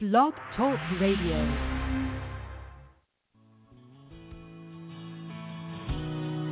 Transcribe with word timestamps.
Blog 0.00 0.32
Talk 0.56 0.78
Radio. 1.00 1.34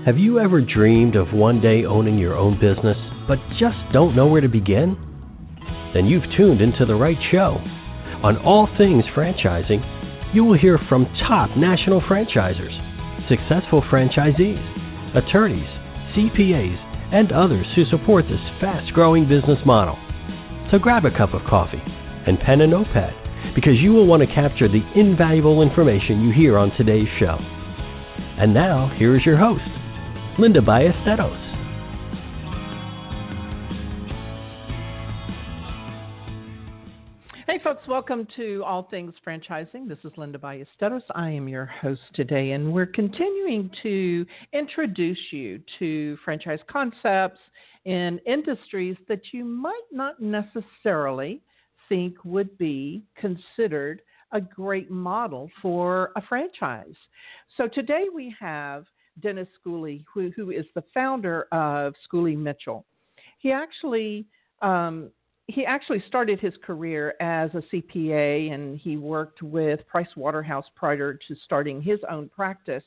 Have 0.04 0.18
you 0.18 0.40
ever 0.40 0.60
dreamed 0.60 1.14
of 1.14 1.32
one 1.32 1.60
day 1.60 1.84
owning 1.84 2.18
your 2.18 2.34
own 2.34 2.58
business, 2.58 2.96
but 3.28 3.38
just 3.56 3.76
don't 3.92 4.16
know 4.16 4.26
where 4.26 4.40
to 4.40 4.48
begin? 4.48 4.96
Then 5.94 6.06
you've 6.06 6.28
tuned 6.36 6.60
into 6.60 6.84
the 6.84 6.96
right 6.96 7.16
show. 7.30 7.58
On 8.24 8.36
All 8.38 8.68
Things 8.76 9.04
Franchising, 9.14 10.34
you 10.34 10.42
will 10.42 10.58
hear 10.58 10.80
from 10.88 11.06
top 11.28 11.56
national 11.56 12.00
franchisers, 12.00 12.74
successful 13.28 13.80
franchisees, 13.82 15.14
attorneys, 15.16 15.70
CPAs, 16.16 17.14
and 17.14 17.30
others 17.30 17.66
who 17.76 17.84
support 17.84 18.24
this 18.24 18.42
fast 18.60 18.92
growing 18.92 19.28
business 19.28 19.60
model. 19.64 19.96
So 20.72 20.80
grab 20.80 21.04
a 21.04 21.16
cup 21.16 21.32
of 21.32 21.46
coffee 21.48 21.82
and 22.26 22.40
pen 22.40 22.60
and 22.60 22.72
notepad 22.72 23.14
because 23.56 23.76
you 23.76 23.90
will 23.90 24.06
want 24.06 24.20
to 24.20 24.32
capture 24.32 24.68
the 24.68 24.82
invaluable 24.94 25.62
information 25.62 26.20
you 26.20 26.30
hear 26.30 26.58
on 26.58 26.70
today's 26.76 27.08
show. 27.18 27.38
And 28.38 28.52
now, 28.52 28.94
here 28.98 29.16
is 29.16 29.24
your 29.24 29.38
host, 29.38 29.62
Linda 30.38 30.60
Ballesteros. 30.60 31.42
Hey, 37.46 37.58
folks, 37.64 37.88
welcome 37.88 38.28
to 38.36 38.62
All 38.66 38.82
Things 38.90 39.14
Franchising. 39.26 39.88
This 39.88 40.00
is 40.04 40.12
Linda 40.18 40.36
Ballesteros. 40.36 41.00
I 41.14 41.30
am 41.30 41.48
your 41.48 41.64
host 41.64 42.02
today, 42.12 42.50
and 42.50 42.70
we're 42.70 42.84
continuing 42.84 43.70
to 43.82 44.26
introduce 44.52 45.32
you 45.32 45.62
to 45.78 46.18
franchise 46.22 46.60
concepts 46.70 47.40
in 47.86 48.20
industries 48.26 48.98
that 49.08 49.32
you 49.32 49.46
might 49.46 49.86
not 49.90 50.20
necessarily 50.20 51.40
think 51.88 52.16
would 52.24 52.56
be 52.58 53.02
considered 53.16 54.02
a 54.32 54.40
great 54.40 54.90
model 54.90 55.50
for 55.62 56.12
a 56.16 56.22
franchise. 56.22 56.94
So 57.56 57.68
today 57.68 58.06
we 58.12 58.34
have 58.38 58.84
Dennis 59.20 59.48
Schooley, 59.58 60.04
who, 60.12 60.30
who 60.36 60.50
is 60.50 60.66
the 60.74 60.84
founder 60.92 61.46
of 61.52 61.94
Schooley 62.06 62.36
Mitchell. 62.36 62.84
He 63.38 63.52
actually 63.52 64.26
um, 64.62 65.10
he 65.48 65.64
actually 65.64 66.02
started 66.08 66.40
his 66.40 66.54
career 66.64 67.14
as 67.20 67.50
a 67.54 67.62
CPA, 67.72 68.52
and 68.52 68.78
he 68.78 68.96
worked 68.96 69.42
with 69.42 69.86
Price 69.86 70.08
Waterhouse 70.16 70.64
prior 70.74 71.14
to 71.14 71.36
starting 71.44 71.80
his 71.80 72.00
own 72.10 72.28
practice. 72.28 72.82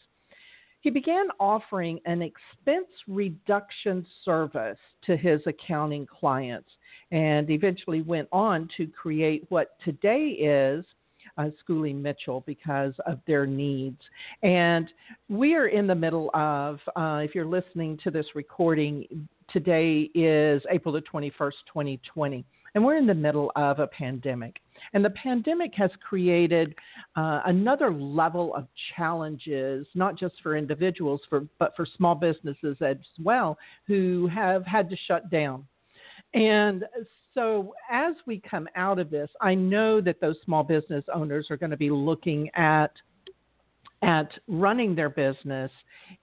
He 0.82 0.90
began 0.90 1.28
offering 1.40 2.00
an 2.06 2.22
expense 2.22 2.88
reduction 3.08 4.06
service 4.26 4.78
to 5.06 5.16
his 5.16 5.42
accounting 5.46 6.06
clients 6.06 6.70
and 7.12 7.50
eventually 7.50 8.02
went 8.02 8.28
on 8.32 8.70
to 8.78 8.88
create 8.88 9.46
what 9.50 9.78
today 9.84 10.38
is 10.40 10.86
uh, 11.38 11.50
Schooley 11.64 11.96
Mitchell 11.96 12.44
because 12.46 12.94
of 13.06 13.20
their 13.26 13.46
needs. 13.46 14.02
And 14.44 14.90
we 15.30 15.56
are 15.56 15.68
in 15.68 15.88
the 15.88 15.96
middle 15.96 16.30
of, 16.34 16.80
uh, 16.96 17.22
if 17.24 17.34
you're 17.34 17.46
listening 17.46 17.98
to 18.04 18.12
this 18.12 18.26
recording, 18.36 19.28
today 19.52 20.10
is 20.14 20.62
April 20.70 20.94
the 20.94 21.02
21st, 21.02 21.54
2020. 21.68 22.46
And 22.76 22.86
we're 22.86 22.98
in 22.98 23.08
the 23.08 23.16
middle 23.16 23.52
of 23.56 23.80
a 23.80 23.88
pandemic. 23.88 24.58
And 24.94 25.04
the 25.04 25.10
pandemic 25.12 25.74
has 25.76 25.90
created 26.08 26.76
uh, 27.16 27.42
another 27.46 27.92
level 27.92 28.54
of 28.54 28.68
challenges, 28.96 29.88
not 29.96 30.18
just 30.18 30.36
for 30.44 30.56
individuals, 30.56 31.22
for, 31.30 31.48
but 31.58 31.76
for 31.76 31.88
small 31.98 32.16
businesses 32.16 32.78
as 32.82 32.98
well, 33.24 33.58
who 33.88 34.30
have 34.34 34.66
had 34.66 34.90
to 34.90 34.96
shut 35.08 35.32
down. 35.32 35.66
And 36.34 36.86
so, 37.34 37.74
as 37.92 38.16
we 38.26 38.42
come 38.50 38.68
out 38.76 39.00
of 39.00 39.10
this, 39.10 39.30
I 39.42 39.56
know 39.56 40.02
that 40.02 40.20
those 40.22 40.36
small 40.46 40.64
business 40.64 41.04
owners 41.14 41.48
are 41.50 41.58
going 41.58 41.72
to 41.72 41.78
be 41.78 41.90
looking 41.90 42.50
at 42.56 42.92
at 44.02 44.30
running 44.48 44.96
their 44.96 45.10
business 45.10 45.72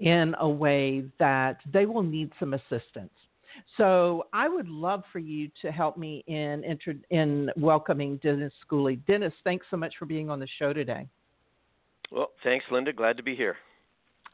in 0.00 0.34
a 0.40 0.48
way 0.48 1.04
that 1.18 1.58
they 1.72 1.84
will 1.84 2.02
need 2.02 2.32
some 2.40 2.54
assistance. 2.54 3.12
So 3.76 4.26
I 4.32 4.48
would 4.48 4.68
love 4.68 5.02
for 5.12 5.18
you 5.18 5.50
to 5.62 5.70
help 5.70 5.96
me 5.96 6.24
in 6.26 6.78
in 7.10 7.50
welcoming 7.56 8.18
Dennis 8.18 8.52
Schooley. 8.66 9.04
Dennis, 9.06 9.32
thanks 9.44 9.66
so 9.70 9.76
much 9.76 9.94
for 9.98 10.06
being 10.06 10.30
on 10.30 10.40
the 10.40 10.48
show 10.58 10.72
today. 10.72 11.06
Well, 12.10 12.30
thanks, 12.42 12.64
Linda. 12.70 12.92
Glad 12.92 13.16
to 13.16 13.22
be 13.22 13.34
here. 13.34 13.56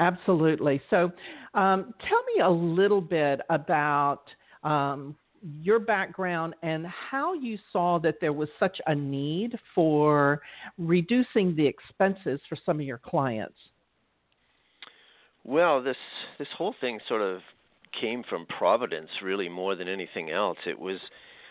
Absolutely. 0.01 0.81
So, 0.91 1.13
um, 1.55 1.95
tell 2.09 2.23
me 2.35 2.43
a 2.43 2.51
little 2.51 3.01
bit 3.01 3.41
about 3.51 4.23
um, 4.63 5.17
your 5.61 5.79
background 5.79 6.55
and 6.63 6.87
how 6.87 7.35
you 7.35 7.59
saw 7.73 7.99
that 7.99 8.17
there 8.21 8.33
was 8.33 8.49
such 8.59 8.81
a 8.87 8.95
need 8.95 9.59
for 9.75 10.41
reducing 10.79 11.55
the 11.57 11.67
expenses 11.67 12.41
for 12.49 12.57
some 12.65 12.79
of 12.79 12.87
your 12.87 12.99
clients. 12.99 13.57
Well, 15.45 15.83
this 15.83 15.97
this 16.39 16.49
whole 16.57 16.75
thing 16.81 17.01
sort 17.09 17.23
of 17.23 17.41
came 18.01 18.23
from 18.29 18.47
Providence, 18.47 19.11
really 19.23 19.49
more 19.49 19.75
than 19.75 19.89
anything 19.89 20.31
else. 20.31 20.59
It 20.67 20.79
was 20.79 20.99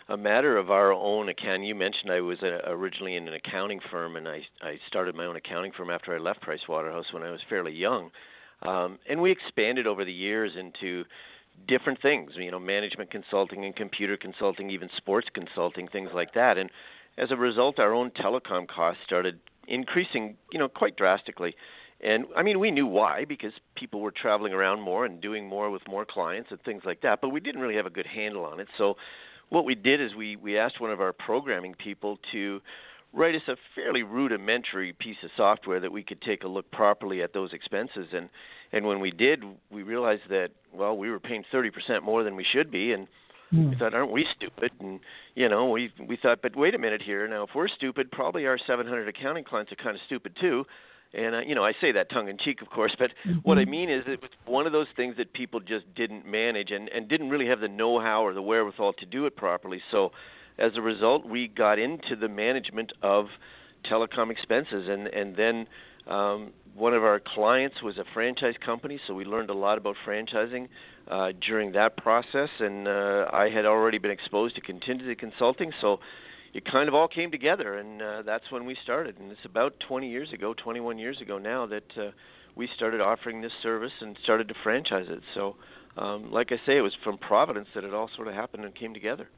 a 0.10 0.18
matter 0.18 0.58
of 0.58 0.72
our 0.72 0.92
own 0.92 1.30
account. 1.30 1.64
You 1.64 1.76
mentioned 1.76 2.12
I 2.12 2.22
was 2.22 2.38
a, 2.42 2.68
uh, 2.68 2.72
originally 2.72 3.16
in 3.16 3.28
an 3.28 3.34
accounting 3.34 3.80
firm, 3.92 4.16
and 4.16 4.28
I 4.28 4.42
I 4.62 4.78
started 4.88 5.16
my 5.16 5.26
own 5.26 5.36
accounting 5.36 5.74
firm 5.74 5.90
after 5.90 6.16
I 6.16 6.20
left 6.20 6.42
Price 6.42 6.62
Waterhouse 6.70 7.06
when 7.12 7.24
I 7.24 7.32
was 7.32 7.42
fairly 7.50 7.74
young, 7.74 8.12
um, 8.62 8.98
and 9.10 9.22
we 9.22 9.32
expanded 9.32 9.88
over 9.88 10.06
the 10.06 10.14
years 10.14 10.54
into 10.58 11.04
different 11.68 12.02
things. 12.02 12.32
You 12.36 12.52
know, 12.52 12.60
management 12.60 13.12
consulting 13.12 13.66
and 13.66 13.76
computer 13.76 14.18
consulting, 14.18 14.70
even 14.70 14.90
sports 14.98 15.28
consulting, 15.34 15.88
things 15.88 16.10
like 16.14 16.34
that. 16.34 16.58
And 16.58 16.70
as 17.18 17.32
a 17.32 17.36
result, 17.36 17.80
our 17.80 17.94
own 17.94 18.12
telecom 18.12 18.68
costs 18.68 19.02
started 19.06 19.40
increasing, 19.68 20.36
you 20.52 20.60
know, 20.60 20.68
quite 20.68 20.96
drastically. 20.96 21.56
And 22.02 22.26
I 22.36 22.42
mean, 22.42 22.60
we 22.60 22.72
knew 22.72 22.88
why 22.88 23.26
because 23.26 23.54
people 23.76 24.02
were 24.02 24.12
traveling 24.12 24.54
around 24.54 24.82
more 24.82 25.06
and 25.06 25.22
doing 25.22 25.48
more 25.48 25.70
with 25.70 25.88
more 25.88 26.06
clients 26.06 26.50
and 26.52 26.62
things 26.64 26.84
like 26.86 27.02
that. 27.02 27.22
But 27.22 27.30
we 27.30 27.40
didn't 27.40 27.62
really 27.62 27.76
have 27.76 27.86
a 27.86 27.92
good 27.92 28.08
handle 28.08 28.44
on 28.44 28.60
it. 28.60 28.68
So 28.78 28.96
what 29.50 29.66
we 29.66 29.76
did 29.76 30.02
is 30.02 30.16
we 30.16 30.36
we 30.36 30.58
asked 30.58 30.82
one 30.82 30.92
of 30.92 31.00
our 31.02 31.14
programming 31.14 31.76
people 31.76 32.18
to 32.32 32.62
write 33.14 33.36
us 33.36 33.42
a 33.48 33.56
fairly 33.76 34.04
rudimentary 34.04 34.94
piece 34.94 35.18
of 35.24 35.30
software 35.36 35.80
that 35.80 35.92
we 35.92 36.02
could 36.02 36.22
take 36.22 36.44
a 36.44 36.48
look 36.48 36.72
properly 36.72 37.22
at 37.22 37.34
those 37.34 37.54
expenses 37.54 38.08
and 38.14 38.30
and 38.74 38.86
when 38.86 39.00
we 39.00 39.12
did 39.12 39.44
we 39.70 39.84
realized 39.84 40.24
that 40.30 40.50
well 40.74 40.98
we 40.98 41.10
were 41.10 41.20
paying 41.20 41.44
30% 41.54 42.04
more 42.04 42.24
than 42.24 42.36
we 42.36 42.46
should 42.52 42.72
be 42.72 42.94
and 42.94 43.08
mm. 43.54 43.70
we 43.70 43.76
thought 43.76 43.94
aren't 43.94 44.12
we 44.12 44.26
stupid 44.36 44.72
and 44.80 45.00
you 45.36 45.50
know 45.50 45.70
we 45.70 45.92
we 46.08 46.18
thought 46.18 46.42
but 46.42 46.56
wait 46.56 46.76
a 46.76 46.80
minute 46.80 47.02
here 47.02 47.28
now 47.28 47.44
if 47.44 47.50
we're 47.56 47.68
stupid 47.68 48.12
probably 48.12 48.46
our 48.46 48.58
700 48.68 49.08
accounting 49.08 49.44
clients 49.44 49.72
are 49.72 49.76
kind 49.76 49.96
of 49.96 50.02
stupid 50.06 50.36
too 50.40 50.66
and 51.14 51.36
uh, 51.36 51.40
you 51.40 51.56
know, 51.56 51.64
I 51.64 51.74
say 51.82 51.92
that 51.92 52.10
tongue 52.10 52.30
in 52.30 52.38
cheek, 52.38 52.62
of 52.62 52.70
course, 52.70 52.96
but 52.98 53.12
mm-hmm. 53.28 53.40
what 53.40 53.58
I 53.58 53.66
mean 53.66 53.90
is 53.90 54.04
it 54.08 54.22
was 54.22 54.32
one 54.46 54.66
of 54.66 54.72
those 54.72 54.88
things 54.96 55.18
that 55.18 55.34
people 55.34 55.60
just 55.60 55.94
didn't 55.96 56.26
manage 56.26 56.72
and 56.72 56.90
and 56.90 57.10
didn't 57.10 57.30
really 57.30 57.48
have 57.48 57.60
the 57.60 57.68
know-how 57.68 58.26
or 58.26 58.34
the 58.34 58.42
wherewithal 58.42 58.94
to 58.94 59.06
do 59.06 59.26
it 59.26 59.36
properly. 59.36 59.82
So, 59.92 60.12
as 60.58 60.72
a 60.76 60.82
result, 60.82 61.26
we 61.26 61.48
got 61.48 61.80
into 61.80 62.16
the 62.16 62.30
management 62.30 62.94
of 63.02 63.26
telecom 63.90 64.32
expenses, 64.32 64.88
and 64.88 65.08
and 65.08 65.36
then 65.36 65.68
um, 66.08 66.54
one 66.76 66.94
of 66.94 67.04
our 67.04 67.20
clients 67.20 67.82
was 67.82 67.98
a 67.98 68.06
franchise 68.14 68.56
company, 68.66 69.00
so 69.08 69.14
we 69.14 69.26
learned 69.26 69.50
a 69.50 69.54
lot 69.54 69.78
about 69.78 69.96
franchising 70.06 70.68
uh, 71.10 71.32
during 71.46 71.72
that 71.74 71.98
process, 71.98 72.50
and 72.60 72.88
uh, 72.88 73.30
I 73.32 73.50
had 73.50 73.66
already 73.66 73.98
been 73.98 74.12
exposed 74.12 74.56
to 74.56 74.62
contingency 74.62 75.16
consulting, 75.16 75.72
so 75.82 76.00
it 76.54 76.66
kind 76.66 76.88
of 76.88 76.96
all 76.96 77.08
came 77.08 77.32
together, 77.32 77.78
and 77.78 78.02
uh, 78.02 78.22
that's 78.24 78.52
when 78.52 78.66
we 78.66 78.76
started. 78.84 79.18
And 79.20 79.32
it's 79.32 79.46
about 79.46 79.74
20 79.88 80.10
years 80.10 80.32
ago, 80.34 80.54
21 80.54 80.98
years 80.98 81.20
ago 81.22 81.38
now, 81.38 81.66
that 81.68 81.98
uh, 81.98 82.12
we 82.56 82.70
started 82.76 83.02
offering 83.02 83.42
this 83.42 83.54
service 83.62 83.94
and 84.02 84.18
started 84.24 84.48
to 84.50 84.56
franchise 84.64 85.08
it. 85.10 85.22
So, 85.34 85.56
um, 85.98 86.32
like 86.32 86.52
I 86.52 86.58
say, 86.66 86.78
it 86.78 86.82
was 86.82 86.94
from 87.04 87.18
Providence 87.18 87.68
that 87.76 87.84
it 87.84 87.94
all 87.94 88.10
sort 88.16 88.28
of 88.28 88.34
happened 88.34 88.66
and 88.66 88.76
came 88.76 88.94
together. 88.94 89.30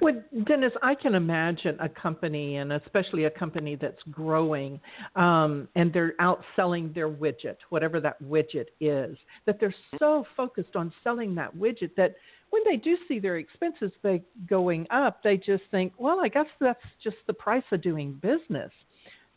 Well, 0.00 0.22
Dennis, 0.46 0.72
I 0.82 0.94
can 0.94 1.14
imagine 1.14 1.78
a 1.80 1.88
company, 1.88 2.56
and 2.56 2.72
especially 2.72 3.24
a 3.24 3.30
company 3.30 3.76
that's 3.76 4.02
growing, 4.10 4.80
um, 5.16 5.68
and 5.76 5.92
they're 5.92 6.14
outselling 6.20 6.94
their 6.94 7.08
widget, 7.08 7.56
whatever 7.70 8.00
that 8.00 8.22
widget 8.22 8.66
is, 8.80 9.16
that 9.46 9.60
they're 9.60 9.74
so 9.98 10.26
focused 10.36 10.74
on 10.74 10.92
selling 11.04 11.34
that 11.36 11.54
widget 11.56 11.94
that 11.96 12.16
when 12.50 12.62
they 12.64 12.76
do 12.76 12.96
see 13.06 13.18
their 13.18 13.36
expenses 13.36 13.92
they 14.02 14.22
going 14.48 14.86
up, 14.90 15.22
they 15.22 15.36
just 15.36 15.62
think, 15.70 15.92
well, 15.98 16.20
I 16.20 16.28
guess 16.28 16.46
that's 16.60 16.80
just 17.02 17.16
the 17.26 17.34
price 17.34 17.64
of 17.72 17.82
doing 17.82 18.14
business. 18.14 18.72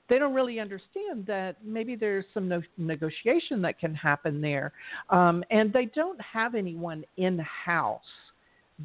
They 0.10 0.18
don't 0.18 0.34
really 0.34 0.60
understand 0.60 1.26
that 1.28 1.58
maybe 1.64 1.96
there's 1.96 2.26
some 2.34 2.48
no- 2.48 2.64
negotiation 2.78 3.62
that 3.62 3.80
can 3.80 3.94
happen 3.94 4.42
there, 4.42 4.74
um, 5.10 5.44
and 5.52 5.72
they 5.72 5.86
don't 5.86 6.20
have 6.20 6.56
anyone 6.56 7.06
in 7.18 7.40
house 7.40 8.02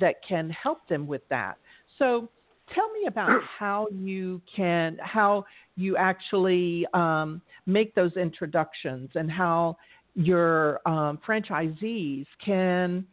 that 0.01 0.17
can 0.27 0.51
help 0.51 0.87
them 0.89 1.07
with 1.07 1.23
that. 1.29 1.59
So 1.99 2.29
tell 2.75 2.91
me 2.93 3.07
about 3.07 3.41
how 3.59 3.89
you 3.93 4.41
can 4.55 4.99
how 5.01 5.45
you 5.77 5.97
actually 5.97 6.87
um, 6.95 7.41
make 7.67 7.95
those 7.95 8.17
introductions 8.17 9.11
and 9.15 9.31
how 9.31 9.77
your 10.15 10.81
um, 10.87 11.19
franchisees 11.27 12.27
can 12.43 13.07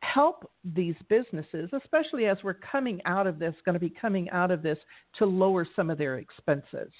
help 0.00 0.48
these 0.64 0.94
businesses, 1.08 1.68
especially 1.72 2.26
as 2.26 2.38
we're 2.44 2.54
coming 2.54 3.00
out 3.06 3.26
of 3.26 3.38
this, 3.38 3.54
going 3.64 3.74
to 3.74 3.80
be 3.80 3.90
coming 3.90 4.30
out 4.30 4.50
of 4.50 4.62
this 4.62 4.78
to 5.18 5.26
lower 5.26 5.66
some 5.74 5.90
of 5.90 5.98
their 5.98 6.18
expenses. 6.18 6.92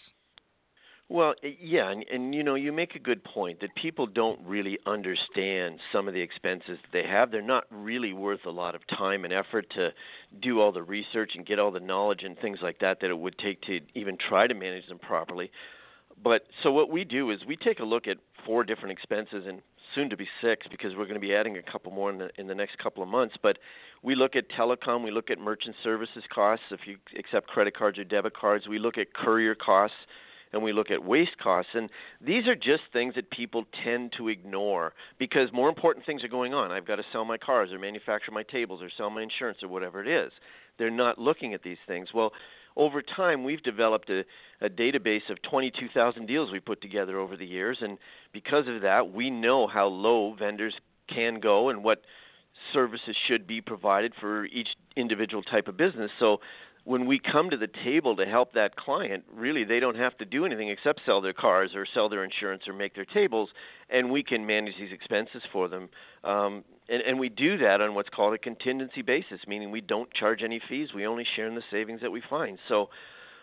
Well, 1.09 1.35
yeah, 1.61 1.91
and, 1.91 2.05
and 2.13 2.35
you 2.35 2.43
know, 2.43 2.57
you 2.57 2.73
make 2.73 2.97
a 2.97 2.99
good 2.99 3.23
point 3.23 3.61
that 3.61 3.75
people 3.77 4.07
don't 4.07 4.41
really 4.45 4.77
understand 4.87 5.79
some 5.93 6.09
of 6.09 6.15
the 6.15 6.21
expenses 6.21 6.79
that 6.83 6.93
they 6.93 7.05
have. 7.09 7.31
They're 7.31 7.43
not 7.43 7.65
really 7.71 8.13
worth 8.13 8.45
a 8.45 8.51
lot 8.51 8.75
of 8.75 8.81
time 8.89 9.25
and 9.25 9.33
effort 9.33 9.71
to 9.77 9.91
do 10.43 10.61
all 10.61 10.73
the 10.73 10.83
research 10.83 11.33
and 11.37 11.47
get 11.47 11.61
all 11.61 11.71
the 11.71 11.79
knowledge 11.79 12.25
and 12.25 12.37
things 12.37 12.59
like 12.61 12.81
that 12.81 12.99
that 13.01 13.11
it 13.11 13.19
would 13.19 13.39
take 13.39 13.63
to 13.63 13.81
even 13.95 14.17
try 14.19 14.49
to 14.49 14.55
manage 14.55 14.89
them 14.89 14.99
properly. 14.99 15.53
But 16.25 16.47
so 16.65 16.73
what 16.73 16.91
we 16.91 17.05
do 17.05 17.31
is 17.31 17.39
we 17.47 17.57
take 17.57 17.79
a 17.79 17.85
look 17.85 18.09
at 18.09 18.17
four 18.45 18.65
different 18.65 18.91
expenses 18.91 19.45
and 19.47 19.63
soon 19.95 20.11
to 20.11 20.17
be 20.17 20.27
six 20.43 20.67
because 20.69 20.97
we're 20.97 21.05
going 21.05 21.15
to 21.15 21.21
be 21.21 21.35
adding 21.35 21.57
a 21.57 21.63
couple 21.63 21.93
more 21.93 22.11
in 22.11 22.19
the 22.19 22.31
in 22.37 22.49
the 22.49 22.55
next 22.55 22.79
couple 22.79 23.03
of 23.03 23.09
months. 23.09 23.37
But 23.41 23.59
we 24.03 24.17
look 24.17 24.35
at 24.35 24.51
telecom, 24.51 25.05
we 25.05 25.13
look 25.13 25.31
at 25.31 25.39
merchant 25.39 25.77
services 25.85 26.25
costs 26.35 26.65
if 26.73 26.81
you 26.87 26.97
accept 27.17 27.47
credit 27.47 27.77
cards 27.77 27.97
or 27.99 28.05
debit 28.05 28.35
cards. 28.35 28.67
We 28.67 28.81
look 28.81 28.99
at 28.99 29.15
courier 29.15 29.55
costs 29.55 29.97
and 30.53 30.63
we 30.63 30.73
look 30.73 30.91
at 30.91 31.05
waste 31.05 31.39
costs. 31.43 31.73
And 31.75 31.91
these 32.21 32.47
are 32.47 32.55
just 32.55 32.83
things 32.93 33.15
that 33.15 33.31
people 33.31 33.65
tend 33.85 34.13
to 34.17 34.29
ignore 34.29 34.93
because 35.19 35.49
more 35.53 35.69
important 35.69 36.07
things 36.07 36.25
are 36.25 36.29
going 36.29 36.55
on. 36.55 36.71
I've 36.71 36.87
got 36.87 36.97
to 36.97 37.05
sell 37.13 37.25
my 37.25 37.37
cars 37.37 37.73
or 37.73 37.79
manufacture 37.79 38.33
my 38.33 38.43
tables 38.43 38.83
or 38.83 38.91
sell 38.97 39.11
my 39.11 39.23
insurance 39.23 39.59
or 39.63 39.69
whatever 39.69 40.03
it 40.03 40.09
is. 40.09 40.33
They're 40.79 40.91
not 40.91 41.19
looking 41.19 41.55
at 41.55 41.63
these 41.63 41.79
things. 41.87 42.09
Well, 42.15 42.33
over 42.77 43.01
time, 43.01 43.43
we've 43.43 43.63
developed 43.63 44.11
a, 44.11 44.23
a 44.61 44.69
database 44.69 45.31
of 45.31 45.41
22,000 45.43 46.27
deals 46.27 46.53
we 46.53 46.61
put 46.61 46.83
together 46.83 47.19
over 47.19 47.35
the 47.35 47.47
years, 47.47 47.79
and 47.81 47.97
because 48.33 48.69
of 48.69 48.83
that, 48.83 49.13
we 49.13 49.31
know 49.31 49.67
how 49.67 49.87
low 49.87 50.35
vendors 50.39 50.75
can 51.09 51.41
go 51.41 51.71
and 51.71 51.83
what 51.83 52.03
services 52.73 53.17
should 53.27 53.47
be 53.47 53.61
provided 53.61 54.13
for 54.21 54.45
each 54.47 54.69
individual 54.97 55.43
type 55.43 55.69
of 55.69 55.77
business. 55.77 56.11
So 56.19 56.39
when 56.87 57.05
we 57.05 57.19
come 57.19 57.51
to 57.51 57.57
the 57.57 57.69
table 57.85 58.15
to 58.15 58.25
help 58.25 58.53
that 58.53 58.77
client, 58.77 59.25
really 59.35 59.65
they 59.65 59.81
don't 59.81 59.97
have 59.97 60.17
to 60.19 60.25
do 60.25 60.47
anything 60.47 60.69
except 60.69 61.01
sell 61.05 61.21
their 61.21 61.33
cars 61.33 61.73
or 61.75 61.85
sell 61.93 62.09
their 62.09 62.23
insurance 62.23 62.63
or 62.69 62.73
make 62.73 62.95
their 62.95 63.05
tables, 63.05 63.51
and 63.91 64.09
we 64.09 64.23
can 64.23 64.47
manage 64.47 64.75
these 64.79 64.93
expenses 64.93 65.43
for 65.53 65.67
them. 65.67 65.89
Um, 66.23 66.63
and, 66.89 67.03
and 67.03 67.19
we 67.19 67.29
do 67.29 67.59
that 67.59 67.81
on 67.81 67.97
what's 67.97 68.09
called 68.11 68.35
a 68.35 68.39
contingency 68.39 69.03
basis, 69.03 69.41
meaning 69.49 69.73
we 69.73 69.81
don't 69.81 70.13
charge 70.15 70.45
any 70.45 70.61
fees. 70.69 70.91
We 70.95 71.09
only 71.09 71.27
share 71.35 71.49
in 71.49 71.57
the 71.57 71.63
savings 71.73 72.03
that 72.03 72.13
we 72.13 72.23
find. 72.31 72.57
So 72.69 72.89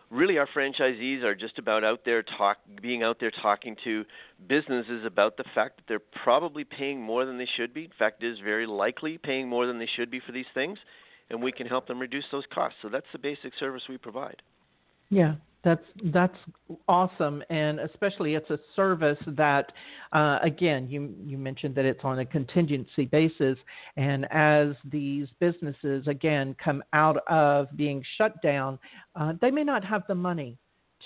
really 0.10 0.38
our 0.38 0.48
franchisees 0.56 1.24
are 1.24 1.36
just 1.36 1.60
about 1.60 1.84
out 1.84 2.06
there 2.06 2.24
talk 2.24 2.60
being 2.82 3.04
out 3.04 3.18
there 3.20 3.32
talking 3.42 3.76
to 3.84 4.06
businesses 4.48 5.04
about 5.06 5.36
the 5.36 5.44
fact 5.54 5.76
that 5.76 5.84
they're 5.90 6.22
probably 6.24 6.64
paying 6.64 7.02
more 7.02 7.26
than 7.26 7.38
they 7.38 7.50
should 7.58 7.74
be. 7.74 7.84
In 7.84 7.92
fact, 8.00 8.24
it 8.24 8.32
is 8.32 8.40
very 8.40 8.66
likely 8.66 9.18
paying 9.18 9.50
more 9.50 9.68
than 9.68 9.80
they 9.80 9.90
should 9.98 10.10
be 10.10 10.22
for 10.26 10.32
these 10.32 10.46
things 10.54 10.80
and 11.30 11.42
we 11.42 11.52
can 11.52 11.68
help 11.68 11.88
them 11.88 12.00
reduce 12.00 12.26
those 12.32 12.44
costs. 12.54 12.78
So 12.82 12.90
that's 12.90 13.06
the 13.12 13.20
basic 13.20 13.54
service 13.60 13.84
we 13.90 13.98
provide. 13.98 14.42
Yeah, 15.10 15.36
that's 15.64 15.84
that's 16.06 16.36
awesome, 16.88 17.42
and 17.50 17.80
especially 17.80 18.36
it's 18.36 18.50
a 18.50 18.60
service 18.76 19.18
that, 19.28 19.72
uh, 20.12 20.40
again, 20.42 20.90
you 20.90 21.14
you 21.24 21.38
mentioned 21.38 21.76
that 21.76 21.86
it's 21.86 22.04
on 22.04 22.20
a 22.20 22.26
contingency 22.26 23.06
basis, 23.06 23.58
and 23.96 24.26
as 24.32 24.70
these 24.84 25.28
businesses 25.40 26.08
again 26.08 26.56
come 26.64 26.84
out 26.92 27.18
of 27.28 27.68
being 27.78 28.04
shut 28.18 28.42
down, 28.42 28.78
uh, 29.16 29.34
they 29.40 29.52
may 29.52 29.64
not 29.64 29.86
have 29.86 30.04
the 30.08 30.16
money 30.16 30.58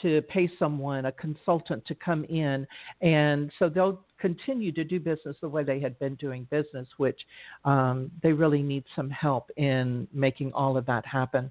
to 0.01 0.21
pay 0.23 0.49
someone, 0.59 1.05
a 1.05 1.11
consultant, 1.11 1.85
to 1.85 1.95
come 1.95 2.23
in, 2.25 2.67
and 3.01 3.51
so 3.59 3.69
they'll 3.69 4.03
continue 4.19 4.71
to 4.71 4.83
do 4.83 4.99
business 4.99 5.35
the 5.41 5.49
way 5.49 5.63
they 5.63 5.79
had 5.79 5.97
been 5.99 6.15
doing 6.15 6.47
business, 6.49 6.87
which 6.97 7.19
um, 7.65 8.11
they 8.23 8.31
really 8.31 8.61
need 8.61 8.83
some 8.95 9.09
help 9.09 9.49
in 9.57 10.07
making 10.13 10.51
all 10.53 10.77
of 10.77 10.85
that 10.85 11.05
happen. 11.05 11.49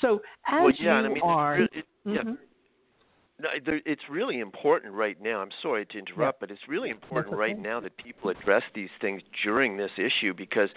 So 0.00 0.20
as 0.46 0.60
well, 0.60 0.70
yeah, 0.78 1.00
you 1.00 1.06
I 1.06 1.08
mean, 1.08 1.22
are, 1.22 1.60
it, 1.60 1.70
it, 1.72 1.84
mm-hmm. 2.06 2.28
yeah. 2.28 2.34
No, 3.42 3.48
it's 3.86 4.02
really 4.10 4.40
important 4.40 4.92
right 4.92 5.16
now. 5.18 5.40
I'm 5.40 5.50
sorry 5.62 5.86
to 5.86 5.98
interrupt, 5.98 6.40
but 6.40 6.50
it's 6.50 6.60
really 6.68 6.90
important 6.90 7.34
right 7.34 7.58
now 7.58 7.80
that 7.80 7.96
people 7.96 8.28
address 8.28 8.62
these 8.74 8.90
things 9.00 9.22
during 9.42 9.78
this 9.78 9.90
issue 9.96 10.34
because 10.36 10.68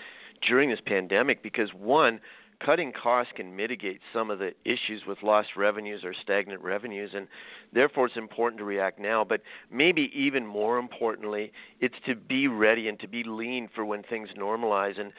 during 0.48 0.69
this 0.69 0.80
pandemic 0.86 1.44
because 1.44 1.69
one 1.74 2.21
cutting 2.65 2.92
costs 2.92 3.33
can 3.36 3.56
mitigate 3.56 4.00
some 4.13 4.30
of 4.30 4.39
the 4.39 4.51
issues 4.65 5.04
with 5.07 5.18
lost 5.24 5.50
revenues 5.56 6.04
or 6.04 6.13
stagnant 6.13 6.62
revenues, 6.62 7.12
and 7.13 7.27
therefore 7.74 8.07
it's 8.07 8.18
important 8.18 8.57
to 8.60 8.63
react 8.63 9.00
now. 9.00 9.24
But 9.24 9.42
maybe 9.71 10.12
even 10.15 10.45
more 10.45 10.77
importantly, 10.77 11.51
it's 11.80 11.95
to 12.06 12.15
be 12.15 12.48
ready 12.48 12.88
and 12.88 13.00
to 13.00 13.07
be 13.07 13.24
lean 13.24 13.69
for 13.74 13.86
when 13.86 14.04
things 14.04 14.30
normalize. 14.38 15.00
And 15.00 15.12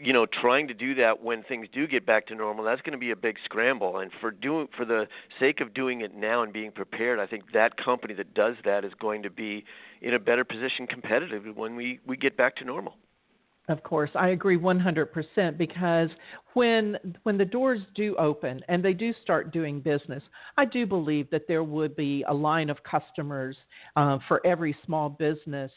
you 0.00 0.12
know, 0.12 0.26
trying 0.26 0.68
to 0.68 0.74
do 0.74 0.94
that 0.96 1.22
when 1.22 1.42
things 1.42 1.66
do 1.72 1.86
get 1.86 2.06
back 2.06 2.26
to 2.28 2.34
normal, 2.34 2.64
that's 2.64 2.80
going 2.82 2.92
to 2.92 2.98
be 2.98 3.10
a 3.10 3.16
big 3.16 3.36
scramble. 3.44 3.98
And 3.98 4.10
for 4.20 4.30
doing, 4.30 4.68
for 4.76 4.84
the 4.84 5.06
sake 5.38 5.60
of 5.60 5.74
doing 5.74 6.00
it 6.00 6.14
now 6.14 6.42
and 6.42 6.52
being 6.52 6.72
prepared, 6.72 7.18
I 7.18 7.26
think 7.26 7.52
that 7.52 7.76
company 7.82 8.14
that 8.14 8.34
does 8.34 8.56
that 8.64 8.84
is 8.84 8.92
going 9.00 9.22
to 9.22 9.30
be 9.30 9.64
in 10.00 10.14
a 10.14 10.18
better 10.18 10.44
position 10.44 10.86
competitively 10.86 11.54
when 11.54 11.76
we 11.76 12.00
we 12.06 12.16
get 12.16 12.36
back 12.36 12.56
to 12.56 12.64
normal. 12.64 12.94
Of 13.68 13.82
course, 13.84 14.10
I 14.14 14.30
agree 14.30 14.58
100% 14.58 15.56
because 15.56 16.10
when 16.54 16.98
when 17.22 17.38
the 17.38 17.44
doors 17.44 17.80
do 17.94 18.16
open 18.16 18.60
and 18.68 18.84
they 18.84 18.92
do 18.92 19.14
start 19.22 19.52
doing 19.52 19.80
business, 19.80 20.22
I 20.58 20.64
do 20.64 20.84
believe 20.84 21.30
that 21.30 21.46
there 21.46 21.62
would 21.62 21.94
be 21.94 22.24
a 22.26 22.34
line 22.34 22.70
of 22.70 22.82
customers 22.82 23.56
uh, 23.94 24.18
for 24.26 24.44
every 24.44 24.76
small 24.84 25.08
business, 25.08 25.70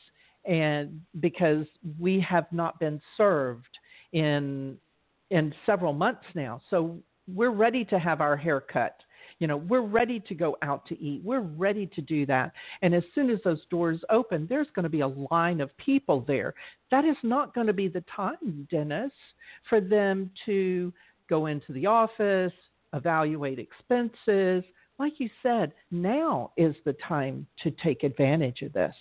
and 0.45 0.99
because 1.19 1.67
we 1.99 2.19
have 2.21 2.51
not 2.51 2.79
been 2.79 2.99
served 3.17 3.77
in 4.13 4.77
in 5.29 5.53
several 5.65 5.93
months 5.93 6.25
now, 6.33 6.61
so 6.71 6.97
we're 7.27 7.51
ready 7.51 7.85
to 7.85 7.99
have 7.99 8.19
our 8.19 8.35
hair 8.35 8.61
cut 8.61 8.97
you 9.39 9.47
know, 9.47 9.57
we're 9.57 9.81
ready 9.81 10.19
to 10.21 10.33
go 10.33 10.57
out 10.61 10.85
to 10.87 10.99
eat. 10.99 11.21
We're 11.23 11.41
ready 11.41 11.87
to 11.87 12.01
do 12.01 12.25
that. 12.27 12.53
And 12.81 12.95
as 12.95 13.03
soon 13.13 13.29
as 13.29 13.39
those 13.43 13.61
doors 13.69 13.99
open, 14.09 14.47
there's 14.49 14.67
going 14.75 14.83
to 14.83 14.89
be 14.89 15.01
a 15.01 15.07
line 15.07 15.61
of 15.61 15.75
people 15.77 16.23
there. 16.25 16.53
That 16.91 17.05
is 17.05 17.17
not 17.23 17.53
going 17.53 17.67
to 17.67 17.73
be 17.73 17.87
the 17.87 18.03
time, 18.13 18.67
Dennis, 18.71 19.11
for 19.69 19.81
them 19.81 20.31
to 20.45 20.93
go 21.29 21.47
into 21.47 21.73
the 21.73 21.85
office, 21.85 22.53
evaluate 22.93 23.59
expenses. 23.59 24.63
Like 24.97 25.13
you 25.19 25.29
said, 25.43 25.73
now 25.91 26.51
is 26.55 26.75
the 26.85 26.95
time 27.05 27.45
to 27.63 27.71
take 27.83 28.03
advantage 28.03 28.61
of 28.61 28.71
this. 28.71 28.95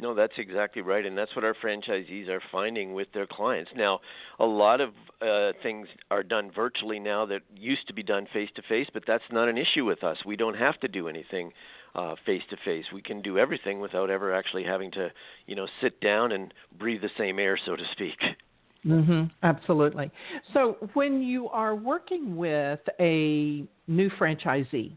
No, 0.00 0.14
that's 0.14 0.32
exactly 0.38 0.80
right, 0.82 1.04
and 1.04 1.16
that's 1.16 1.34
what 1.36 1.44
our 1.44 1.54
franchisees 1.62 2.28
are 2.28 2.40
finding 2.50 2.94
with 2.94 3.08
their 3.12 3.26
clients. 3.26 3.70
Now, 3.76 4.00
a 4.38 4.46
lot 4.46 4.80
of 4.80 4.90
uh, 5.20 5.52
things 5.62 5.88
are 6.10 6.22
done 6.22 6.50
virtually 6.50 6.98
now 6.98 7.26
that 7.26 7.42
used 7.54 7.86
to 7.88 7.92
be 7.92 8.02
done 8.02 8.26
face 8.32 8.48
to 8.56 8.62
face, 8.62 8.88
but 8.94 9.02
that's 9.06 9.24
not 9.30 9.48
an 9.48 9.58
issue 9.58 9.84
with 9.84 10.02
us. 10.02 10.16
We 10.24 10.36
don't 10.36 10.56
have 10.56 10.80
to 10.80 10.88
do 10.88 11.08
anything 11.08 11.52
face 12.24 12.42
to 12.50 12.56
face. 12.64 12.84
We 12.92 13.02
can 13.02 13.20
do 13.20 13.38
everything 13.38 13.80
without 13.80 14.10
ever 14.10 14.34
actually 14.34 14.64
having 14.64 14.90
to, 14.92 15.10
you 15.46 15.54
know, 15.54 15.66
sit 15.80 16.00
down 16.00 16.32
and 16.32 16.54
breathe 16.78 17.02
the 17.02 17.10
same 17.18 17.38
air, 17.38 17.58
so 17.64 17.76
to 17.76 17.84
speak. 17.92 18.18
Mm-hmm, 18.86 19.24
absolutely. 19.42 20.10
So, 20.54 20.76
when 20.94 21.20
you 21.20 21.48
are 21.48 21.74
working 21.74 22.36
with 22.36 22.80
a 22.98 23.64
new 23.86 24.08
franchisee, 24.18 24.96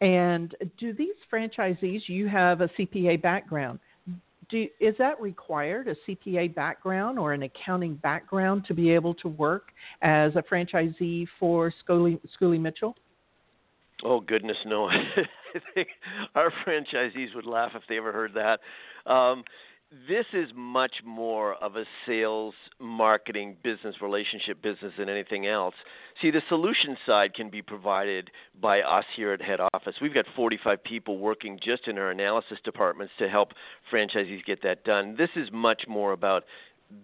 and 0.00 0.54
do 0.78 0.92
these 0.92 1.14
franchisees, 1.32 2.02
you 2.06 2.28
have 2.28 2.60
a 2.60 2.68
CPA 2.68 3.20
background, 3.22 3.78
do, 4.48 4.66
is 4.80 4.94
that 4.98 5.20
required 5.20 5.88
a 5.88 5.96
CPA 6.06 6.54
background 6.54 7.18
or 7.18 7.32
an 7.32 7.42
accounting 7.42 7.94
background 7.96 8.64
to 8.66 8.74
be 8.74 8.90
able 8.90 9.14
to 9.14 9.28
work 9.28 9.68
as 10.02 10.34
a 10.36 10.42
franchisee 10.42 11.26
for 11.38 11.72
Schooley 11.88 12.60
Mitchell? 12.60 12.96
Oh 14.04 14.20
goodness, 14.20 14.56
no! 14.66 14.88
I 14.88 15.60
think 15.74 15.88
our 16.34 16.52
franchisees 16.66 17.34
would 17.34 17.46
laugh 17.46 17.72
if 17.74 17.82
they 17.88 17.96
ever 17.96 18.12
heard 18.12 18.32
that. 18.34 18.60
Um, 19.10 19.44
this 20.08 20.26
is 20.32 20.50
much 20.54 20.96
more 21.04 21.54
of 21.54 21.76
a 21.76 21.84
sales, 22.06 22.54
marketing, 22.80 23.56
business 23.62 23.96
relationship 24.02 24.60
business 24.62 24.92
than 24.98 25.08
anything 25.08 25.46
else. 25.46 25.74
See, 26.20 26.30
the 26.30 26.42
solution 26.48 26.96
side 27.06 27.34
can 27.34 27.48
be 27.48 27.62
provided 27.62 28.30
by 28.60 28.80
us 28.80 29.04
here 29.16 29.32
at 29.32 29.40
head 29.40 29.60
office. 29.72 29.94
We've 30.00 30.14
got 30.14 30.26
45 30.34 30.82
people 30.82 31.18
working 31.18 31.58
just 31.62 31.86
in 31.86 31.98
our 31.98 32.10
analysis 32.10 32.58
departments 32.64 33.12
to 33.18 33.28
help 33.28 33.52
franchisees 33.92 34.44
get 34.44 34.62
that 34.62 34.84
done. 34.84 35.14
This 35.16 35.30
is 35.36 35.48
much 35.52 35.84
more 35.88 36.12
about 36.12 36.44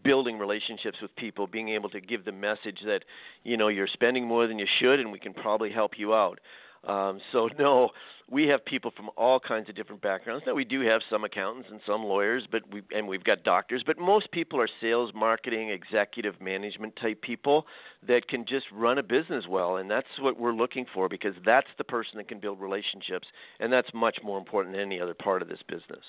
building 0.02 0.38
relationships 0.38 0.98
with 1.00 1.14
people, 1.16 1.46
being 1.46 1.70
able 1.70 1.88
to 1.90 2.00
give 2.00 2.24
the 2.24 2.32
message 2.32 2.80
that 2.84 3.04
you 3.44 3.56
know 3.56 3.68
you're 3.68 3.88
spending 3.88 4.26
more 4.26 4.46
than 4.46 4.58
you 4.58 4.66
should, 4.78 5.00
and 5.00 5.10
we 5.10 5.18
can 5.18 5.32
probably 5.32 5.70
help 5.70 5.92
you 5.96 6.14
out. 6.14 6.40
Um, 6.84 7.20
so 7.32 7.48
no, 7.58 7.90
we 8.30 8.46
have 8.46 8.64
people 8.64 8.92
from 8.96 9.10
all 9.16 9.40
kinds 9.40 9.68
of 9.68 9.74
different 9.74 10.00
backgrounds. 10.02 10.44
Now 10.46 10.54
we 10.54 10.64
do 10.64 10.80
have 10.82 11.00
some 11.10 11.24
accountants 11.24 11.68
and 11.70 11.80
some 11.86 12.04
lawyers, 12.04 12.46
but 12.50 12.62
we 12.72 12.82
and 12.94 13.08
we've 13.08 13.24
got 13.24 13.42
doctors, 13.42 13.82
but 13.84 13.98
most 13.98 14.30
people 14.30 14.60
are 14.60 14.68
sales, 14.80 15.10
marketing, 15.14 15.70
executive 15.70 16.40
management 16.40 16.94
type 16.96 17.20
people 17.22 17.66
that 18.06 18.28
can 18.28 18.46
just 18.46 18.66
run 18.72 18.98
a 18.98 19.02
business 19.02 19.46
well, 19.48 19.76
and 19.76 19.90
that's 19.90 20.06
what 20.20 20.38
we're 20.38 20.52
looking 20.52 20.86
for 20.94 21.08
because 21.08 21.34
that's 21.44 21.68
the 21.76 21.84
person 21.84 22.16
that 22.16 22.28
can 22.28 22.38
build 22.38 22.60
relationships, 22.60 23.26
and 23.58 23.72
that's 23.72 23.92
much 23.92 24.18
more 24.22 24.38
important 24.38 24.74
than 24.74 24.82
any 24.82 25.00
other 25.00 25.14
part 25.14 25.42
of 25.42 25.48
this 25.48 25.60
business. 25.68 26.04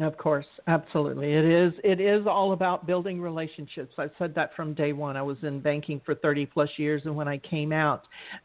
Of 0.00 0.16
course, 0.16 0.46
absolutely. 0.66 1.34
It 1.34 1.44
is 1.44 1.72
it 1.84 2.00
is 2.00 2.26
all 2.26 2.52
about 2.52 2.84
building 2.84 3.20
relationships. 3.20 3.94
I've 3.96 4.10
said 4.18 4.34
that 4.34 4.50
from 4.56 4.74
day 4.74 4.92
one. 4.92 5.16
I 5.16 5.22
was 5.22 5.36
in 5.42 5.60
banking 5.60 6.00
for 6.04 6.16
30 6.16 6.46
plus 6.46 6.68
years 6.78 7.02
and 7.04 7.14
when 7.14 7.28
I 7.28 7.38
came 7.38 7.70
out, 7.72 8.02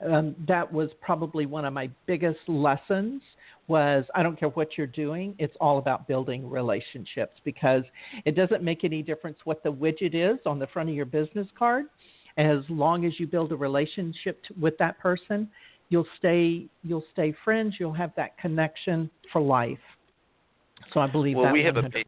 um, 0.08 0.36
that 0.48 0.72
was 0.72 0.92
probably 1.02 1.48
one 1.48 1.66
of 1.66 1.74
my 1.74 1.90
biggest 2.06 2.40
lessons 2.48 3.24
was 3.68 4.06
I 4.14 4.22
don't 4.22 4.40
care 4.40 4.50
what 4.50 4.78
you're 4.78 4.86
doing, 4.86 5.34
it's 5.40 5.56
all 5.60 5.80
about 5.80 6.08
building 6.08 6.48
relationships 6.48 7.34
because 7.44 7.84
it 8.26 8.36
doesn't 8.36 8.62
make 8.64 8.84
any 8.84 9.02
difference 9.02 9.40
what 9.44 9.64
the 9.64 9.72
widget 9.72 10.14
is 10.14 10.40
on 10.46 10.60
the 10.60 10.68
front 10.68 10.90
of 10.90 10.96
your 10.96 11.06
business 11.06 11.48
card. 11.58 11.86
As 12.38 12.60
long 12.70 13.06
as 13.06 13.20
you 13.20 13.26
build 13.26 13.52
a 13.52 13.56
relationship 13.56 14.40
with 14.60 14.78
that 14.78 15.00
person, 15.00 15.50
you'll 15.90 16.08
stay 16.20 16.68
you'll 16.84 17.06
stay 17.12 17.34
friends, 17.44 17.76
you'll 17.80 17.92
have 17.92 18.12
that 18.18 18.38
connection 18.38 19.10
for 19.34 19.42
life. 19.42 19.80
So 20.94 21.00
I 21.00 21.08
believe 21.08 21.38
well, 21.38 21.46
that 21.46 21.54
we 21.54 21.64
have 21.64 21.76
100%. 21.76 21.86
a 21.86 21.90
basic, 21.90 22.08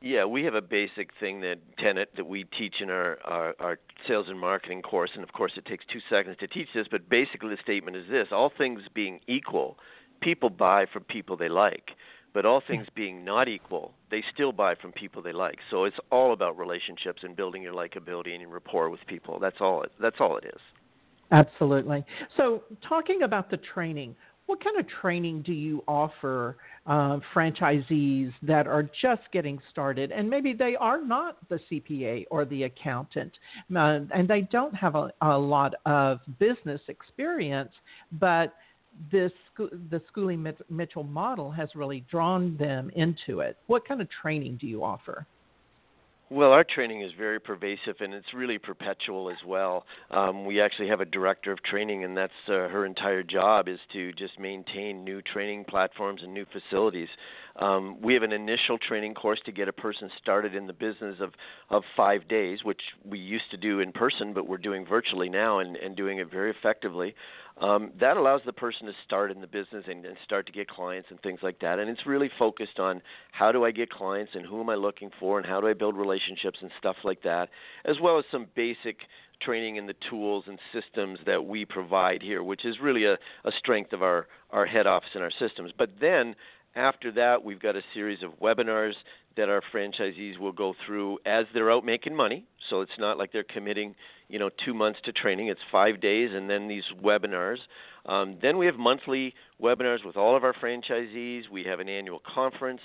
yeah, 0.00 0.24
we 0.24 0.44
have 0.44 0.54
a 0.54 0.62
basic 0.62 1.10
thing 1.18 1.40
that 1.40 1.56
tenet 1.78 2.10
that 2.16 2.26
we 2.26 2.44
teach 2.44 2.76
in 2.80 2.88
our, 2.90 3.18
our 3.24 3.54
our 3.58 3.78
sales 4.06 4.26
and 4.28 4.38
marketing 4.38 4.82
course, 4.82 5.10
and 5.14 5.24
of 5.24 5.32
course 5.32 5.52
it 5.56 5.66
takes 5.66 5.84
two 5.92 6.00
seconds 6.08 6.36
to 6.40 6.46
teach 6.46 6.68
this. 6.74 6.86
But 6.90 7.08
basically, 7.08 7.50
the 7.50 7.62
statement 7.62 7.96
is 7.96 8.08
this: 8.08 8.28
all 8.30 8.52
things 8.56 8.82
being 8.94 9.20
equal, 9.26 9.76
people 10.20 10.50
buy 10.50 10.86
from 10.92 11.04
people 11.04 11.36
they 11.36 11.48
like. 11.48 11.90
But 12.34 12.44
all 12.44 12.62
things 12.64 12.86
being 12.94 13.24
not 13.24 13.48
equal, 13.48 13.94
they 14.10 14.22
still 14.32 14.52
buy 14.52 14.74
from 14.74 14.92
people 14.92 15.22
they 15.22 15.32
like. 15.32 15.58
So 15.70 15.84
it's 15.84 15.96
all 16.12 16.32
about 16.32 16.58
relationships 16.58 17.22
and 17.24 17.34
building 17.34 17.62
your 17.62 17.72
likability 17.72 18.32
and 18.32 18.42
your 18.42 18.50
rapport 18.50 18.90
with 18.90 19.00
people. 19.06 19.38
That's 19.40 19.56
all. 19.60 19.82
It, 19.82 19.92
that's 19.98 20.16
all 20.20 20.36
it 20.36 20.44
is. 20.44 20.60
Absolutely. 21.30 22.04
So, 22.36 22.62
talking 22.86 23.22
about 23.22 23.50
the 23.50 23.56
training, 23.56 24.14
what 24.48 24.64
kind 24.64 24.78
of 24.78 24.86
training 25.02 25.42
do 25.42 25.52
you 25.52 25.84
offer 25.86 26.56
uh, 26.86 27.18
franchisees 27.34 28.32
that 28.42 28.66
are 28.66 28.88
just 29.02 29.20
getting 29.30 29.60
started 29.70 30.10
and 30.10 30.28
maybe 30.28 30.54
they 30.54 30.74
are 30.76 31.04
not 31.04 31.36
the 31.50 31.60
CPA 31.70 32.24
or 32.30 32.46
the 32.46 32.62
accountant 32.62 33.30
uh, 33.76 34.00
and 34.14 34.26
they 34.26 34.40
don't 34.50 34.74
have 34.74 34.94
a, 34.94 35.12
a 35.20 35.38
lot 35.38 35.74
of 35.84 36.18
business 36.38 36.80
experience, 36.88 37.72
but 38.12 38.54
this 39.12 39.32
the 39.58 40.00
Schooley 40.10 40.54
Mitchell 40.70 41.04
model 41.04 41.50
has 41.50 41.68
really 41.74 42.04
drawn 42.10 42.56
them 42.56 42.90
into 42.96 43.40
it. 43.40 43.58
What 43.66 43.86
kind 43.86 44.00
of 44.00 44.08
training 44.22 44.58
do 44.60 44.66
you 44.66 44.82
offer? 44.82 45.26
Well, 46.30 46.52
our 46.52 46.64
training 46.64 47.00
is 47.00 47.12
very 47.16 47.40
pervasive 47.40 47.96
and 48.00 48.12
it's 48.12 48.34
really 48.34 48.58
perpetual 48.58 49.30
as 49.30 49.38
well. 49.46 49.86
Um, 50.10 50.44
we 50.44 50.60
actually 50.60 50.88
have 50.88 51.00
a 51.00 51.06
director 51.06 51.52
of 51.52 51.62
training, 51.62 52.04
and 52.04 52.14
that's 52.14 52.32
uh, 52.48 52.68
her 52.68 52.84
entire 52.84 53.22
job 53.22 53.66
is 53.66 53.78
to 53.94 54.12
just 54.12 54.38
maintain 54.38 55.04
new 55.04 55.22
training 55.22 55.64
platforms 55.64 56.20
and 56.22 56.34
new 56.34 56.44
facilities. 56.52 57.08
Um, 57.56 57.96
we 58.02 58.12
have 58.12 58.22
an 58.22 58.32
initial 58.32 58.76
training 58.76 59.14
course 59.14 59.40
to 59.46 59.52
get 59.52 59.68
a 59.68 59.72
person 59.72 60.10
started 60.20 60.54
in 60.54 60.66
the 60.66 60.74
business 60.74 61.16
of, 61.20 61.32
of 61.70 61.82
five 61.96 62.28
days, 62.28 62.62
which 62.62 62.82
we 63.06 63.18
used 63.18 63.50
to 63.50 63.56
do 63.56 63.80
in 63.80 63.90
person, 63.90 64.34
but 64.34 64.46
we're 64.46 64.58
doing 64.58 64.84
virtually 64.84 65.30
now 65.30 65.60
and, 65.60 65.76
and 65.76 65.96
doing 65.96 66.18
it 66.18 66.30
very 66.30 66.50
effectively 66.50 67.14
um, 67.60 67.90
that 68.00 68.16
allows 68.16 68.40
the 68.46 68.52
person 68.52 68.86
to 68.86 68.92
start 69.04 69.30
in 69.30 69.40
the 69.40 69.46
business 69.46 69.84
and, 69.88 70.04
and 70.04 70.16
start 70.24 70.46
to 70.46 70.52
get 70.52 70.68
clients 70.68 71.08
and 71.10 71.20
things 71.22 71.40
like 71.42 71.58
that. 71.60 71.78
And 71.78 71.90
it's 71.90 72.06
really 72.06 72.30
focused 72.38 72.78
on 72.78 73.02
how 73.32 73.52
do 73.52 73.64
I 73.64 73.70
get 73.70 73.90
clients 73.90 74.32
and 74.34 74.46
who 74.46 74.60
am 74.60 74.70
I 74.70 74.74
looking 74.74 75.10
for 75.18 75.38
and 75.38 75.46
how 75.46 75.60
do 75.60 75.66
I 75.66 75.72
build 75.72 75.96
relationships 75.96 76.58
and 76.62 76.70
stuff 76.78 76.96
like 77.04 77.22
that, 77.22 77.48
as 77.84 77.96
well 78.00 78.18
as 78.18 78.24
some 78.30 78.46
basic 78.54 78.98
training 79.40 79.76
in 79.76 79.86
the 79.86 79.94
tools 80.10 80.44
and 80.46 80.58
systems 80.72 81.18
that 81.26 81.44
we 81.44 81.64
provide 81.64 82.22
here, 82.22 82.42
which 82.42 82.64
is 82.64 82.76
really 82.80 83.04
a, 83.04 83.14
a 83.44 83.52
strength 83.58 83.92
of 83.92 84.02
our, 84.02 84.26
our 84.50 84.66
head 84.66 84.86
office 84.86 85.10
and 85.14 85.22
our 85.22 85.32
systems. 85.38 85.72
But 85.76 85.90
then 86.00 86.34
after 86.74 87.10
that, 87.12 87.44
we've 87.44 87.60
got 87.60 87.76
a 87.76 87.82
series 87.94 88.22
of 88.22 88.38
webinars 88.40 88.94
that 89.36 89.48
our 89.48 89.62
franchisees 89.72 90.38
will 90.38 90.52
go 90.52 90.74
through 90.84 91.18
as 91.24 91.46
they're 91.54 91.70
out 91.70 91.84
making 91.84 92.14
money. 92.14 92.44
So 92.68 92.80
it's 92.80 92.98
not 92.98 93.18
like 93.18 93.32
they're 93.32 93.44
committing 93.44 93.94
you 94.28 94.38
know 94.38 94.50
two 94.64 94.74
months 94.74 95.00
to 95.04 95.12
training. 95.12 95.48
It's 95.48 95.60
five 95.70 96.00
days, 96.00 96.30
and 96.32 96.48
then 96.48 96.68
these 96.68 96.84
webinars. 97.02 97.58
Um, 98.06 98.38
then 98.40 98.56
we 98.56 98.66
have 98.66 98.76
monthly 98.76 99.34
webinars 99.60 100.04
with 100.04 100.16
all 100.16 100.34
of 100.34 100.42
our 100.42 100.54
franchisees. 100.54 101.42
We 101.50 101.64
have 101.64 101.78
an 101.78 101.88
annual 101.88 102.22
conference. 102.34 102.80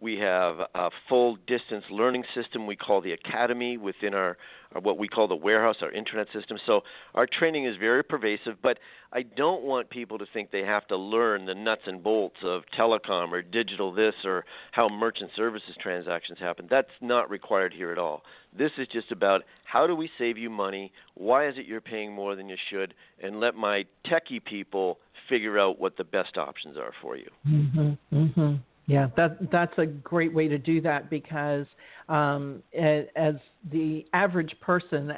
We 0.00 0.18
have 0.18 0.58
a 0.74 0.90
full 1.08 1.36
distance 1.46 1.84
learning 1.90 2.24
system 2.34 2.66
we 2.66 2.76
call 2.76 3.00
the 3.00 3.12
Academy 3.12 3.76
within 3.76 4.14
our, 4.14 4.36
our 4.74 4.80
what 4.80 4.98
we 4.98 5.08
call 5.08 5.28
the 5.28 5.36
warehouse, 5.36 5.76
our 5.82 5.90
internet 5.90 6.26
system. 6.32 6.58
So 6.66 6.82
our 7.14 7.26
training 7.26 7.64
is 7.64 7.76
very 7.76 8.02
pervasive, 8.02 8.56
but 8.62 8.78
I 9.12 9.22
don't 9.22 9.62
want 9.62 9.88
people 9.88 10.18
to 10.18 10.26
think 10.32 10.50
they 10.50 10.64
have 10.64 10.86
to 10.88 10.96
learn 10.96 11.46
the 11.46 11.54
nuts 11.54 11.82
and 11.86 12.02
bolts 12.02 12.36
of 12.42 12.62
telecom 12.78 13.32
or 13.32 13.42
digital 13.42 13.92
this 13.92 14.14
or 14.24 14.44
how 14.72 14.88
merchant 14.88 15.30
services 15.34 15.74
transactions 15.80 16.38
happen. 16.38 16.66
That's 16.70 16.88
not 17.00 17.30
required 17.30 17.72
here 17.72 17.90
at 17.92 17.98
all. 17.98 18.22
This 18.56 18.72
is 18.78 18.86
just 18.88 19.10
about 19.10 19.42
how 19.64 19.86
do 19.86 19.94
we 19.94 20.10
save 20.18 20.36
you 20.36 20.50
money? 20.50 20.92
Why 21.14 21.48
is 21.48 21.56
it 21.56 21.66
you're 21.66 21.80
paying 21.80 22.12
more 22.12 22.36
than 22.36 22.48
you 22.48 22.56
should? 22.70 22.94
And 23.22 23.40
let 23.40 23.54
my 23.54 23.84
techie 24.06 24.44
people 24.44 24.98
figure 25.28 25.58
out 25.58 25.78
what 25.78 25.96
the 25.96 26.04
best 26.04 26.38
options 26.38 26.76
are 26.76 26.92
for 27.02 27.16
you. 27.16 27.30
Mhm. 27.46 27.98
Mhm. 28.12 28.58
Yeah, 28.88 29.08
that 29.18 29.36
that's 29.52 29.76
a 29.76 29.84
great 29.84 30.32
way 30.32 30.48
to 30.48 30.56
do 30.56 30.80
that 30.80 31.10
because 31.10 31.66
um, 32.08 32.62
as 32.74 33.34
the 33.70 34.06
average 34.14 34.56
person 34.62 35.12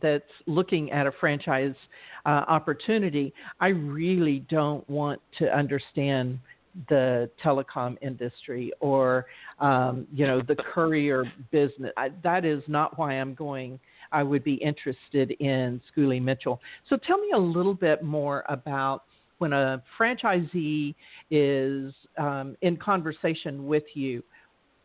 that's 0.00 0.22
looking 0.46 0.92
at 0.92 1.08
a 1.08 1.12
franchise 1.18 1.74
uh, 2.24 2.44
opportunity, 2.46 3.34
I 3.58 3.68
really 3.68 4.46
don't 4.48 4.88
want 4.88 5.20
to 5.40 5.52
understand 5.52 6.38
the 6.88 7.28
telecom 7.44 7.96
industry 8.00 8.70
or 8.78 9.26
um, 9.58 10.06
you 10.12 10.24
know 10.24 10.40
the 10.40 10.54
courier 10.54 11.24
business. 11.50 11.90
I, 11.96 12.10
that 12.22 12.44
is 12.44 12.62
not 12.68 12.96
why 12.96 13.14
I'm 13.14 13.34
going. 13.34 13.80
I 14.12 14.22
would 14.22 14.44
be 14.44 14.54
interested 14.54 15.32
in 15.40 15.80
Schooley 15.90 16.22
Mitchell. 16.22 16.60
So 16.88 16.96
tell 16.96 17.18
me 17.18 17.32
a 17.34 17.38
little 17.38 17.74
bit 17.74 18.04
more 18.04 18.44
about 18.48 19.02
when 19.38 19.52
a 19.52 19.82
franchisee 19.98 20.94
is 21.30 21.92
um, 22.18 22.56
in 22.62 22.76
conversation 22.76 23.66
with 23.66 23.84
you. 23.94 24.22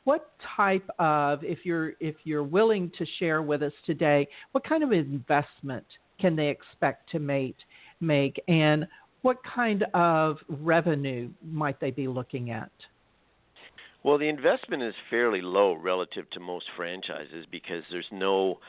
What 0.04 0.32
type 0.58 0.90
of, 0.98 1.44
if 1.44 1.60
you're 1.64 1.94
if 2.00 2.16
you're 2.24 2.44
willing 2.44 2.92
to 2.98 3.06
share 3.20 3.42
with 3.44 3.62
us 3.62 3.74
today, 3.86 4.28
what 4.52 4.64
kind 4.64 4.84
of 4.84 4.92
investment 4.92 5.86
can 6.20 6.36
they 6.36 6.48
expect 6.48 7.10
to 7.12 7.20
make? 7.20 7.56
Make 8.00 8.42
and 8.48 8.88
what 9.22 9.38
kind 9.44 9.86
of 9.94 10.38
revenue 10.50 11.30
might 11.44 11.80
they 11.80 11.92
be 11.92 12.08
looking 12.08 12.50
at? 12.50 12.72
Well, 14.04 14.18
the 14.18 14.30
investment 14.30 14.82
is 14.82 14.96
fairly 15.10 15.42
low 15.42 15.74
relative 15.74 16.30
to 16.32 16.40
most 16.40 16.66
franchises 16.76 17.46
because 17.52 17.84
there's 17.92 18.08
no, 18.12 18.60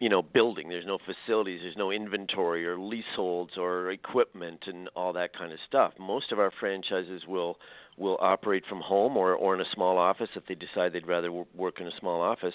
you 0.00 0.08
know, 0.08 0.22
building, 0.22 0.68
there's 0.68 0.86
no 0.86 0.98
facilities, 0.98 1.60
there's 1.62 1.76
no 1.76 1.90
inventory 1.92 2.66
or 2.66 2.78
leaseholds 2.78 3.52
or 3.56 3.90
equipment 3.90 4.64
and 4.66 4.88
all 4.96 5.12
that 5.12 5.36
kind 5.36 5.52
of 5.52 5.58
stuff. 5.66 5.92
Most 5.98 6.32
of 6.32 6.38
our 6.38 6.50
franchises 6.58 7.22
will 7.26 7.58
will 7.98 8.16
operate 8.20 8.64
from 8.68 8.80
home 8.80 9.16
or 9.16 9.34
or 9.34 9.54
in 9.54 9.60
a 9.60 9.70
small 9.74 9.98
office 9.98 10.30
if 10.34 10.46
they 10.46 10.54
decide 10.54 10.92
they'd 10.92 11.06
rather 11.06 11.30
work 11.54 11.80
in 11.80 11.86
a 11.86 11.98
small 12.00 12.20
office. 12.20 12.54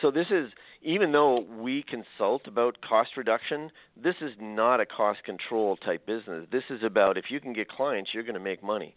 So 0.00 0.10
this 0.10 0.28
is 0.30 0.50
even 0.82 1.12
though 1.12 1.40
we 1.40 1.84
consult 1.84 2.46
about 2.46 2.80
cost 2.80 3.10
reduction, 3.16 3.70
this 4.02 4.16
is 4.20 4.32
not 4.40 4.80
a 4.80 4.86
cost 4.86 5.22
control 5.24 5.76
type 5.76 6.06
business. 6.06 6.46
This 6.50 6.64
is 6.70 6.82
about 6.82 7.18
if 7.18 7.26
you 7.28 7.38
can 7.38 7.52
get 7.52 7.68
clients, 7.68 8.10
you're 8.14 8.22
going 8.22 8.34
to 8.34 8.40
make 8.40 8.62
money. 8.64 8.94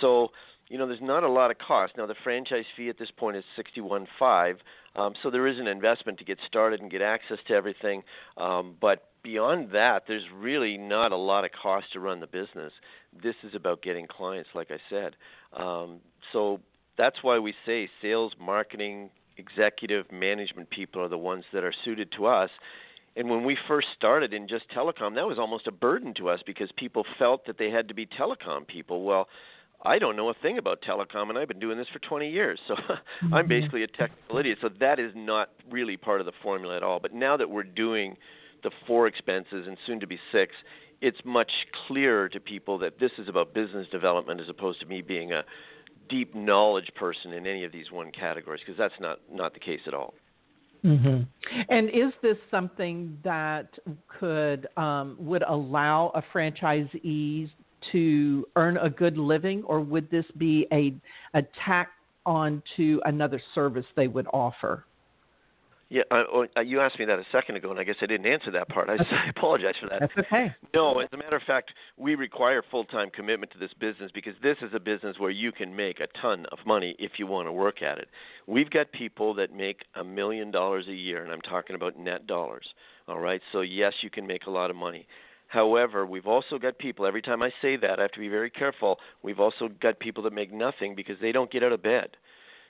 So 0.00 0.28
you 0.70 0.78
know, 0.78 0.86
there's 0.86 1.00
not 1.02 1.24
a 1.24 1.28
lot 1.28 1.50
of 1.50 1.58
cost. 1.58 1.92
Now 1.98 2.06
the 2.06 2.14
franchise 2.24 2.64
fee 2.74 2.88
at 2.88 2.98
this 2.98 3.10
point 3.10 3.36
is 3.36 3.44
sixty-one 3.54 4.06
five, 4.18 4.56
um, 4.96 5.14
so 5.22 5.30
there 5.30 5.46
is 5.46 5.58
an 5.58 5.66
investment 5.66 6.18
to 6.18 6.24
get 6.24 6.38
started 6.46 6.80
and 6.80 6.90
get 6.90 7.02
access 7.02 7.38
to 7.48 7.54
everything. 7.54 8.02
Um, 8.36 8.76
but 8.80 9.08
beyond 9.22 9.70
that, 9.72 10.04
there's 10.06 10.24
really 10.34 10.76
not 10.76 11.12
a 11.12 11.16
lot 11.16 11.44
of 11.44 11.50
cost 11.60 11.86
to 11.94 12.00
run 12.00 12.20
the 12.20 12.26
business. 12.26 12.72
This 13.22 13.34
is 13.42 13.54
about 13.54 13.82
getting 13.82 14.06
clients, 14.06 14.50
like 14.54 14.70
I 14.70 14.78
said. 14.88 15.16
Um, 15.52 16.00
so 16.32 16.60
that's 16.96 17.16
why 17.22 17.38
we 17.38 17.54
say 17.66 17.88
sales, 18.00 18.32
marketing, 18.40 19.10
executive 19.36 20.10
management 20.12 20.70
people 20.70 21.02
are 21.02 21.08
the 21.08 21.18
ones 21.18 21.44
that 21.52 21.64
are 21.64 21.74
suited 21.84 22.12
to 22.12 22.26
us. 22.26 22.50
And 23.16 23.30
when 23.30 23.44
we 23.44 23.56
first 23.68 23.88
started 23.96 24.32
in 24.32 24.48
just 24.48 24.68
telecom, 24.70 25.14
that 25.14 25.26
was 25.26 25.38
almost 25.38 25.66
a 25.66 25.72
burden 25.72 26.14
to 26.14 26.28
us 26.28 26.40
because 26.44 26.68
people 26.76 27.04
felt 27.18 27.46
that 27.46 27.58
they 27.58 27.70
had 27.70 27.88
to 27.88 27.94
be 27.94 28.06
telecom 28.06 28.66
people. 28.66 29.04
Well, 29.04 29.28
I 29.84 29.98
don't 29.98 30.16
know 30.16 30.30
a 30.30 30.34
thing 30.34 30.58
about 30.58 30.82
telecom, 30.82 31.28
and 31.28 31.38
I've 31.38 31.48
been 31.48 31.58
doing 31.58 31.76
this 31.76 31.88
for 31.92 31.98
20 31.98 32.30
years. 32.30 32.58
So 32.68 32.74
mm-hmm. 32.74 33.34
I'm 33.34 33.46
basically 33.46 33.82
a 33.82 33.86
technical 33.86 34.38
idiot. 34.38 34.58
So 34.60 34.70
that 34.80 34.98
is 34.98 35.12
not 35.14 35.50
really 35.70 35.96
part 35.96 36.20
of 36.20 36.26
the 36.26 36.32
formula 36.42 36.76
at 36.76 36.82
all. 36.82 37.00
But 37.00 37.12
now 37.12 37.36
that 37.36 37.48
we're 37.48 37.64
doing 37.64 38.16
the 38.62 38.70
four 38.86 39.06
expenses 39.06 39.66
and 39.66 39.76
soon 39.86 40.00
to 40.00 40.06
be 40.06 40.18
six, 40.32 40.52
it's 41.00 41.18
much 41.24 41.50
clearer 41.86 42.28
to 42.30 42.40
people 42.40 42.78
that 42.78 42.98
this 42.98 43.10
is 43.18 43.28
about 43.28 43.52
business 43.52 43.86
development 43.92 44.40
as 44.40 44.48
opposed 44.48 44.80
to 44.80 44.86
me 44.86 45.02
being 45.02 45.32
a 45.32 45.44
deep 46.08 46.34
knowledge 46.34 46.90
person 46.96 47.32
in 47.32 47.46
any 47.46 47.64
of 47.64 47.72
these 47.72 47.90
one 47.90 48.10
categories 48.10 48.62
because 48.64 48.78
that's 48.78 48.94
not 49.00 49.18
not 49.30 49.52
the 49.54 49.60
case 49.60 49.80
at 49.86 49.94
all. 49.94 50.14
Mm-hmm. 50.84 51.22
And 51.70 51.88
is 51.88 52.12
this 52.22 52.36
something 52.50 53.18
that 53.24 53.68
could 54.20 54.66
um, 54.76 55.16
would 55.18 55.42
allow 55.42 56.12
a 56.14 56.22
franchisee 56.34 57.50
to 57.92 58.46
earn 58.56 58.76
a 58.78 58.90
good 58.90 59.16
living, 59.16 59.62
or 59.64 59.80
would 59.80 60.10
this 60.10 60.26
be 60.36 60.66
a 60.72 60.94
a 61.36 61.42
tack 61.64 61.90
on 62.26 62.62
to 62.76 63.00
another 63.04 63.40
service 63.54 63.86
they 63.96 64.08
would 64.08 64.26
offer? 64.32 64.84
Yeah, 65.90 66.02
uh, 66.10 66.24
uh, 66.56 66.60
you 66.60 66.80
asked 66.80 66.98
me 66.98 67.04
that 67.04 67.18
a 67.18 67.24
second 67.30 67.56
ago, 67.56 67.70
and 67.70 67.78
I 67.78 67.84
guess 67.84 67.96
I 68.00 68.06
didn't 68.06 68.26
answer 68.26 68.50
that 68.50 68.68
part. 68.68 68.88
I, 68.88 68.94
I 69.26 69.28
apologize 69.28 69.74
for 69.80 69.88
that. 69.90 70.00
That's 70.00 70.26
okay. 70.26 70.52
No, 70.74 70.98
as 70.98 71.08
a 71.12 71.16
matter 71.16 71.36
of 71.36 71.42
fact, 71.42 71.70
we 71.96 72.14
require 72.14 72.64
full 72.68 72.84
time 72.84 73.10
commitment 73.10 73.52
to 73.52 73.58
this 73.58 73.72
business 73.78 74.10
because 74.12 74.34
this 74.42 74.56
is 74.62 74.70
a 74.74 74.80
business 74.80 75.18
where 75.18 75.30
you 75.30 75.52
can 75.52 75.76
make 75.76 76.00
a 76.00 76.08
ton 76.20 76.46
of 76.50 76.58
money 76.66 76.96
if 76.98 77.12
you 77.18 77.26
want 77.26 77.46
to 77.46 77.52
work 77.52 77.82
at 77.82 77.98
it. 77.98 78.08
We've 78.46 78.70
got 78.70 78.90
people 78.92 79.34
that 79.34 79.54
make 79.54 79.82
a 79.94 80.02
million 80.02 80.50
dollars 80.50 80.86
a 80.88 80.94
year, 80.94 81.22
and 81.22 81.32
I'm 81.32 81.42
talking 81.42 81.76
about 81.76 81.98
net 81.98 82.26
dollars. 82.26 82.66
All 83.06 83.20
right, 83.20 83.42
so 83.52 83.60
yes, 83.60 83.92
you 84.00 84.10
can 84.10 84.26
make 84.26 84.46
a 84.46 84.50
lot 84.50 84.70
of 84.70 84.76
money. 84.76 85.06
However, 85.48 86.04
we've 86.06 86.26
also 86.26 86.58
got 86.58 86.78
people, 86.78 87.06
every 87.06 87.22
time 87.22 87.42
I 87.42 87.50
say 87.62 87.76
that, 87.76 87.98
I 87.98 88.02
have 88.02 88.12
to 88.12 88.20
be 88.20 88.28
very 88.28 88.50
careful. 88.50 88.98
We've 89.22 89.40
also 89.40 89.68
got 89.80 89.98
people 90.00 90.22
that 90.24 90.32
make 90.32 90.52
nothing 90.52 90.94
because 90.94 91.16
they 91.20 91.32
don't 91.32 91.50
get 91.50 91.62
out 91.62 91.72
of 91.72 91.82
bed. 91.82 92.16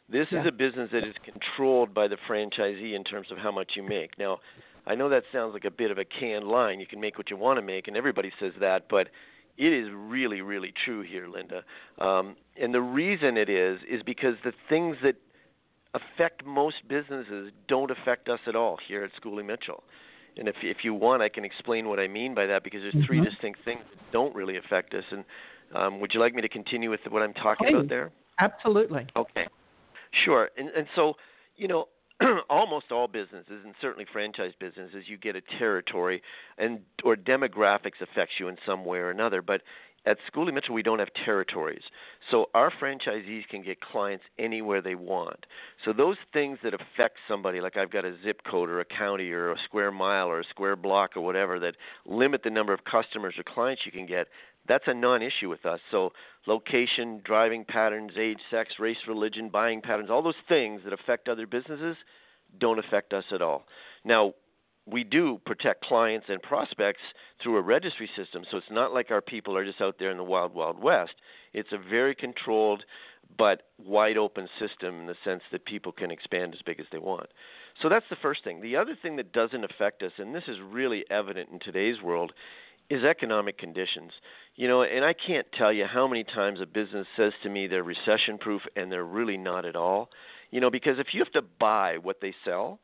This 0.08 0.26
yeah. 0.30 0.42
is 0.42 0.46
a 0.46 0.52
business 0.52 0.90
that 0.92 1.04
is 1.04 1.14
controlled 1.24 1.94
by 1.94 2.08
the 2.08 2.16
franchisee 2.28 2.94
in 2.94 3.04
terms 3.04 3.28
of 3.30 3.38
how 3.38 3.50
much 3.50 3.72
you 3.74 3.82
make. 3.82 4.18
Now, 4.18 4.38
I 4.86 4.94
know 4.94 5.08
that 5.08 5.22
sounds 5.32 5.54
like 5.54 5.64
a 5.64 5.70
bit 5.70 5.90
of 5.90 5.98
a 5.98 6.04
canned 6.04 6.46
line. 6.46 6.78
You 6.78 6.86
can 6.86 7.00
make 7.00 7.16
what 7.16 7.30
you 7.30 7.36
want 7.36 7.58
to 7.58 7.62
make, 7.62 7.88
and 7.88 7.96
everybody 7.96 8.30
says 8.38 8.52
that, 8.60 8.86
but 8.90 9.08
it 9.56 9.72
is 9.72 9.88
really, 9.94 10.42
really 10.42 10.72
true 10.84 11.02
here, 11.02 11.26
Linda. 11.28 11.62
Um, 11.98 12.36
and 12.60 12.74
the 12.74 12.82
reason 12.82 13.36
it 13.36 13.48
is 13.48 13.80
is 13.88 14.02
because 14.02 14.34
the 14.44 14.52
things 14.68 14.96
that 15.02 15.16
affect 15.94 16.44
most 16.44 16.76
businesses 16.88 17.52
don't 17.68 17.90
affect 17.90 18.28
us 18.28 18.40
at 18.46 18.56
all 18.56 18.78
here 18.86 19.04
at 19.04 19.10
Schooley 19.22 19.44
Mitchell. 19.44 19.84
And 20.36 20.48
if 20.48 20.56
if 20.62 20.78
you 20.82 20.94
want, 20.94 21.22
I 21.22 21.28
can 21.28 21.44
explain 21.44 21.88
what 21.88 22.00
I 22.00 22.08
mean 22.08 22.34
by 22.34 22.46
that 22.46 22.64
because 22.64 22.80
there's 22.82 22.94
mm-hmm. 22.94 23.06
three 23.06 23.24
distinct 23.24 23.64
things 23.64 23.82
that 23.90 24.12
don't 24.12 24.34
really 24.34 24.56
affect 24.56 24.94
us. 24.94 25.04
And 25.10 25.24
um, 25.74 26.00
would 26.00 26.12
you 26.14 26.20
like 26.20 26.34
me 26.34 26.42
to 26.42 26.48
continue 26.48 26.90
with 26.90 27.00
what 27.08 27.22
I'm 27.22 27.34
talking 27.34 27.68
hey, 27.68 27.74
about 27.74 27.88
there? 27.88 28.10
Absolutely. 28.40 29.06
Okay. 29.16 29.46
Sure. 30.24 30.50
And 30.56 30.68
and 30.70 30.86
so, 30.94 31.14
you 31.56 31.68
know, 31.68 31.88
almost 32.50 32.92
all 32.92 33.08
businesses 33.08 33.60
and 33.64 33.74
certainly 33.80 34.06
franchise 34.12 34.52
businesses 34.60 35.04
you 35.06 35.16
get 35.16 35.34
a 35.36 35.40
territory 35.58 36.22
and 36.58 36.80
or 37.04 37.16
demographics 37.16 38.00
affects 38.00 38.34
you 38.38 38.48
in 38.48 38.56
some 38.64 38.84
way 38.84 38.98
or 38.98 39.10
another 39.10 39.42
but 39.42 39.62
at 40.06 40.18
Schooley 40.30 40.52
Mitchell, 40.52 40.74
we 40.74 40.82
don't 40.82 40.98
have 40.98 41.08
territories. 41.24 41.82
So 42.30 42.50
our 42.54 42.70
franchisees 42.70 43.46
can 43.48 43.62
get 43.62 43.80
clients 43.80 44.24
anywhere 44.38 44.82
they 44.82 44.94
want. 44.94 45.46
So 45.84 45.92
those 45.92 46.16
things 46.32 46.58
that 46.62 46.74
affect 46.74 47.16
somebody, 47.26 47.60
like 47.60 47.76
I've 47.76 47.90
got 47.90 48.04
a 48.04 48.14
zip 48.22 48.42
code 48.48 48.68
or 48.68 48.80
a 48.80 48.84
county 48.84 49.30
or 49.30 49.52
a 49.52 49.56
square 49.64 49.90
mile 49.90 50.28
or 50.28 50.40
a 50.40 50.44
square 50.44 50.76
block 50.76 51.16
or 51.16 51.22
whatever, 51.22 51.58
that 51.60 51.76
limit 52.04 52.42
the 52.42 52.50
number 52.50 52.74
of 52.74 52.84
customers 52.84 53.34
or 53.38 53.44
clients 53.44 53.82
you 53.86 53.92
can 53.92 54.06
get, 54.06 54.28
that's 54.66 54.84
a 54.86 54.94
non-issue 54.94 55.48
with 55.48 55.66
us. 55.66 55.80
So 55.90 56.12
location, 56.46 57.20
driving 57.24 57.64
patterns, 57.64 58.12
age, 58.18 58.38
sex, 58.50 58.74
race, 58.78 58.96
religion, 59.08 59.48
buying 59.48 59.80
patterns, 59.80 60.10
all 60.10 60.22
those 60.22 60.34
things 60.48 60.82
that 60.84 60.92
affect 60.92 61.28
other 61.28 61.46
businesses 61.46 61.96
don't 62.58 62.78
affect 62.78 63.12
us 63.12 63.24
at 63.32 63.42
all. 63.42 63.64
Now, 64.04 64.34
we 64.86 65.02
do 65.04 65.40
protect 65.46 65.84
clients 65.84 66.26
and 66.28 66.42
prospects 66.42 67.00
through 67.42 67.56
a 67.56 67.62
registry 67.62 68.08
system, 68.16 68.44
so 68.50 68.58
it's 68.58 68.66
not 68.70 68.92
like 68.92 69.10
our 69.10 69.22
people 69.22 69.56
are 69.56 69.64
just 69.64 69.80
out 69.80 69.96
there 69.98 70.10
in 70.10 70.16
the 70.16 70.24
wild, 70.24 70.54
wild 70.54 70.82
west. 70.82 71.14
It's 71.52 71.72
a 71.72 71.78
very 71.78 72.14
controlled 72.14 72.84
but 73.38 73.62
wide 73.78 74.16
open 74.16 74.48
system 74.58 75.00
in 75.00 75.06
the 75.06 75.16
sense 75.24 75.42
that 75.50 75.64
people 75.64 75.92
can 75.92 76.10
expand 76.10 76.54
as 76.54 76.60
big 76.62 76.78
as 76.78 76.86
they 76.92 76.98
want. 76.98 77.28
So 77.82 77.88
that's 77.88 78.04
the 78.10 78.16
first 78.16 78.44
thing. 78.44 78.60
The 78.60 78.76
other 78.76 78.96
thing 79.00 79.16
that 79.16 79.32
doesn't 79.32 79.64
affect 79.64 80.02
us, 80.02 80.12
and 80.18 80.34
this 80.34 80.44
is 80.46 80.58
really 80.62 81.04
evident 81.10 81.48
in 81.50 81.58
today's 81.58 82.02
world, 82.02 82.32
is 82.90 83.02
economic 83.02 83.58
conditions. 83.58 84.12
You 84.56 84.68
know, 84.68 84.82
and 84.82 85.04
I 85.04 85.14
can't 85.14 85.46
tell 85.56 85.72
you 85.72 85.86
how 85.86 86.06
many 86.06 86.22
times 86.22 86.60
a 86.60 86.66
business 86.66 87.06
says 87.16 87.32
to 87.42 87.48
me 87.48 87.66
they're 87.66 87.82
recession 87.82 88.38
proof 88.38 88.62
and 88.76 88.92
they're 88.92 89.04
really 89.04 89.38
not 89.38 89.64
at 89.64 89.74
all. 89.74 90.10
You 90.50 90.60
know, 90.60 90.70
because 90.70 90.98
if 90.98 91.08
you 91.12 91.20
have 91.20 91.32
to 91.32 91.42
buy 91.58 91.96
what 91.98 92.20
they 92.20 92.34
sell, 92.44 92.78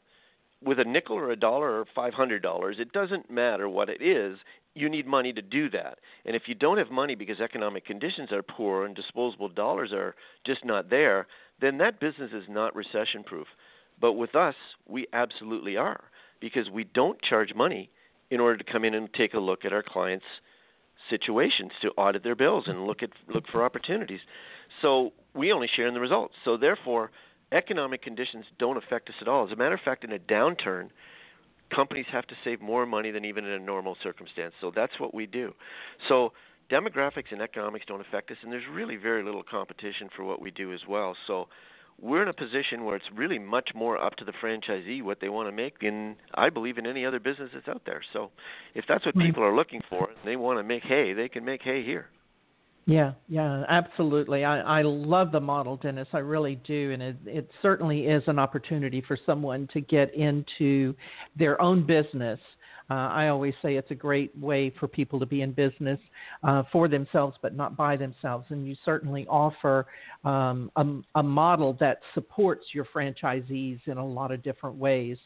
with 0.63 0.79
a 0.79 0.85
nickel 0.85 1.17
or 1.17 1.31
a 1.31 1.37
dollar 1.37 1.81
or 1.81 1.87
five 1.95 2.15
hundred 2.15 2.43
dollars, 2.43 2.77
it 2.79 2.93
doesn't 2.93 3.31
matter 3.31 3.69
what 3.69 3.89
it 3.89 4.03
is. 4.03 4.39
You 4.75 4.89
need 4.89 5.07
money 5.07 5.33
to 5.33 5.43
do 5.43 5.69
that. 5.71 5.99
And 6.25 6.37
if 6.37 6.43
you 6.47 6.55
don't 6.55 6.79
have 6.79 6.91
money 6.91 7.15
because 7.15 7.41
economic 7.41 7.87
conditions 7.87 8.31
are 8.31 8.43
poor 8.43 8.85
and 8.87 8.95
disposable 8.95 9.49
dollars 9.49 9.93
are 9.93 10.15
just 10.47 10.65
not 10.65 10.91
there, 10.91 11.27
then 11.61 11.79
that 11.79 11.99
business 11.99 12.31
is 12.33 12.45
not 12.49 12.77
recession 12.77 13.25
proof. 13.25 13.47
But 14.01 14.13
with 14.13 14.35
us, 14.35 14.55
we 14.89 15.07
absolutely 15.13 15.77
are 15.77 16.05
because 16.41 16.71
we 16.71 16.85
don't 16.85 17.21
charge 17.23 17.55
money 17.55 17.91
in 18.31 18.41
order 18.41 18.57
to 18.57 18.73
come 18.73 18.85
in 18.85 18.95
and 18.95 19.13
take 19.13 19.35
a 19.35 19.39
look 19.41 19.65
at 19.65 19.73
our 19.73 19.83
clients' 19.83 20.25
situations 21.09 21.73
to 21.83 21.89
audit 21.91 22.23
their 22.23 22.37
bills 22.37 22.65
and 22.67 22.87
look 22.87 23.03
at 23.03 23.11
look 23.29 23.45
for 23.51 23.65
opportunities. 23.65 24.21
So 24.83 25.13
we 25.35 25.53
only 25.53 25.69
share 25.75 25.87
in 25.87 25.95
the 25.95 26.01
results. 26.01 26.35
So 26.45 26.57
therefore, 26.57 27.11
economic 27.53 28.03
conditions 28.03 28.45
don't 28.59 28.77
affect 28.77 29.09
us 29.09 29.17
at 29.21 29.29
all. 29.29 29.47
As 29.47 29.53
a 29.53 29.57
matter 29.57 29.75
of 29.75 29.81
fact, 29.81 30.05
in 30.05 30.13
a 30.13 30.19
downturn, 30.19 30.91
companies 31.75 32.07
have 32.13 32.27
to 32.27 32.35
save 32.45 32.61
more 32.61 32.87
money 32.87 33.11
than 33.11 33.25
even 33.25 33.45
in 33.45 33.53
a 33.53 33.59
normal 33.59 33.97
circumstance. 34.03 34.55
So 34.61 34.73
that's 34.75 34.99
what 34.99 35.15
we 35.15 35.27
do. 35.27 35.53
So 36.09 36.33
demographics 36.71 37.33
and 37.33 37.43
economics 37.43 37.85
don't 37.87 38.01
affect 38.01 38.31
us, 38.31 38.37
and 38.43 38.53
there's 38.53 38.65
really 38.71 38.97
very 38.97 39.23
little 39.23 39.43
competition 39.43 40.09
for 40.15 40.25
what 40.25 40.41
we 40.41 40.51
do 40.51 40.73
as 40.73 40.81
well. 40.89 41.17
So 41.27 41.49
we're 42.01 42.23
in 42.23 42.29
a 42.29 42.33
position 42.33 42.85
where 42.85 42.97
it's 42.97 43.07
really 43.15 43.39
much 43.39 43.71
more 43.75 44.03
up 44.03 44.17
to 44.17 44.25
the 44.25 44.33
franchisee 44.43 45.03
what 45.03 45.21
they 45.21 45.29
want 45.29 45.49
to 45.49 45.53
make 45.53 45.75
in 45.83 46.17
I 46.35 46.49
believe 46.49 46.79
in 46.79 46.87
any 46.87 47.05
other 47.05 47.21
business 47.21 47.51
that's 47.53 47.69
out 47.69 47.83
there. 47.85 48.01
So 48.13 48.31
if 48.75 48.85
that's 48.89 49.05
what 49.05 49.15
mm-hmm. 49.15 49.27
people 49.27 49.45
are 49.45 49.55
looking 49.55 49.83
for 49.89 50.09
and 50.09 50.19
they 50.25 50.37
want 50.37 50.59
to 50.59 50.63
make 50.63 50.83
hay, 50.83 51.13
they 51.13 51.29
can 51.29 51.45
make 51.45 51.63
hay 51.63 51.85
here. 51.85 52.09
Yeah, 52.87 53.13
yeah, 53.29 53.65
absolutely. 53.69 54.45
I, 54.45 54.81
I 54.81 54.83
love 54.83 55.33
the 55.33 55.41
model, 55.41 55.77
Dennis. 55.77 56.09
I 56.13 56.19
really 56.19 56.57
do, 56.67 56.91
and 56.93 57.03
it, 57.03 57.17
it 57.25 57.51
certainly 57.63 58.07
is 58.07 58.23
an 58.27 58.39
opportunity 58.39 59.03
for 59.07 59.17
someone 59.27 59.69
to 59.73 59.81
get 59.81 60.13
into 60.15 60.95
their 61.39 61.61
own 61.61 61.87
business. 61.87 62.41
Uh, 62.91 62.95
I 62.95 63.29
always 63.29 63.55
say 63.63 63.77
it's 63.77 63.93
a 63.93 63.95
great 63.97 64.37
way 64.37 64.75
for 64.81 64.89
people 64.89 65.21
to 65.21 65.27
be 65.27 65.43
in 65.43 65.53
business 65.53 66.01
uh, 66.43 66.65
for 66.73 66.89
themselves, 66.89 67.37
but 67.41 67.55
not 67.55 67.77
by 67.77 67.97
themselves. 67.97 68.47
And 68.49 68.67
you 68.67 68.75
certainly 68.85 69.25
offer 69.29 69.87
um, 70.25 70.73
a, 70.75 70.85
a 71.15 71.23
model 71.23 71.77
that 71.79 72.01
supports 72.15 72.67
your 72.73 72.87
franchisees 72.93 73.79
in 73.87 73.99
a 73.99 74.05
lot 74.05 74.33
of 74.33 74.43
different 74.43 74.75
ways. 74.75 75.17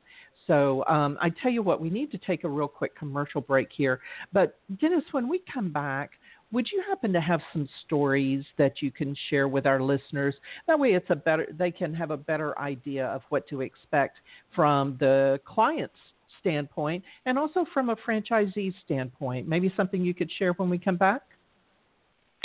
So 0.47 0.85
um, 0.87 1.17
I 1.23 1.31
tell 1.31 1.51
you 1.51 1.62
what, 1.62 1.81
we 1.81 1.88
need 1.88 2.11
to 2.11 2.19
take 2.19 2.45
a 2.45 2.49
real 2.49 2.69
quick 2.69 2.95
commercial 2.99 3.40
break 3.40 3.69
here. 3.75 4.01
But 4.35 4.59
Dennis, 4.79 5.05
when 5.12 5.27
we 5.27 5.40
come 5.51 5.73
back, 5.73 6.11
would 6.55 6.69
you 6.73 6.83
happen 6.88 7.12
to 7.12 7.21
have 7.21 7.40
some 7.53 7.69
stories 7.85 8.45
that 8.57 8.81
you 8.81 8.90
can 8.90 9.14
share 9.29 9.49
with 9.49 9.67
our 9.67 9.83
listeners? 9.83 10.35
That 10.67 10.79
way, 10.79 10.90
it's 10.90 11.11
a 11.11 11.17
better 11.17 11.47
they 11.59 11.71
can 11.71 11.93
have 11.95 12.11
a 12.11 12.17
better 12.17 12.59
idea 12.59 13.07
of 13.07 13.23
what 13.29 13.47
to 13.49 13.61
expect 13.61 14.19
from 14.55 14.97
the 15.01 15.40
client's 15.45 15.95
standpoint 16.40 17.03
and 17.27 17.38
also 17.38 17.67
from 17.75 17.90
a 17.90 17.97
franchisee 17.97 18.73
standpoint. 18.85 19.49
Maybe 19.49 19.73
something 19.77 20.03
you 20.03 20.14
could 20.14 20.31
share 20.38 20.53
when 20.53 20.71
we 20.71 20.79
come 20.79 20.97
back. 20.97 21.23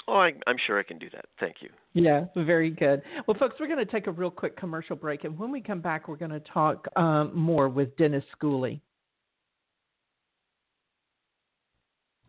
Oh, 0.08 0.13
I, 0.13 0.30
am 0.48 0.56
sure 0.65 0.80
I 0.80 0.84
can 0.84 0.98
do 0.98 1.08
that. 1.12 1.26
Thank 1.39 1.58
you. 1.62 1.69
Yeah, 1.93 2.26
very 2.36 2.72
good. 2.72 3.04
Well, 3.28 3.38
folks, 3.38 3.58
we're 3.60 3.67
going 3.67 3.86
to 3.86 3.91
take 3.91 4.08
a 4.08 4.12
real 4.12 4.32
quick 4.32 4.58
commercial 4.58 4.95
break, 4.95 5.24
and 5.24 5.38
when 5.38 5.52
we 5.52 5.62
come 5.62 5.82
back, 5.82 6.08
we're 6.08 6.15
going 6.15 6.32
to 6.32 6.39
talk 6.39 6.88
um, 6.95 7.32
more 7.36 7.69
with 7.69 7.95
Dennis 7.95 8.24
Schooley. 8.36 8.80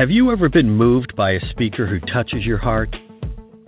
Have 0.00 0.10
you 0.10 0.32
ever 0.32 0.48
been 0.48 0.70
moved 0.70 1.14
by 1.14 1.32
a 1.32 1.50
speaker 1.50 1.86
who 1.86 2.00
touches 2.00 2.46
your 2.46 2.56
heart? 2.56 2.96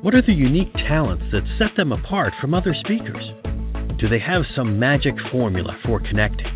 What 0.01 0.15
are 0.15 0.23
the 0.23 0.33
unique 0.33 0.73
talents 0.73 1.25
that 1.31 1.43
set 1.59 1.77
them 1.77 1.93
apart 1.93 2.33
from 2.41 2.55
other 2.55 2.73
speakers? 2.73 3.23
Do 3.99 4.09
they 4.09 4.19
have 4.19 4.45
some 4.57 4.79
magic 4.79 5.13
formula 5.31 5.77
for 5.85 6.01
connecting? 6.01 6.47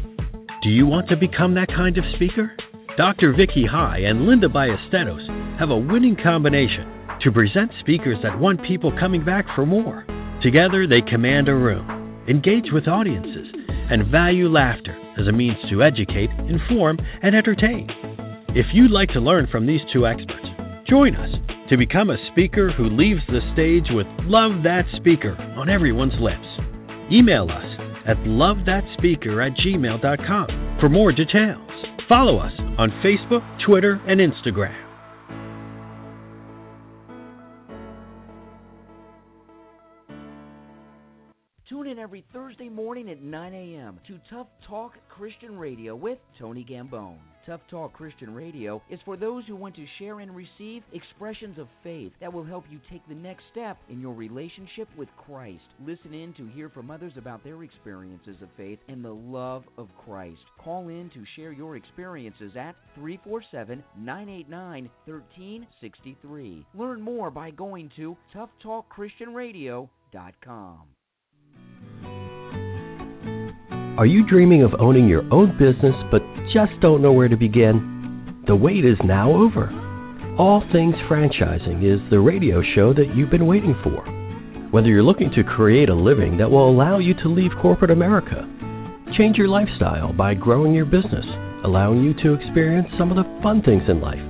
Do 0.62 0.70
you 0.70 0.86
want 0.86 1.10
to 1.10 1.16
become 1.18 1.52
that 1.56 1.68
kind 1.68 1.98
of 1.98 2.04
speaker? 2.14 2.56
Dr. 2.96 3.34
Vicky 3.34 3.66
High 3.66 3.98
and 3.98 4.24
Linda 4.24 4.48
Ballesteros 4.48 5.58
have 5.58 5.68
a 5.68 5.76
winning 5.76 6.16
combination 6.16 6.90
to 7.20 7.30
present 7.30 7.70
speakers 7.80 8.16
that 8.22 8.38
want 8.38 8.64
people 8.64 8.98
coming 8.98 9.26
back 9.26 9.44
for 9.54 9.66
more. 9.66 10.06
Together, 10.42 10.86
they 10.86 11.02
command 11.02 11.50
a 11.50 11.54
room, 11.54 12.24
engage 12.26 12.72
with 12.72 12.88
audiences, 12.88 13.48
and 13.90 14.10
value 14.10 14.48
laughter 14.48 14.96
as 15.18 15.26
a 15.26 15.32
means 15.32 15.58
to 15.68 15.82
educate, 15.82 16.30
inform, 16.48 16.98
and 17.22 17.34
entertain. 17.36 18.15
If 18.58 18.64
you'd 18.72 18.90
like 18.90 19.10
to 19.10 19.20
learn 19.20 19.48
from 19.48 19.66
these 19.66 19.82
two 19.92 20.06
experts, 20.06 20.46
join 20.88 21.14
us 21.14 21.28
to 21.68 21.76
become 21.76 22.08
a 22.08 22.16
speaker 22.32 22.72
who 22.72 22.88
leaves 22.88 23.20
the 23.28 23.42
stage 23.52 23.88
with 23.90 24.06
Love 24.20 24.62
That 24.62 24.86
Speaker 24.96 25.36
on 25.58 25.68
everyone's 25.68 26.18
lips. 26.18 26.46
Email 27.12 27.50
us 27.50 27.66
at 28.06 28.16
lovethatspeaker 28.24 29.46
at 29.46 29.58
gmail.com 29.58 30.78
for 30.80 30.88
more 30.88 31.12
details. 31.12 31.70
Follow 32.08 32.38
us 32.38 32.54
on 32.78 32.90
Facebook, 33.04 33.44
Twitter, 33.62 34.00
and 34.08 34.22
Instagram. 34.22 34.74
Tune 41.68 41.88
in 41.88 41.98
every 41.98 42.24
Thursday 42.32 42.70
morning 42.70 43.10
at 43.10 43.20
9 43.20 43.52
a.m. 43.52 44.00
to 44.06 44.18
Tough 44.30 44.46
Talk 44.66 44.94
Christian 45.10 45.58
Radio 45.58 45.94
with 45.94 46.16
Tony 46.38 46.64
Gambone. 46.64 47.18
Tough 47.46 47.60
Talk 47.70 47.92
Christian 47.92 48.34
Radio 48.34 48.82
is 48.90 48.98
for 49.04 49.16
those 49.16 49.46
who 49.46 49.54
want 49.54 49.76
to 49.76 49.86
share 50.00 50.18
and 50.18 50.34
receive 50.34 50.82
expressions 50.92 51.58
of 51.58 51.68
faith 51.84 52.10
that 52.20 52.32
will 52.32 52.42
help 52.44 52.64
you 52.68 52.80
take 52.90 53.06
the 53.08 53.14
next 53.14 53.44
step 53.52 53.78
in 53.88 54.00
your 54.00 54.14
relationship 54.14 54.88
with 54.96 55.08
Christ. 55.16 55.62
Listen 55.86 56.12
in 56.12 56.34
to 56.34 56.48
hear 56.48 56.68
from 56.68 56.90
others 56.90 57.12
about 57.16 57.44
their 57.44 57.62
experiences 57.62 58.34
of 58.42 58.48
faith 58.56 58.80
and 58.88 59.04
the 59.04 59.14
love 59.14 59.62
of 59.78 59.86
Christ. 60.04 60.40
Call 60.58 60.88
in 60.88 61.08
to 61.10 61.22
share 61.36 61.52
your 61.52 61.76
experiences 61.76 62.56
at 62.56 62.74
347 62.96 63.84
989 63.96 64.90
1363. 65.04 66.66
Learn 66.74 67.00
more 67.00 67.30
by 67.30 67.52
going 67.52 67.92
to 67.96 68.16
toughtalkchristianradio.com. 68.34 70.95
Are 73.98 74.04
you 74.04 74.26
dreaming 74.26 74.62
of 74.62 74.74
owning 74.78 75.08
your 75.08 75.24
own 75.32 75.56
business 75.56 75.94
but 76.10 76.20
just 76.52 76.72
don't 76.82 77.00
know 77.00 77.12
where 77.12 77.28
to 77.28 77.36
begin? 77.36 78.44
The 78.46 78.54
wait 78.54 78.84
is 78.84 78.98
now 79.02 79.32
over. 79.32 79.72
All 80.38 80.62
Things 80.70 80.94
Franchising 81.08 81.82
is 81.82 81.98
the 82.10 82.20
radio 82.20 82.60
show 82.74 82.92
that 82.92 83.16
you've 83.16 83.30
been 83.30 83.46
waiting 83.46 83.74
for. 83.82 84.04
Whether 84.70 84.88
you're 84.88 85.02
looking 85.02 85.30
to 85.30 85.42
create 85.42 85.88
a 85.88 85.94
living 85.94 86.36
that 86.36 86.50
will 86.50 86.68
allow 86.68 86.98
you 86.98 87.14
to 87.14 87.32
leave 87.32 87.52
corporate 87.62 87.90
America, 87.90 88.46
change 89.16 89.38
your 89.38 89.48
lifestyle 89.48 90.12
by 90.12 90.34
growing 90.34 90.74
your 90.74 90.84
business, 90.84 91.24
allowing 91.64 92.04
you 92.04 92.12
to 92.22 92.34
experience 92.34 92.88
some 92.98 93.10
of 93.10 93.16
the 93.16 93.40
fun 93.42 93.62
things 93.62 93.88
in 93.88 94.02
life, 94.02 94.20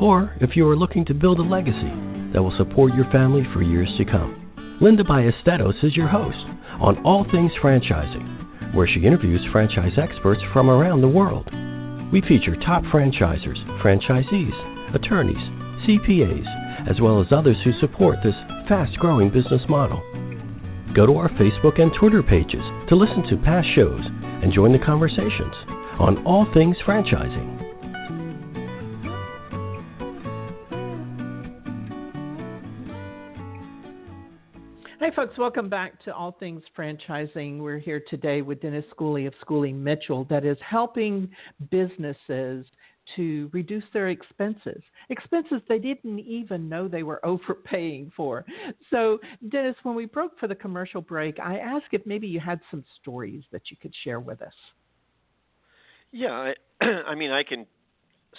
or 0.00 0.36
if 0.40 0.54
you 0.54 0.68
are 0.68 0.76
looking 0.76 1.04
to 1.06 1.14
build 1.14 1.40
a 1.40 1.42
legacy 1.42 1.92
that 2.32 2.40
will 2.40 2.56
support 2.56 2.94
your 2.94 3.10
family 3.10 3.42
for 3.52 3.60
years 3.60 3.90
to 3.98 4.04
come. 4.04 4.78
Linda 4.80 5.02
Ballesteros 5.02 5.82
is 5.82 5.96
your 5.96 6.06
host 6.06 6.46
on 6.78 7.04
All 7.04 7.26
Things 7.32 7.50
Franchising 7.60 8.40
where 8.74 8.86
she 8.86 9.00
interviews 9.00 9.40
franchise 9.52 9.92
experts 9.96 10.42
from 10.52 10.70
around 10.70 11.00
the 11.00 11.08
world. 11.08 11.48
We 12.12 12.20
feature 12.22 12.56
top 12.56 12.82
franchisers, 12.84 13.58
franchisees, 13.82 14.94
attorneys, 14.94 15.36
CPAs, 15.86 16.88
as 16.90 17.00
well 17.00 17.20
as 17.20 17.28
others 17.30 17.56
who 17.64 17.72
support 17.80 18.18
this 18.22 18.34
fast 18.68 18.96
growing 18.98 19.30
business 19.30 19.62
model. 19.68 20.02
Go 20.94 21.06
to 21.06 21.16
our 21.16 21.28
Facebook 21.30 21.80
and 21.80 21.92
Twitter 21.98 22.22
pages 22.22 22.62
to 22.88 22.96
listen 22.96 23.22
to 23.28 23.36
past 23.44 23.68
shows 23.74 24.02
and 24.42 24.52
join 24.52 24.72
the 24.72 24.78
conversations 24.78 25.54
on 26.00 26.24
all 26.26 26.46
things 26.52 26.76
franchising. 26.84 27.69
Hi, 35.00 35.10
folks. 35.16 35.38
Welcome 35.38 35.70
back 35.70 35.98
to 36.04 36.14
All 36.14 36.32
Things 36.32 36.62
Franchising. 36.76 37.60
We're 37.60 37.78
here 37.78 38.02
today 38.10 38.42
with 38.42 38.60
Dennis 38.60 38.84
Schooley 38.94 39.26
of 39.26 39.32
Schooley 39.42 39.74
Mitchell, 39.74 40.26
that 40.28 40.44
is 40.44 40.58
helping 40.60 41.30
businesses 41.70 42.66
to 43.16 43.48
reduce 43.54 43.84
their 43.94 44.10
expenses, 44.10 44.82
expenses 45.08 45.62
they 45.70 45.78
didn't 45.78 46.18
even 46.18 46.68
know 46.68 46.86
they 46.86 47.02
were 47.02 47.24
overpaying 47.24 48.12
for. 48.14 48.44
So, 48.90 49.18
Dennis, 49.48 49.74
when 49.84 49.94
we 49.94 50.04
broke 50.04 50.38
for 50.38 50.48
the 50.48 50.54
commercial 50.54 51.00
break, 51.00 51.40
I 51.40 51.56
asked 51.56 51.86
if 51.92 52.04
maybe 52.04 52.26
you 52.26 52.38
had 52.38 52.60
some 52.70 52.84
stories 53.00 53.42
that 53.52 53.70
you 53.70 53.78
could 53.80 53.94
share 54.04 54.20
with 54.20 54.42
us. 54.42 54.52
Yeah, 56.12 56.52
I, 56.82 56.84
I 57.06 57.14
mean, 57.14 57.30
I 57.30 57.42
can 57.42 57.64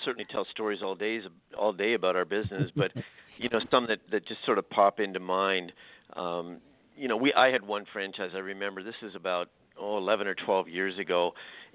certainly 0.05 0.27
tell 0.29 0.45
stories 0.51 0.81
all 0.83 0.93
days 0.93 1.23
all 1.57 1.73
day 1.73 1.93
about 1.95 2.15
our 2.15 2.25
business, 2.25 2.69
but 2.75 2.91
you 3.37 3.49
know, 3.49 3.61
some 3.71 3.87
that 3.87 3.99
that 4.11 4.27
just 4.27 4.45
sort 4.45 4.59
of 4.59 4.69
pop 4.69 4.99
into 4.99 5.19
mind 5.19 5.71
um, 6.15 6.57
you 6.95 7.07
know, 7.07 7.17
we 7.17 7.33
I 7.33 7.51
had 7.51 7.65
one 7.65 7.85
franchise. 7.91 8.31
I 8.33 8.39
remember 8.39 8.83
this 8.83 8.95
is 9.01 9.15
about 9.15 9.49
oh 9.79 9.97
11 9.97 10.27
or 10.27 10.35
12 10.35 10.67
years 10.67 10.97
ago, 10.99 11.33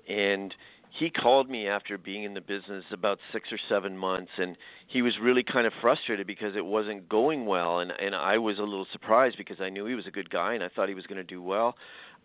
and 0.08 0.54
he 0.98 1.10
called 1.10 1.50
me 1.50 1.68
after 1.68 1.98
being 1.98 2.24
in 2.24 2.34
the 2.34 2.40
business 2.40 2.84
about 2.90 3.18
six 3.32 3.52
or 3.52 3.58
seven 3.68 3.96
months, 3.96 4.30
and 4.38 4.56
he 4.86 5.02
was 5.02 5.14
really 5.20 5.42
kind 5.42 5.66
of 5.66 5.72
frustrated 5.80 6.26
because 6.26 6.56
it 6.56 6.64
wasn't 6.64 7.08
going 7.08 7.46
well, 7.46 7.80
and 7.80 7.92
and 7.98 8.14
I 8.14 8.38
was 8.38 8.58
a 8.58 8.62
little 8.62 8.86
surprised 8.92 9.36
because 9.36 9.60
I 9.60 9.68
knew 9.68 9.86
he 9.86 9.94
was 9.94 10.06
a 10.06 10.10
good 10.10 10.30
guy 10.30 10.54
and 10.54 10.62
I 10.62 10.68
thought 10.68 10.88
he 10.88 10.94
was 10.94 11.06
going 11.06 11.18
to 11.18 11.24
do 11.24 11.42
well. 11.42 11.76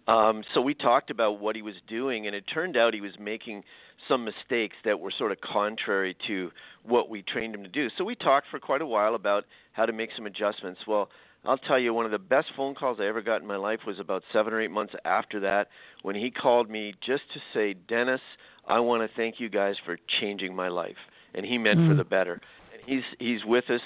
Um, 0.07 0.43
so 0.53 0.61
we 0.61 0.73
talked 0.73 1.11
about 1.11 1.39
what 1.39 1.55
he 1.55 1.61
was 1.61 1.75
doing, 1.87 2.25
and 2.27 2.35
it 2.35 2.43
turned 2.51 2.75
out 2.75 2.93
he 2.93 3.01
was 3.01 3.17
making 3.19 3.63
some 4.07 4.25
mistakes 4.25 4.75
that 4.83 4.99
were 4.99 5.11
sort 5.15 5.31
of 5.31 5.39
contrary 5.41 6.17
to 6.27 6.51
what 6.83 7.09
we 7.09 7.21
trained 7.21 7.53
him 7.53 7.61
to 7.63 7.69
do. 7.69 7.87
So 7.97 8.03
we 8.03 8.15
talked 8.15 8.47
for 8.49 8.59
quite 8.59 8.81
a 8.81 8.85
while 8.85 9.13
about 9.13 9.45
how 9.73 9.85
to 9.85 9.93
make 9.93 10.09
some 10.15 10.25
adjustments. 10.25 10.81
Well, 10.87 11.09
I'll 11.43 11.57
tell 11.57 11.79
you, 11.79 11.93
one 11.93 12.05
of 12.05 12.11
the 12.11 12.19
best 12.19 12.49
phone 12.55 12.75
calls 12.75 12.99
I 12.99 13.07
ever 13.07 13.21
got 13.21 13.41
in 13.41 13.47
my 13.47 13.55
life 13.55 13.79
was 13.87 13.99
about 13.99 14.23
seven 14.31 14.53
or 14.53 14.61
eight 14.61 14.71
months 14.71 14.93
after 15.05 15.39
that 15.39 15.69
when 16.03 16.15
he 16.15 16.29
called 16.29 16.69
me 16.69 16.93
just 17.03 17.23
to 17.33 17.39
say, 17.53 17.73
Dennis, 17.73 18.21
I 18.67 18.79
want 18.79 19.01
to 19.01 19.15
thank 19.15 19.39
you 19.39 19.49
guys 19.49 19.75
for 19.83 19.97
changing 20.19 20.55
my 20.55 20.67
life. 20.67 20.97
And 21.33 21.45
he 21.45 21.57
meant 21.57 21.79
mm. 21.79 21.89
for 21.89 21.95
the 21.95 22.03
better. 22.03 22.41
And 22.73 22.81
he's 22.85 23.03
he's 23.17 23.43
with 23.45 23.69
us 23.69 23.81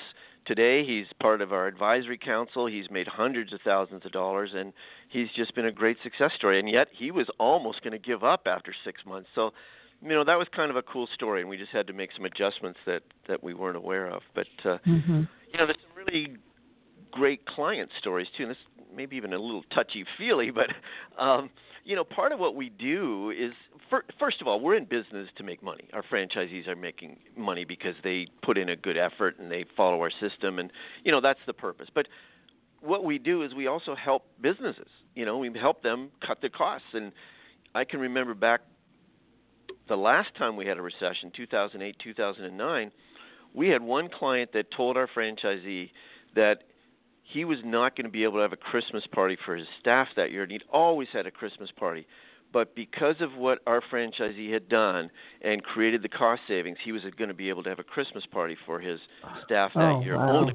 today. 0.46 0.86
He's 0.86 1.06
part 1.22 1.42
of 1.42 1.54
our 1.54 1.68
advisory 1.68 2.18
council. 2.18 2.66
He's 2.66 2.90
made 2.90 3.08
hundreds 3.08 3.54
of 3.54 3.62
thousands 3.64 4.06
of 4.06 4.12
dollars, 4.12 4.52
and 4.54 4.74
he's 5.10 5.28
just 5.36 5.56
been 5.56 5.66
a 5.66 5.72
great 5.72 5.98
success 6.04 6.32
story. 6.36 6.60
And 6.60 6.70
yet, 6.70 6.88
he 6.92 7.12
was 7.12 7.28
almost 7.40 7.84
going 7.84 7.94
to 7.94 8.00
give 8.00 8.24
up 8.24 8.48
after 8.48 8.74
six 8.84 9.02
months. 9.06 9.30
So, 9.36 9.52
you 10.02 10.10
know, 10.10 10.24
that 10.24 10.38
was 10.38 10.48
kind 10.56 10.72
of 10.72 10.76
a 10.76 10.82
cool 10.82 11.08
story, 11.14 11.42
and 11.42 11.50
we 11.50 11.58
just 11.58 11.72
had 11.72 11.88
to 11.88 11.94
make 11.94 12.10
some 12.16 12.26
adjustments 12.26 12.80
that 12.86 13.04
that 13.28 13.44
we 13.44 13.54
weren't 13.54 13.78
aware 13.78 14.08
of. 14.08 14.24
But 14.34 14.48
uh, 14.66 14.78
mm-hmm. 14.86 15.24
you 15.52 15.58
know, 15.58 15.66
there's 15.66 15.78
some 15.88 16.06
really 16.06 16.38
great 17.16 17.46
client 17.48 17.90
stories 18.00 18.28
too. 18.38 18.44
And 18.44 18.52
this 18.52 18.58
maybe 18.96 19.16
even 19.16 19.34
a 19.34 19.40
little 19.40 19.64
touchy 19.74 20.06
feely, 20.18 20.52
but 20.52 20.68
um, 21.22 21.50
you 21.84 21.96
know, 21.96 22.04
part 22.04 22.32
of 22.32 22.40
what 22.40 22.56
we 22.56 22.70
do 22.70 23.32
is 23.32 23.52
for, 23.90 24.04
first 24.20 24.42
of 24.42 24.48
all, 24.48 24.60
we're 24.60 24.76
in 24.76 24.86
business 24.86 25.28
to 25.38 25.44
make 25.44 25.64
money. 25.64 25.88
Our 25.94 26.04
franchisees 26.04 26.68
are 26.68 26.76
making 26.76 27.18
money 27.38 27.66
because 27.66 27.96
they 28.04 28.28
put 28.44 28.58
in 28.58 28.70
a 28.70 28.76
good 28.76 28.98
effort 28.98 29.38
and 29.40 29.52
they 29.52 29.66
follow 29.76 30.00
our 30.02 30.12
system, 30.20 30.60
and 30.60 30.72
you 31.04 31.12
know 31.12 31.22
that's 31.22 31.40
the 31.48 31.54
purpose. 31.54 31.88
But 31.94 32.08
what 32.82 33.04
we 33.04 33.18
do 33.18 33.42
is 33.42 33.54
we 33.54 33.68
also 33.68 33.96
help 33.96 34.26
businesses. 34.42 34.88
You 35.16 35.26
know, 35.26 35.38
we 35.38 35.52
help 35.60 35.82
them 35.82 36.10
cut 36.26 36.42
their 36.42 36.50
costs. 36.50 36.88
And 36.94 37.12
I 37.74 37.84
can 37.84 38.00
remember 38.00 38.34
back 38.34 38.62
the 39.88 39.96
last 39.96 40.30
time 40.38 40.56
we 40.56 40.66
had 40.66 40.78
a 40.78 40.82
recession, 40.82 41.32
2008, 41.36 41.96
2009, 42.04 42.92
we 43.54 43.70
had 43.70 43.82
one 43.82 44.10
client 44.10 44.52
that 44.54 44.72
told 44.72 44.98
our 44.98 45.08
franchisee 45.08 45.92
that 46.36 46.64
he 47.26 47.44
was 47.44 47.58
not 47.66 47.96
going 47.96 48.06
to 48.06 48.12
be 48.12 48.24
able 48.24 48.36
to 48.36 48.42
have 48.42 48.54
a 48.54 48.58
Christmas 48.58 49.04
party 49.12 49.38
for 49.46 49.56
his 49.56 49.68
staff 49.80 50.08
that 50.16 50.32
year, 50.32 50.44
and 50.44 50.52
he'd 50.52 50.64
always 50.72 51.08
had 51.12 51.26
a 51.26 51.32
Christmas 51.32 51.70
party. 51.76 52.06
But 52.54 52.76
because 52.76 53.16
of 53.20 53.34
what 53.36 53.60
our 53.68 53.82
franchisee 53.92 54.54
had 54.54 54.70
done 54.70 55.10
and 55.42 55.62
created 55.62 56.04
the 56.04 56.10
cost 56.10 56.44
savings, 56.48 56.78
he 56.86 56.92
was 56.92 57.02
going 57.18 57.28
to 57.28 57.34
be 57.34 57.50
able 57.50 57.64
to 57.64 57.70
have 57.70 57.80
a 57.80 57.84
Christmas 57.84 58.24
party 58.32 58.56
for 58.66 58.80
his 58.80 59.00
staff 59.44 59.72
that 59.76 59.82
oh, 59.82 60.02
year. 60.02 60.18
Wow. 60.18 60.50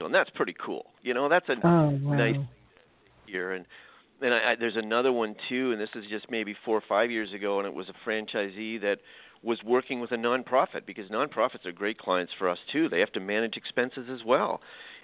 And 0.00 0.14
that's 0.14 0.30
pretty 0.30 0.54
cool. 0.64 0.86
You 1.02 1.12
know, 1.14 1.28
that's 1.28 1.48
a 1.48 1.56
oh, 1.62 1.98
wow. 2.02 2.14
nice 2.14 2.36
year. 3.26 3.52
And 3.52 3.66
then 4.20 4.32
I, 4.32 4.52
I, 4.52 4.56
there's 4.56 4.76
another 4.76 5.12
one 5.12 5.34
too, 5.48 5.72
and 5.72 5.80
this 5.80 5.90
is 5.94 6.04
just 6.08 6.30
maybe 6.30 6.56
four 6.64 6.78
or 6.78 6.82
five 6.88 7.10
years 7.10 7.32
ago, 7.32 7.58
and 7.58 7.66
it 7.66 7.74
was 7.74 7.88
a 7.88 8.08
franchisee 8.08 8.80
that 8.80 8.98
was 9.42 9.58
working 9.64 10.00
with 10.00 10.12
a 10.12 10.16
nonprofit 10.16 10.86
because 10.86 11.10
nonprofits 11.10 11.66
are 11.66 11.72
great 11.72 11.98
clients 11.98 12.32
for 12.38 12.48
us 12.48 12.58
too. 12.72 12.88
They 12.88 13.00
have 13.00 13.12
to 13.12 13.20
manage 13.20 13.56
expenses 13.56 14.06
as 14.10 14.20
well. 14.24 14.60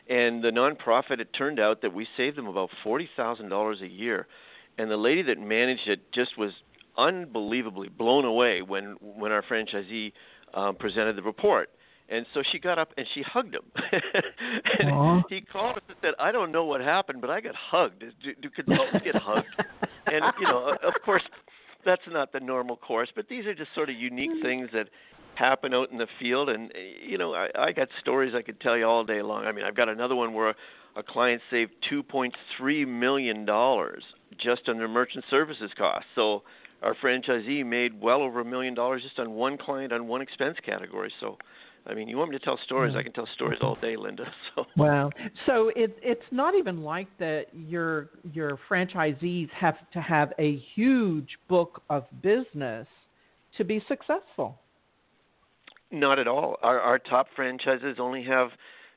And 0.08 0.42
the 0.42 0.50
nonprofit, 0.50 1.20
it 1.20 1.32
turned 1.34 1.60
out 1.60 1.82
that 1.82 1.92
we 1.92 2.06
saved 2.16 2.36
them 2.36 2.46
about 2.46 2.70
forty 2.82 3.08
thousand 3.16 3.50
dollars 3.50 3.80
a 3.82 3.88
year, 3.88 4.26
and 4.78 4.90
the 4.90 4.96
lady 4.96 5.22
that 5.22 5.38
managed 5.38 5.86
it 5.86 6.12
just 6.12 6.38
was 6.38 6.52
unbelievably 6.96 7.90
blown 7.90 8.24
away 8.24 8.62
when 8.62 8.96
when 9.00 9.32
our 9.32 9.42
franchisee 9.42 10.12
um, 10.54 10.76
presented 10.76 11.16
the 11.16 11.22
report. 11.22 11.70
And 12.10 12.24
so 12.32 12.42
she 12.50 12.58
got 12.58 12.78
up 12.78 12.92
and 12.96 13.06
she 13.12 13.20
hugged 13.22 13.54
him. 13.54 13.70
and 14.78 14.90
Aww. 14.90 15.22
he 15.28 15.42
called 15.42 15.76
us 15.76 15.82
and 15.88 15.96
said, 16.00 16.14
"I 16.18 16.32
don't 16.32 16.50
know 16.50 16.64
what 16.64 16.80
happened, 16.80 17.20
but 17.20 17.28
I 17.28 17.42
got 17.42 17.54
hugged. 17.54 18.00
Do, 18.00 18.34
do 18.40 18.48
consultants 18.48 19.04
get 19.04 19.14
hugged?" 19.14 19.46
and 20.06 20.24
you 20.40 20.46
know, 20.46 20.74
of 20.82 20.94
course, 21.04 21.22
that's 21.84 22.02
not 22.10 22.32
the 22.32 22.40
normal 22.40 22.76
course, 22.76 23.10
but 23.14 23.28
these 23.28 23.44
are 23.44 23.54
just 23.54 23.74
sort 23.74 23.90
of 23.90 23.96
unique 23.96 24.30
mm. 24.30 24.42
things 24.42 24.70
that 24.72 24.88
happen 25.38 25.74
out 25.74 25.90
in 25.90 25.98
the 25.98 26.06
field. 26.18 26.48
And 26.48 26.70
eh, 26.72 27.06
you 27.06 27.18
know, 27.18 27.34
I, 27.34 27.48
I 27.58 27.72
got 27.72 27.88
stories 28.00 28.34
I 28.34 28.42
could 28.42 28.60
tell 28.60 28.76
you 28.76 28.86
all 28.86 29.04
day 29.04 29.22
long. 29.22 29.44
I 29.44 29.52
mean, 29.52 29.64
I've 29.64 29.76
got 29.76 29.88
another 29.88 30.14
one 30.14 30.34
where 30.34 30.54
a 30.96 31.02
client 31.02 31.40
saved 31.50 31.72
2.3 31.90 32.88
million 32.88 33.44
dollars 33.44 34.02
just 34.38 34.68
on 34.68 34.78
their 34.78 34.88
merchant 34.88 35.24
services 35.30 35.70
costs. 35.76 36.08
So 36.14 36.42
our 36.82 36.94
franchisee 36.94 37.64
made 37.64 38.00
well 38.00 38.22
over 38.22 38.40
a 38.40 38.44
million 38.44 38.74
dollars 38.74 39.02
just 39.02 39.18
on 39.18 39.32
one 39.32 39.58
client 39.58 39.92
on 39.92 40.06
one 40.06 40.22
expense 40.22 40.56
category. 40.64 41.12
So 41.20 41.38
I 41.86 41.94
mean, 41.94 42.08
you 42.08 42.18
want 42.18 42.30
me 42.30 42.38
to 42.38 42.44
tell 42.44 42.58
stories? 42.64 42.90
Mm-hmm. 42.90 42.98
I 42.98 43.02
can 43.02 43.12
tell 43.12 43.28
stories 43.34 43.60
all 43.62 43.76
day, 43.80 43.96
Linda. 43.96 44.24
So. 44.54 44.64
Wow. 44.76 45.10
So 45.46 45.70
it, 45.76 45.96
it's 46.02 46.20
not 46.30 46.54
even 46.54 46.82
like 46.82 47.06
that. 47.18 47.46
Your 47.52 48.10
your 48.32 48.58
franchisees 48.68 49.48
have 49.50 49.76
to 49.92 50.00
have 50.00 50.32
a 50.38 50.56
huge 50.74 51.38
book 51.48 51.82
of 51.88 52.04
business 52.22 52.86
to 53.56 53.64
be 53.64 53.82
successful. 53.88 54.60
Not 55.90 56.18
at 56.18 56.28
all. 56.28 56.56
Our 56.62 56.80
our 56.80 56.98
top 56.98 57.28
franchises 57.34 57.96
only 57.98 58.22
have 58.24 58.50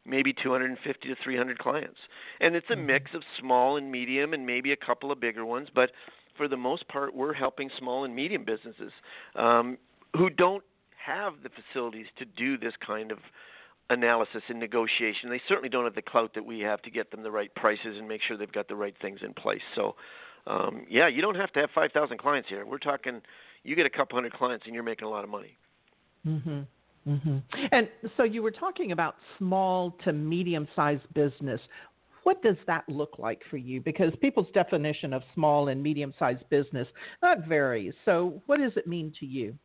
maybe 0.05 0.33
250 0.33 1.07
to 1.07 1.15
300 1.23 1.59
clients, 1.59 1.97
and 2.39 2.55
it's 2.55 2.65
a 2.69 2.73
mm-hmm. 2.73 2.87
mix 2.87 3.11
of 3.13 3.21
small 3.39 3.77
and 3.77 3.91
medium, 3.91 4.33
and 4.33 4.45
maybe 4.45 4.71
a 4.71 4.77
couple 4.77 5.11
of 5.11 5.19
bigger 5.19 5.45
ones. 5.45 5.69
But 5.73 5.91
for 6.35 6.47
the 6.47 6.57
most 6.57 6.87
part, 6.87 7.15
we're 7.15 7.33
helping 7.33 7.69
small 7.77 8.03
and 8.03 8.15
medium 8.15 8.43
businesses 8.43 8.91
um, 9.35 9.77
who 10.15 10.29
don't 10.29 10.63
have 11.05 11.33
the 11.43 11.49
facilities 11.49 12.07
to 12.17 12.25
do 12.25 12.57
this 12.57 12.73
kind 12.85 13.11
of 13.11 13.19
analysis 13.89 14.41
and 14.47 14.59
negotiation. 14.59 15.29
They 15.29 15.41
certainly 15.47 15.69
don't 15.69 15.83
have 15.83 15.95
the 15.95 16.01
clout 16.01 16.33
that 16.35 16.45
we 16.45 16.59
have 16.61 16.81
to 16.83 16.89
get 16.89 17.11
them 17.11 17.23
the 17.23 17.31
right 17.31 17.53
prices 17.55 17.97
and 17.97 18.07
make 18.07 18.21
sure 18.25 18.37
they've 18.37 18.51
got 18.51 18.67
the 18.67 18.75
right 18.75 18.95
things 19.01 19.19
in 19.23 19.33
place. 19.33 19.61
So, 19.75 19.95
um, 20.47 20.85
yeah, 20.89 21.07
you 21.07 21.21
don't 21.21 21.35
have 21.35 21.51
to 21.53 21.59
have 21.59 21.69
5,000 21.75 22.17
clients 22.17 22.49
here. 22.49 22.65
We're 22.65 22.77
talking 22.77 23.21
you 23.63 23.75
get 23.75 23.85
a 23.85 23.89
couple 23.89 24.15
hundred 24.15 24.33
clients 24.33 24.65
and 24.65 24.73
you're 24.73 24.83
making 24.83 25.07
a 25.07 25.09
lot 25.11 25.23
of 25.23 25.29
money. 25.29 25.57
Mhm. 26.25 26.65
Mhm. 27.07 27.41
And 27.71 27.89
so 28.15 28.23
you 28.23 28.43
were 28.43 28.51
talking 28.51 28.91
about 28.91 29.15
small 29.37 29.91
to 30.03 30.13
medium-sized 30.13 31.11
business. 31.13 31.59
What 32.23 32.43
does 32.43 32.57
that 32.67 32.87
look 32.87 33.17
like 33.17 33.43
for 33.49 33.57
you? 33.57 33.81
Because 33.81 34.15
people's 34.17 34.51
definition 34.51 35.11
of 35.13 35.23
small 35.33 35.69
and 35.69 35.81
medium-sized 35.81 36.47
business 36.49 36.87
that 37.21 37.47
varies. 37.47 37.93
So, 38.05 38.41
what 38.45 38.59
does 38.59 38.77
it 38.77 38.85
mean 38.85 39.11
to 39.19 39.25
you? 39.25 39.57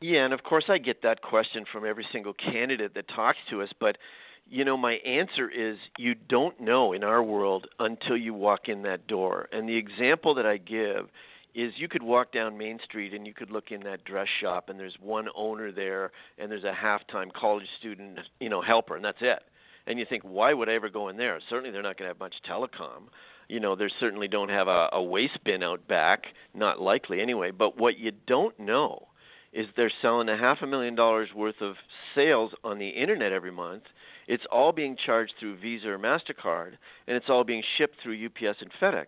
Yeah, 0.00 0.24
and 0.24 0.34
of 0.34 0.42
course 0.44 0.64
I 0.68 0.78
get 0.78 1.02
that 1.02 1.22
question 1.22 1.64
from 1.72 1.84
every 1.84 2.06
single 2.12 2.34
candidate 2.34 2.94
that 2.94 3.08
talks 3.08 3.38
to 3.50 3.62
us, 3.62 3.72
but 3.80 3.98
you 4.46 4.64
know, 4.64 4.76
my 4.76 4.94
answer 4.96 5.48
is 5.48 5.78
you 5.96 6.14
don't 6.14 6.60
know 6.60 6.92
in 6.92 7.02
our 7.02 7.22
world 7.22 7.66
until 7.80 8.16
you 8.16 8.34
walk 8.34 8.68
in 8.68 8.82
that 8.82 9.06
door. 9.06 9.48
And 9.52 9.66
the 9.66 9.76
example 9.76 10.34
that 10.34 10.44
I 10.44 10.58
give 10.58 11.08
is 11.54 11.72
you 11.76 11.88
could 11.88 12.02
walk 12.02 12.32
down 12.32 12.58
Main 12.58 12.78
Street 12.84 13.14
and 13.14 13.26
you 13.26 13.34
could 13.34 13.50
look 13.50 13.70
in 13.70 13.80
that 13.84 14.04
dress 14.04 14.28
shop 14.40 14.68
and 14.68 14.78
there's 14.78 14.96
one 15.00 15.28
owner 15.36 15.70
there 15.70 16.10
and 16.38 16.50
there's 16.50 16.64
a 16.64 16.72
half-time 16.72 17.30
college 17.34 17.68
student, 17.78 18.18
you 18.40 18.48
know, 18.48 18.60
helper 18.60 18.96
and 18.96 19.04
that's 19.04 19.18
it. 19.20 19.42
And 19.86 19.98
you 19.98 20.06
think, 20.08 20.22
why 20.22 20.54
would 20.54 20.68
I 20.68 20.74
ever 20.74 20.88
go 20.88 21.08
in 21.08 21.16
there? 21.16 21.38
Certainly 21.48 21.70
they're 21.70 21.82
not 21.82 21.98
going 21.98 22.08
to 22.08 22.14
have 22.14 22.20
much 22.20 22.34
telecom. 22.48 23.08
You 23.48 23.60
know, 23.60 23.76
they 23.76 23.90
certainly 24.00 24.28
don't 24.28 24.48
have 24.48 24.66
a, 24.66 24.88
a 24.92 25.02
waste 25.02 25.38
bin 25.44 25.62
out 25.62 25.86
back, 25.86 26.24
not 26.54 26.80
likely 26.80 27.20
anyway. 27.20 27.50
But 27.50 27.78
what 27.78 27.98
you 27.98 28.12
don't 28.26 28.58
know 28.58 29.08
is 29.52 29.66
they're 29.76 29.92
selling 30.02 30.28
a 30.28 30.36
half 30.36 30.58
a 30.62 30.66
million 30.66 30.94
dollars 30.94 31.28
worth 31.34 31.60
of 31.60 31.76
sales 32.14 32.52
on 32.64 32.78
the 32.78 32.88
internet 32.88 33.32
every 33.32 33.52
month. 33.52 33.84
It's 34.26 34.44
all 34.50 34.72
being 34.72 34.96
charged 34.96 35.34
through 35.38 35.58
Visa 35.58 35.88
or 35.88 35.98
Mastercard, 35.98 36.72
and 37.06 37.16
it's 37.16 37.28
all 37.28 37.44
being 37.44 37.62
shipped 37.76 37.96
through 38.02 38.24
UPS 38.24 38.58
and 38.60 38.70
FedEx. 38.80 39.06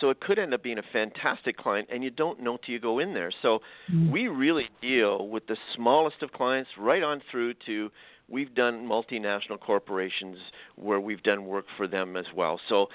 So 0.00 0.10
it 0.10 0.20
could 0.20 0.38
end 0.38 0.54
up 0.54 0.62
being 0.62 0.78
a 0.78 0.82
fantastic 0.92 1.56
client, 1.56 1.88
and 1.92 2.02
you 2.02 2.10
don't 2.10 2.40
know 2.40 2.56
till 2.56 2.72
you 2.72 2.80
go 2.80 2.98
in 2.98 3.14
there. 3.14 3.30
So 3.42 3.60
mm-hmm. 3.90 4.10
we 4.10 4.28
really 4.28 4.68
deal 4.80 5.28
with 5.28 5.46
the 5.46 5.56
smallest 5.76 6.22
of 6.22 6.32
clients, 6.32 6.70
right 6.78 7.02
on 7.02 7.20
through 7.30 7.54
to 7.66 7.90
we've 8.28 8.54
done 8.54 8.86
multinational 8.86 9.60
corporations 9.60 10.38
where 10.76 11.00
we've 11.00 11.22
done 11.22 11.46
work 11.46 11.66
for 11.76 11.86
them 11.86 12.16
as 12.16 12.24
well. 12.34 12.58
So 12.68 12.86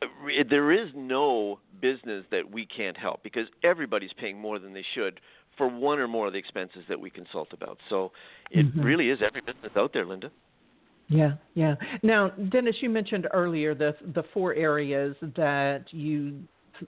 uh, 0.00 0.06
there 0.48 0.72
is 0.72 0.88
no 0.94 1.58
business 1.80 2.24
that 2.30 2.50
we 2.50 2.66
can't 2.66 2.96
help 2.96 3.22
because 3.22 3.48
everybody's 3.64 4.12
paying 4.16 4.38
more 4.38 4.58
than 4.58 4.72
they 4.72 4.84
should 4.94 5.20
for 5.58 5.68
one 5.68 5.98
or 5.98 6.08
more 6.08 6.28
of 6.28 6.32
the 6.32 6.38
expenses 6.38 6.84
that 6.88 6.98
we 6.98 7.10
consult 7.10 7.52
about. 7.52 7.78
So 7.90 8.12
it 8.50 8.66
mm-hmm. 8.66 8.80
really 8.80 9.10
is 9.10 9.18
every 9.24 9.40
business 9.40 9.72
out 9.76 9.92
there, 9.92 10.06
Linda. 10.06 10.30
Yeah, 11.12 11.32
yeah. 11.54 11.74
Now, 12.02 12.30
Dennis, 12.30 12.76
you 12.80 12.88
mentioned 12.88 13.28
earlier 13.32 13.74
the 13.74 13.94
the 14.14 14.22
four 14.32 14.54
areas 14.54 15.14
that 15.36 15.84
you 15.90 16.42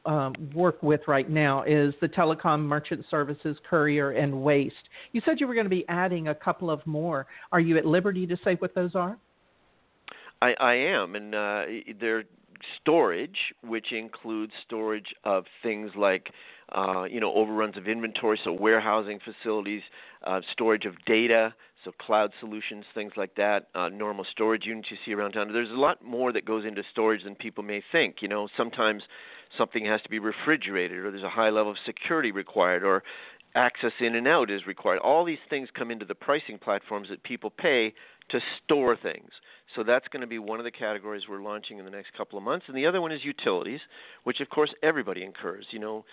um, 0.07 0.33
work 0.55 0.83
with 0.83 1.03
right 1.07 1.29
now 1.29 1.63
is 1.65 1.93
the 2.01 2.09
telecom, 2.09 2.61
merchant 2.61 3.05
services, 3.11 3.57
courier, 3.69 4.13
and 4.13 4.43
waste. 4.43 4.75
You 5.13 5.21
said 5.27 5.41
you 5.41 5.47
were 5.47 5.55
going 5.55 5.67
to 5.67 5.71
be 5.71 5.85
adding 5.89 6.29
a 6.29 6.35
couple 6.35 6.71
of 6.71 6.85
more. 6.87 7.27
Are 7.53 7.61
you 7.61 7.77
at 7.77 7.85
liberty 7.85 8.27
to 8.27 8.37
say 8.45 8.55
what 8.55 8.75
those 8.75 8.95
are? 8.95 9.19
I, 10.41 10.55
I 10.59 10.75
am, 10.75 11.15
and 11.17 11.35
uh, 11.35 11.63
they're 12.01 12.25
storage, 12.81 13.55
which 13.63 13.93
includes 13.93 14.53
storage 14.65 15.15
of 15.25 15.45
things 15.63 15.91
like 15.97 16.31
uh, 16.73 17.05
you 17.05 17.21
know 17.21 17.33
overruns 17.35 17.77
of 17.77 17.87
inventory, 17.89 18.39
so 18.43 18.53
warehousing 18.53 19.21
facilities, 19.21 19.83
uh, 20.27 20.41
storage 20.53 20.85
of 20.85 20.95
data, 21.05 21.55
so 21.85 21.93
cloud 21.99 22.33
solutions, 22.41 22.85
things 22.95 23.13
like 23.17 23.35
that, 23.37 23.69
uh, 23.75 23.89
normal 23.89 24.25
storage 24.31 24.65
units 24.65 24.89
you 24.91 24.97
see 25.05 25.13
around 25.13 25.33
town. 25.33 25.53
There's 25.53 25.71
a 25.71 25.75
lot 25.75 26.03
more 26.05 26.33
that 26.33 26.45
goes 26.45 26.65
into 26.65 26.83
storage 26.91 27.25
than 27.25 27.35
people 27.35 27.63
may 27.63 27.83
think. 27.93 28.17
You 28.21 28.29
know, 28.29 28.49
sometimes 28.57 29.03
something 29.57 29.85
has 29.85 30.01
to 30.03 30.09
be 30.09 30.19
refrigerated, 30.19 30.99
or 30.99 31.11
there's 31.11 31.23
a 31.23 31.31
high 31.31 31.51
level 31.51 31.73
of 31.73 31.79
security 31.85 32.33
required, 32.33 32.83
or 32.83 33.03
access 33.55 33.93
in 34.01 34.15
and 34.17 34.27
out 34.27 34.51
is 34.51 34.67
required. 34.67 34.99
All 34.99 35.25
these 35.25 35.39
things 35.49 35.69
come 35.77 35.91
into 35.91 36.05
the 36.05 36.15
pricing 36.15 36.59
platforms 36.59 37.09
that 37.11 37.23
people 37.23 37.51
pay 37.51 37.95
to 38.31 38.41
store 38.65 38.97
things. 38.97 39.31
So 39.75 39.83
that's 39.83 40.09
going 40.09 40.21
to 40.21 40.27
be 40.27 40.39
one 40.39 40.61
of 40.61 40.65
the 40.65 40.71
categories 40.71 41.25
we're 41.29 41.43
launching 41.43 41.79
in 41.79 41.85
the 41.85 41.91
next 41.91 42.13
couple 42.17 42.39
of 42.39 42.45
months. 42.45 42.67
And 42.69 42.77
the 42.77 42.87
other 42.87 43.01
one 43.01 43.13
is 43.13 43.25
utilities, 43.25 43.81
which 44.25 44.41
of 44.41 44.49
course 44.49 44.73
everybody 44.83 45.23
incurs. 45.23 45.67
You 45.71 45.81
know, 45.81 46.05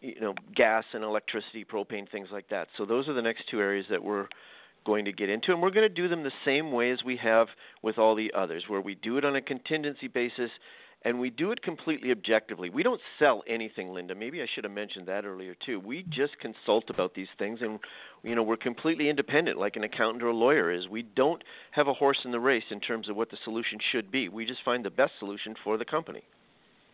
you 0.00 0.20
know, 0.20 0.34
gas 0.54 0.84
and 0.92 1.02
electricity, 1.02 1.64
propane, 1.64 2.10
things 2.10 2.28
like 2.32 2.48
that. 2.50 2.68
So 2.76 2.84
those 2.84 3.08
are 3.08 3.14
the 3.14 3.22
next 3.22 3.44
two 3.50 3.60
areas 3.60 3.86
that 3.90 4.02
we're 4.02 4.28
going 4.84 5.04
to 5.04 5.12
get 5.12 5.28
into, 5.28 5.52
and 5.52 5.62
we're 5.62 5.70
going 5.70 5.88
to 5.88 5.94
do 5.94 6.08
them 6.08 6.24
the 6.24 6.32
same 6.44 6.72
way 6.72 6.90
as 6.90 7.04
we 7.04 7.16
have 7.16 7.46
with 7.82 7.98
all 7.98 8.14
the 8.16 8.32
others, 8.36 8.64
where 8.66 8.80
we 8.80 8.96
do 8.96 9.16
it 9.16 9.24
on 9.24 9.36
a 9.36 9.40
contingency 9.40 10.08
basis 10.08 10.50
and 11.04 11.18
we 11.18 11.30
do 11.30 11.52
it 11.52 11.62
completely 11.62 12.10
objectively. 12.10 12.70
We 12.70 12.82
don't 12.82 13.00
sell 13.18 13.42
anything, 13.46 13.92
Linda. 13.92 14.14
Maybe 14.14 14.42
I 14.42 14.46
should 14.52 14.64
have 14.64 14.72
mentioned 14.72 15.06
that 15.08 15.24
earlier 15.24 15.54
too. 15.66 15.80
We 15.80 16.04
just 16.08 16.38
consult 16.38 16.90
about 16.90 17.14
these 17.14 17.28
things, 17.38 17.60
and 17.62 17.78
you 18.22 18.34
know 18.34 18.42
we're 18.42 18.56
completely 18.56 19.08
independent, 19.08 19.58
like 19.58 19.76
an 19.76 19.84
accountant 19.84 20.22
or 20.22 20.28
a 20.28 20.34
lawyer 20.34 20.70
is. 20.70 20.88
We 20.88 21.02
don't 21.02 21.42
have 21.72 21.88
a 21.88 21.94
horse 21.94 22.18
in 22.24 22.30
the 22.30 22.40
race 22.40 22.64
in 22.70 22.80
terms 22.80 23.08
of 23.08 23.16
what 23.16 23.30
the 23.30 23.38
solution 23.44 23.78
should 23.90 24.10
be. 24.10 24.28
We 24.28 24.46
just 24.46 24.64
find 24.64 24.84
the 24.84 24.90
best 24.90 25.12
solution 25.18 25.54
for 25.64 25.76
the 25.76 25.84
company. 25.84 26.22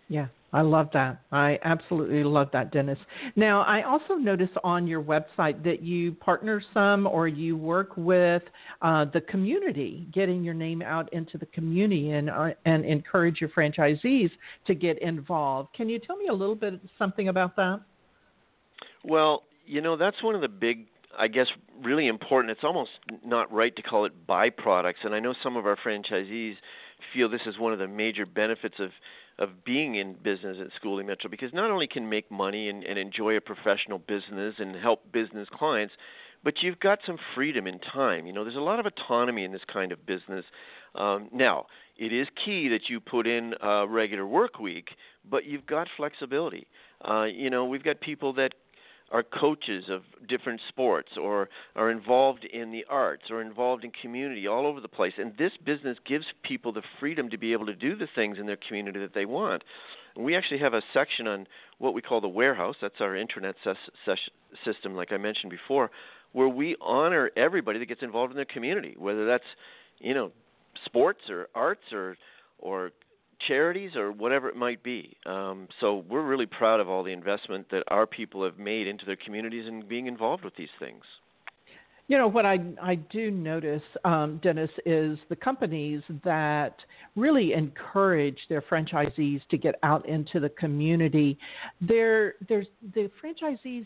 Yeah, 0.08 0.28
I 0.52 0.62
love 0.62 0.88
that. 0.94 1.20
I 1.30 1.58
absolutely 1.62 2.24
love 2.24 2.48
that, 2.54 2.72
Dennis. 2.72 2.98
Now, 3.36 3.62
I 3.62 3.82
also 3.82 4.14
notice 4.14 4.48
on 4.64 4.86
your 4.86 5.02
website 5.02 5.62
that 5.64 5.82
you 5.82 6.12
partner 6.12 6.62
some 6.72 7.06
or 7.06 7.28
you 7.28 7.56
work 7.56 7.90
with 7.96 8.42
uh, 8.80 9.04
the 9.12 9.20
community, 9.20 10.08
getting 10.12 10.42
your 10.42 10.54
name 10.54 10.80
out 10.80 11.12
into 11.12 11.36
the 11.36 11.46
community 11.46 12.12
and 12.12 12.30
uh, 12.30 12.50
and 12.64 12.86
encourage 12.86 13.40
your 13.40 13.50
franchisees 13.50 14.30
to 14.66 14.74
get 14.74 15.00
involved. 15.02 15.74
Can 15.74 15.90
you 15.90 15.98
tell 15.98 16.16
me 16.16 16.28
a 16.28 16.34
little 16.34 16.56
bit 16.56 16.80
something 16.98 17.28
about 17.28 17.54
that? 17.56 17.80
Well, 19.04 19.42
you 19.66 19.82
know 19.82 19.96
that's 19.96 20.22
one 20.22 20.34
of 20.34 20.40
the 20.40 20.48
big 20.48 20.86
I 21.18 21.28
guess 21.28 21.48
really 21.82 22.06
important. 22.06 22.52
It's 22.52 22.64
almost 22.64 22.90
not 23.22 23.52
right 23.52 23.74
to 23.76 23.82
call 23.82 24.06
it 24.06 24.26
byproducts, 24.26 25.04
and 25.04 25.14
I 25.14 25.20
know 25.20 25.34
some 25.42 25.58
of 25.58 25.66
our 25.66 25.76
franchisees 25.76 26.54
feel 27.12 27.28
this 27.28 27.42
is 27.46 27.58
one 27.58 27.72
of 27.72 27.78
the 27.78 27.86
major 27.86 28.24
benefits 28.24 28.76
of 28.78 28.90
of 29.38 29.64
being 29.64 29.94
in 29.94 30.14
business 30.14 30.56
at 30.60 30.68
Schooley 30.80 31.04
Mitchell 31.04 31.30
because 31.30 31.52
not 31.52 31.70
only 31.70 31.86
can 31.86 32.08
make 32.08 32.30
money 32.30 32.68
and, 32.68 32.82
and 32.84 32.98
enjoy 32.98 33.36
a 33.36 33.40
professional 33.40 33.98
business 33.98 34.54
and 34.58 34.74
help 34.74 35.10
business 35.12 35.48
clients, 35.52 35.94
but 36.44 36.62
you've 36.62 36.80
got 36.80 37.00
some 37.06 37.18
freedom 37.34 37.66
in 37.66 37.78
time. 37.78 38.26
You 38.26 38.32
know, 38.32 38.44
there's 38.44 38.56
a 38.56 38.60
lot 38.60 38.80
of 38.80 38.86
autonomy 38.86 39.44
in 39.44 39.52
this 39.52 39.62
kind 39.72 39.92
of 39.92 40.04
business. 40.06 40.44
Um, 40.94 41.28
now, 41.32 41.66
it 41.96 42.12
is 42.12 42.28
key 42.44 42.68
that 42.68 42.88
you 42.88 43.00
put 43.00 43.26
in 43.26 43.54
a 43.60 43.86
regular 43.86 44.26
work 44.26 44.58
week, 44.58 44.90
but 45.28 45.44
you've 45.44 45.66
got 45.66 45.88
flexibility. 45.96 46.66
Uh, 47.08 47.24
you 47.24 47.50
know, 47.50 47.64
we've 47.64 47.82
got 47.82 48.00
people 48.00 48.32
that 48.34 48.54
are 49.10 49.22
coaches 49.22 49.84
of 49.88 50.02
different 50.28 50.60
sports 50.68 51.10
or 51.20 51.48
are 51.76 51.90
involved 51.90 52.44
in 52.44 52.70
the 52.70 52.84
arts 52.90 53.24
or 53.30 53.40
involved 53.40 53.84
in 53.84 53.90
community 54.02 54.46
all 54.46 54.66
over 54.66 54.80
the 54.80 54.88
place. 54.88 55.14
And 55.18 55.32
this 55.38 55.52
business 55.64 55.96
gives 56.06 56.26
people 56.42 56.72
the 56.72 56.82
freedom 57.00 57.30
to 57.30 57.38
be 57.38 57.52
able 57.52 57.66
to 57.66 57.74
do 57.74 57.96
the 57.96 58.08
things 58.14 58.38
in 58.38 58.46
their 58.46 58.58
community 58.68 59.00
that 59.00 59.14
they 59.14 59.24
want. 59.24 59.64
And 60.14 60.24
we 60.24 60.36
actually 60.36 60.58
have 60.60 60.74
a 60.74 60.82
section 60.92 61.26
on 61.26 61.46
what 61.78 61.94
we 61.94 62.02
call 62.02 62.20
the 62.20 62.28
warehouse. 62.28 62.76
That's 62.80 63.00
our 63.00 63.16
internet 63.16 63.54
ses- 63.64 63.76
ses- 64.04 64.30
system, 64.64 64.94
like 64.94 65.12
I 65.12 65.16
mentioned 65.16 65.50
before, 65.50 65.90
where 66.32 66.48
we 66.48 66.76
honor 66.80 67.30
everybody 67.36 67.78
that 67.78 67.86
gets 67.86 68.02
involved 68.02 68.32
in 68.32 68.36
their 68.36 68.44
community, 68.44 68.94
whether 68.98 69.24
that's 69.24 69.44
you 70.00 70.14
know 70.14 70.30
sports 70.84 71.30
or 71.30 71.48
arts 71.54 71.92
or 71.92 72.16
or 72.58 72.90
charities 73.46 73.96
or 73.96 74.12
whatever 74.12 74.48
it 74.48 74.56
might 74.56 74.82
be. 74.82 75.16
Um, 75.26 75.68
so 75.80 76.04
we're 76.08 76.26
really 76.26 76.46
proud 76.46 76.80
of 76.80 76.88
all 76.88 77.02
the 77.02 77.12
investment 77.12 77.66
that 77.70 77.84
our 77.88 78.06
people 78.06 78.44
have 78.44 78.58
made 78.58 78.86
into 78.86 79.04
their 79.04 79.16
communities 79.16 79.66
and 79.66 79.88
being 79.88 80.06
involved 80.06 80.44
with 80.44 80.56
these 80.56 80.68
things. 80.78 81.02
You 82.08 82.16
know 82.16 82.26
what 82.26 82.46
I 82.46 82.58
I 82.80 82.94
do 82.94 83.30
notice, 83.30 83.82
um, 84.06 84.40
Dennis, 84.42 84.70
is 84.86 85.18
the 85.28 85.36
companies 85.36 86.02
that 86.24 86.76
really 87.16 87.52
encourage 87.52 88.38
their 88.48 88.62
franchisees 88.62 89.42
to 89.50 89.58
get 89.58 89.74
out 89.82 90.08
into 90.08 90.40
the 90.40 90.48
community. 90.48 91.38
They're, 91.82 92.36
the 92.48 93.10
franchisees 93.22 93.84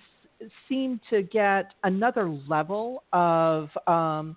seem 0.69 1.01
to 1.11 1.23
get 1.23 1.75
another 1.83 2.29
level 2.49 3.03
of 3.13 3.69
um, 3.89 4.37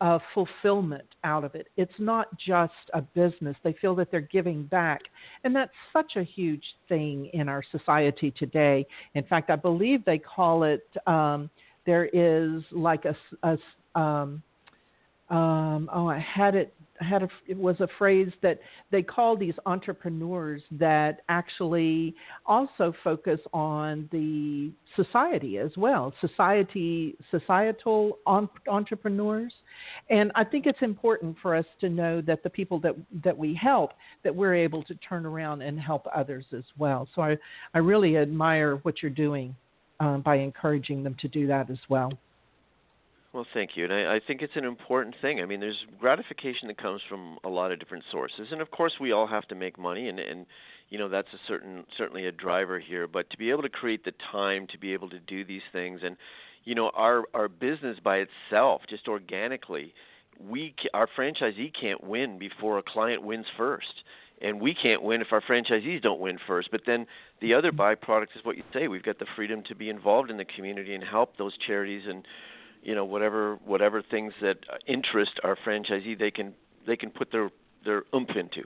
uh, 0.00 0.18
fulfillment 0.34 1.04
out 1.24 1.44
of 1.44 1.54
it. 1.54 1.68
It's 1.76 1.92
not 1.98 2.28
just 2.38 2.72
a 2.94 3.02
business. 3.02 3.56
They 3.62 3.74
feel 3.80 3.94
that 3.96 4.10
they're 4.10 4.20
giving 4.20 4.64
back. 4.64 5.02
And 5.44 5.54
that's 5.54 5.72
such 5.92 6.16
a 6.16 6.22
huge 6.22 6.64
thing 6.88 7.30
in 7.32 7.48
our 7.48 7.62
society 7.70 8.32
today. 8.38 8.86
In 9.14 9.24
fact, 9.24 9.50
I 9.50 9.56
believe 9.56 10.04
they 10.04 10.18
call 10.18 10.64
it, 10.64 10.86
um, 11.06 11.50
there 11.86 12.06
is 12.06 12.62
like 12.72 13.04
a, 13.04 13.16
a 13.42 14.00
um, 14.00 14.42
um, 15.28 15.88
oh, 15.92 16.08
I 16.08 16.18
had 16.18 16.54
it 16.54 16.74
had 17.00 17.22
a, 17.22 17.28
it 17.46 17.56
was 17.56 17.76
a 17.80 17.88
phrase 17.98 18.30
that 18.42 18.60
they 18.90 19.02
call 19.02 19.36
these 19.36 19.54
entrepreneurs 19.66 20.62
that 20.72 21.22
actually 21.28 22.14
also 22.46 22.92
focus 23.02 23.40
on 23.52 24.08
the 24.12 24.70
society 24.96 25.58
as 25.58 25.70
well, 25.76 26.12
society 26.20 27.16
societal 27.30 28.18
on, 28.26 28.48
entrepreneurs, 28.68 29.52
and 30.08 30.30
I 30.34 30.44
think 30.44 30.66
it's 30.66 30.82
important 30.82 31.36
for 31.40 31.54
us 31.54 31.66
to 31.80 31.88
know 31.88 32.20
that 32.22 32.42
the 32.42 32.50
people 32.50 32.78
that 32.80 32.94
that 33.24 33.36
we 33.36 33.54
help 33.54 33.92
that 34.24 34.34
we're 34.34 34.54
able 34.54 34.82
to 34.84 34.94
turn 34.96 35.26
around 35.26 35.62
and 35.62 35.80
help 35.80 36.06
others 36.14 36.44
as 36.56 36.64
well. 36.78 37.08
So 37.14 37.22
I 37.22 37.36
I 37.74 37.78
really 37.78 38.16
admire 38.16 38.76
what 38.82 39.02
you're 39.02 39.10
doing 39.10 39.54
um, 40.00 40.22
by 40.22 40.36
encouraging 40.36 41.02
them 41.02 41.14
to 41.20 41.28
do 41.28 41.46
that 41.46 41.70
as 41.70 41.78
well. 41.88 42.12
Well, 43.32 43.46
thank 43.54 43.76
you, 43.76 43.84
and 43.84 43.92
I, 43.92 44.16
I 44.16 44.20
think 44.26 44.42
it's 44.42 44.56
an 44.56 44.64
important 44.64 45.14
thing. 45.22 45.40
I 45.40 45.46
mean, 45.46 45.60
there's 45.60 45.86
gratification 46.00 46.66
that 46.66 46.78
comes 46.78 47.00
from 47.08 47.38
a 47.44 47.48
lot 47.48 47.70
of 47.70 47.78
different 47.78 48.02
sources, 48.10 48.48
and 48.50 48.60
of 48.60 48.72
course, 48.72 48.94
we 49.00 49.12
all 49.12 49.28
have 49.28 49.46
to 49.48 49.54
make 49.54 49.78
money, 49.78 50.08
and 50.08 50.18
and 50.18 50.46
you 50.88 50.98
know 50.98 51.08
that's 51.08 51.32
a 51.32 51.38
certain 51.46 51.84
certainly 51.96 52.26
a 52.26 52.32
driver 52.32 52.80
here. 52.80 53.06
But 53.06 53.30
to 53.30 53.38
be 53.38 53.50
able 53.50 53.62
to 53.62 53.68
create 53.68 54.04
the 54.04 54.12
time 54.32 54.66
to 54.72 54.78
be 54.78 54.92
able 54.92 55.08
to 55.10 55.20
do 55.20 55.44
these 55.44 55.62
things, 55.70 56.00
and 56.02 56.16
you 56.64 56.74
know, 56.74 56.90
our 56.94 57.24
our 57.32 57.48
business 57.48 57.98
by 58.02 58.24
itself, 58.48 58.82
just 58.90 59.06
organically, 59.06 59.94
we 60.40 60.74
our 60.92 61.06
franchisee 61.16 61.72
can't 61.78 62.02
win 62.02 62.36
before 62.36 62.78
a 62.78 62.82
client 62.82 63.22
wins 63.22 63.46
first 63.56 64.02
and 64.42 64.58
we 64.58 64.74
can't 64.74 65.02
win 65.02 65.20
if 65.20 65.32
our 65.32 65.42
franchisees 65.42 66.00
don't 66.00 66.18
win 66.18 66.38
first. 66.46 66.70
But 66.70 66.80
then 66.86 67.06
the 67.42 67.52
other 67.52 67.70
mm-hmm. 67.70 68.12
byproduct 68.12 68.28
is 68.34 68.42
what 68.42 68.56
you 68.56 68.62
say. 68.72 68.88
We've 68.88 69.02
got 69.02 69.18
the 69.18 69.26
freedom 69.36 69.62
to 69.68 69.74
be 69.74 69.90
involved 69.90 70.30
in 70.30 70.38
the 70.38 70.46
community 70.46 70.94
and 70.94 71.04
help 71.04 71.36
those 71.36 71.52
charities 71.66 72.04
and 72.08 72.24
you 72.82 72.94
know 72.94 73.04
whatever 73.04 73.58
whatever 73.64 74.02
things 74.02 74.32
that 74.40 74.58
uh, 74.72 74.76
interest 74.86 75.32
our 75.44 75.56
franchisee 75.66 76.18
they 76.18 76.30
can 76.30 76.54
they 76.86 76.96
can 76.96 77.10
put 77.10 77.30
their 77.30 77.50
their 77.84 78.04
oomph 78.14 78.30
into. 78.36 78.62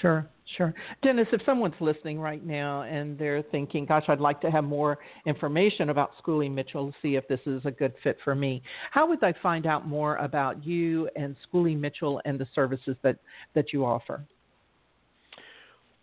Sure, 0.00 0.26
sure. 0.56 0.74
Dennis, 1.02 1.28
if 1.32 1.40
someone's 1.46 1.74
listening 1.80 2.18
right 2.18 2.44
now 2.44 2.82
and 2.82 3.18
they're 3.18 3.42
thinking, 3.42 3.86
gosh, 3.86 4.04
I'd 4.08 4.20
like 4.20 4.40
to 4.40 4.50
have 4.50 4.64
more 4.64 4.98
information 5.26 5.90
about 5.90 6.12
Schooley 6.22 6.50
Mitchell 6.50 6.90
to 6.90 6.94
see 7.00 7.16
if 7.16 7.28
this 7.28 7.40
is 7.46 7.64
a 7.64 7.70
good 7.70 7.94
fit 8.02 8.18
for 8.24 8.34
me, 8.34 8.62
how 8.90 9.06
would 9.08 9.20
they 9.20 9.34
find 9.42 9.66
out 9.66 9.86
more 9.86 10.16
about 10.16 10.64
you 10.66 11.08
and 11.16 11.36
Schooley 11.46 11.78
Mitchell 11.78 12.20
and 12.24 12.38
the 12.38 12.46
services 12.54 12.96
that, 13.02 13.18
that 13.54 13.72
you 13.72 13.84
offer? 13.84 14.24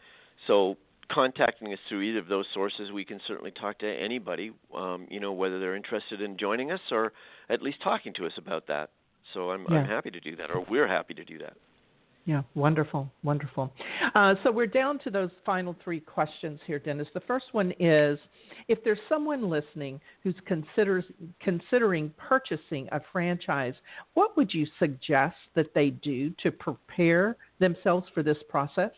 So 0.48 0.78
contacting 1.12 1.74
us 1.74 1.80
through 1.88 2.02
either 2.02 2.20
of 2.20 2.28
those 2.28 2.46
sources, 2.54 2.92
we 2.92 3.06
can 3.06 3.20
certainly 3.28 3.52
talk 3.52 3.80
to 3.80 3.88
anybody, 3.88 4.52
um, 4.76 5.08
you 5.10 5.20
know, 5.20 5.34
whether 5.34 5.60
they're 5.60 5.76
interested 5.76 6.22
in 6.22 6.38
joining 6.38 6.72
us 6.72 6.80
or 6.92 7.14
at 7.50 7.62
least 7.62 7.78
talking 7.84 8.14
to 8.14 8.26
us 8.26 8.34
about 8.38 8.68
that. 8.68 8.90
So 9.34 9.52
I'm, 9.52 9.66
yeah. 9.70 9.78
I'm 9.78 9.86
happy 9.86 10.12
to 10.12 10.20
do 10.20 10.36
that, 10.36 10.52
or 10.52 10.64
we're 10.70 10.88
happy 10.88 11.14
to 11.16 11.24
do 11.24 11.40
that. 11.40 11.54
Yeah, 12.26 12.42
wonderful, 12.56 13.08
wonderful. 13.24 13.72
Uh, 14.16 14.34
so 14.44 14.52
we're 14.52 14.66
down 14.66 14.98
to 15.00 15.12
those 15.12 15.30
final 15.46 15.76
three 15.84 16.00
questions 16.00 16.60
here, 16.66 16.80
Dennis. 16.80 17.08
The 17.14 17.20
first 17.20 17.46
one 17.52 17.72
is 17.80 18.18
if 18.68 18.84
there's 18.84 19.00
someone 19.08 19.48
listening 19.48 20.02
who's 20.24 20.36
considers 20.48 21.06
considering 21.40 22.12
purchasing 22.18 22.90
a 22.92 23.00
franchise, 23.12 23.76
what 24.16 24.36
would 24.38 24.52
you 24.52 24.66
suggest 24.80 25.36
that 25.54 25.72
they 25.76 25.92
do 25.92 26.32
to 26.42 26.52
prepare 26.52 27.38
themselves 27.60 28.08
for 28.16 28.24
this 28.24 28.40
process? 28.50 28.92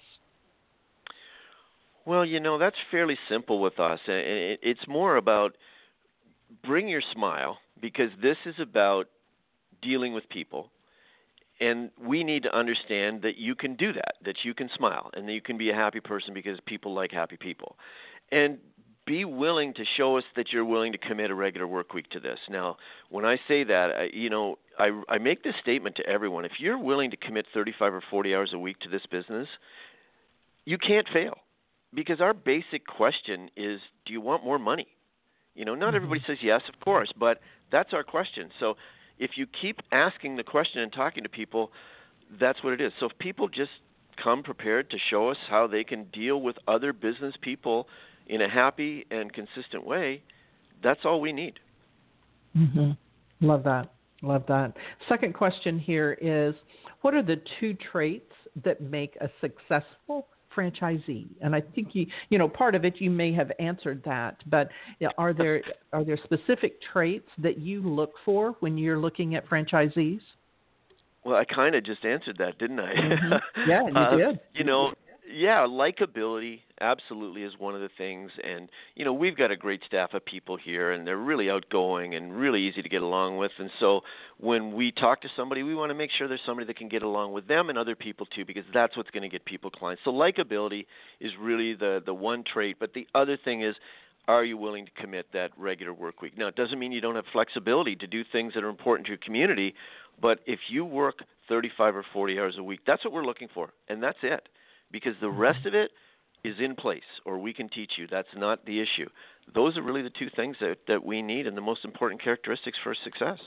Well, 2.06 2.24
you 2.24 2.40
know, 2.40 2.58
that's 2.58 2.78
fairly 2.90 3.18
simple 3.28 3.60
with 3.60 3.78
us. 3.78 4.00
It's 4.08 4.88
more 4.88 5.18
about 5.18 5.58
bring 6.64 6.88
your 6.88 7.02
smile 7.14 7.58
because 7.82 8.10
this 8.22 8.38
is 8.46 8.56
about 8.58 9.08
dealing 9.82 10.14
with 10.14 10.30
people 10.30 10.72
and 11.60 11.90
we 12.00 12.24
need 12.24 12.44
to 12.44 12.56
understand 12.56 13.22
that 13.24 13.38
you 13.38 13.56
can 13.56 13.76
do 13.76 13.94
that, 13.94 14.16
that 14.26 14.38
you 14.44 14.54
can 14.54 14.70
smile, 14.76 15.10
and 15.14 15.28
that 15.28 15.34
you 15.34 15.42
can 15.42 15.58
be 15.58 15.70
a 15.70 15.76
happy 15.76 16.00
person 16.00 16.34
because 16.34 16.60
people 16.66 16.94
like 16.94 17.12
happy 17.12 17.38
people. 17.38 17.78
And 18.32 18.60
be 19.08 19.24
willing 19.24 19.74
to 19.74 19.84
show 19.96 20.18
us 20.18 20.24
that 20.36 20.52
you're 20.52 20.66
willing 20.66 20.92
to 20.92 20.98
commit 20.98 21.32
a 21.32 21.36
regular 21.36 21.66
work 21.66 21.94
week 21.94 22.10
to 22.10 22.20
this. 22.20 22.38
Now, 22.50 22.76
when 23.10 23.24
I 23.26 23.38
say 23.48 23.64
that, 23.64 23.92
I, 23.92 24.10
you 24.14 24.30
know, 24.30 24.58
I, 24.78 25.02
I 25.08 25.18
make 25.18 25.44
this 25.44 25.56
statement 25.62 25.96
to 25.96 26.06
everyone. 26.06 26.44
If 26.44 26.54
you're 26.60 26.78
willing 26.78 27.10
to 27.12 27.18
commit 27.18 27.46
35 27.54 27.94
or 27.94 28.04
40 28.12 28.36
hours 28.36 28.50
a 28.54 28.60
week 28.60 28.80
to 28.82 28.90
this 28.90 29.04
business, 29.10 29.48
you 30.66 30.78
can't 30.78 31.08
fail. 31.12 31.38
Because 31.94 32.20
our 32.20 32.34
basic 32.34 32.86
question 32.86 33.50
is, 33.56 33.80
do 34.06 34.12
you 34.12 34.20
want 34.20 34.44
more 34.44 34.60
money? 34.60 34.88
You 35.56 35.64
know, 35.64 35.74
not 35.74 35.88
mm-hmm. 35.88 35.96
everybody 35.96 36.22
says 36.28 36.38
yes, 36.42 36.62
of 36.72 36.80
course, 36.82 37.12
but 37.18 37.40
that's 37.72 37.94
our 37.94 38.04
question. 38.04 38.50
So 38.60 38.76
if 39.20 39.32
you 39.36 39.48
keep 39.62 39.80
asking 39.92 40.36
the 40.36 40.44
question 40.44 40.82
and 40.82 40.92
talking 40.92 41.24
to 41.24 41.30
people, 41.30 41.72
that's 42.40 42.64
what 42.64 42.74
it 42.74 42.82
is. 42.82 42.92
So 43.00 43.08
if 43.08 43.18
people 43.20 43.48
just 43.48 43.72
come 44.22 44.44
prepared 44.44 44.90
to 44.90 44.98
show 45.10 45.30
us 45.30 45.38
how 45.50 45.68
they 45.68 45.84
can 45.84 46.06
deal 46.06 46.42
with 46.42 46.56
other 46.68 46.94
business 46.94 47.36
people 47.42 47.88
in 48.28 48.42
a 48.42 48.50
happy 48.50 49.06
and 49.12 49.32
consistent 49.32 49.86
way, 49.86 50.22
that's 50.84 51.02
all 51.06 51.22
we 51.22 51.32
need. 51.32 51.60
Mm-hmm. 52.56 52.92
Love 53.46 53.64
that. 53.64 53.94
Love 54.22 54.44
that. 54.48 54.74
Second 55.08 55.34
question 55.34 55.78
here 55.78 56.18
is 56.20 56.56
what 57.02 57.14
are 57.14 57.22
the 57.22 57.40
two 57.60 57.76
traits 57.92 58.34
that 58.64 58.82
make 58.82 59.16
a 59.22 59.30
successful 59.40 60.28
franchisee? 60.58 61.28
And 61.42 61.56
I 61.56 61.62
think 61.62 61.90
you, 61.94 62.08
you 62.30 62.38
know, 62.38 62.50
part 62.50 62.76
of 62.76 62.86
it 62.86 62.96
you 63.00 63.10
may 63.12 63.34
have 63.34 63.52
answered 63.60 64.02
that, 64.06 64.38
but 64.48 64.70
are 65.18 65.34
there 65.34 65.62
are 65.94 66.04
there 66.04 66.18
specific 66.24 66.80
traits 66.92 67.30
that 67.38 67.60
you 67.60 67.82
look 67.82 68.14
for 68.26 68.56
when 68.62 68.78
you're 68.78 69.00
looking 69.00 69.36
at 69.36 69.48
franchisees? 69.48 70.22
Well, 71.24 71.36
I 71.36 71.44
kind 71.44 71.76
of 71.76 71.84
just 71.84 72.06
answered 72.06 72.38
that, 72.40 72.58
didn't 72.58 72.80
I? 72.80 72.94
Mm-hmm. 72.94 73.70
Yeah, 73.70 73.82
you 73.88 73.98
uh, 73.98 74.16
did. 74.16 74.40
You 74.54 74.64
know, 74.64 74.94
yeah, 75.30 75.66
likability 75.68 76.62
absolutely 76.80 77.44
is 77.44 77.54
one 77.58 77.74
of 77.74 77.82
the 77.82 77.90
things 77.98 78.30
and 78.44 78.70
you 78.96 79.04
know 79.04 79.12
we've 79.12 79.36
got 79.36 79.50
a 79.50 79.56
great 79.56 79.82
staff 79.86 80.14
of 80.14 80.24
people 80.24 80.56
here 80.58 80.92
and 80.92 81.08
they're 81.08 81.18
really 81.18 81.50
outgoing 81.50 82.14
and 82.14 82.38
really 82.38 82.62
easy 82.62 82.84
to 82.84 82.90
get 82.90 83.02
along 83.02 83.36
with 83.36 83.52
and 83.58 83.72
so 83.80 84.02
when 84.38 84.72
we 84.76 84.92
talk 84.92 85.20
to 85.20 85.28
somebody 85.36 85.64
we 85.64 85.74
want 85.74 85.90
to 85.90 85.96
make 85.96 86.12
sure 86.12 86.28
there's 86.28 86.40
somebody 86.46 86.68
that 86.68 86.78
can 86.78 86.88
get 86.88 87.02
along 87.02 87.34
with 87.34 87.48
them 87.48 87.70
and 87.70 87.80
other 87.80 87.96
people 87.96 88.28
too 88.28 88.46
because 88.46 88.64
that's 88.76 88.96
what's 88.96 89.10
going 89.10 89.24
to 89.24 89.30
get 89.30 89.44
people 89.44 89.72
clients. 89.72 90.04
So 90.06 90.12
likability 90.12 90.86
is 91.20 91.32
really 91.40 91.74
the 91.74 92.02
the 92.06 92.14
one 92.14 92.44
trait 92.44 92.78
but 92.80 92.94
the 92.94 93.08
other 93.16 93.38
thing 93.44 93.64
is 93.64 93.76
are 94.28 94.44
you 94.44 94.56
willing 94.56 94.86
to 94.86 94.92
commit 94.92 95.26
that 95.34 95.50
regular 95.58 95.94
work 95.94 96.22
week? 96.22 96.38
Now 96.38 96.48
it 96.48 96.56
doesn't 96.56 96.78
mean 96.78 96.92
you 96.92 97.02
don't 97.02 97.16
have 97.16 97.26
flexibility 97.34 97.96
to 97.96 98.06
do 98.06 98.24
things 98.32 98.54
that 98.54 98.64
are 98.64 98.70
important 98.70 99.08
to 99.08 99.12
your 99.12 99.20
community 99.20 99.74
but 100.22 100.40
if 100.46 100.60
you 100.70 100.86
work 100.86 101.24
35 101.50 101.96
or 101.96 102.06
40 102.14 102.40
hours 102.40 102.56
a 102.60 102.64
week 102.64 102.82
that's 102.86 103.04
what 103.04 103.14
we're 103.14 103.26
looking 103.26 103.48
for 103.52 103.72
and 103.90 104.04
that's 104.04 104.20
it 104.22 104.48
because 104.92 105.14
the 105.22 105.28
mm-hmm. 105.28 105.40
rest 105.40 105.66
of 105.66 105.74
it 105.74 105.92
is 106.44 106.56
in 106.60 106.76
place 106.76 107.02
or 107.26 107.38
we 107.38 107.54
can 107.54 107.70
teach 107.70 107.94
you. 107.98 108.08
That's 108.10 108.28
not 108.36 108.66
the 108.66 108.80
issue. 108.80 109.10
Those 109.54 109.78
are 109.78 109.82
really 109.82 110.02
the 110.02 110.12
two 110.12 110.30
things 110.36 110.56
that, 110.60 110.78
that 110.88 111.04
we 111.04 111.22
need 111.22 111.48
and 111.48 111.58
the 111.58 111.62
most 111.62 111.84
important 111.84 112.24
characteristics 112.24 112.78
for 112.84 112.96
success. 113.04 113.40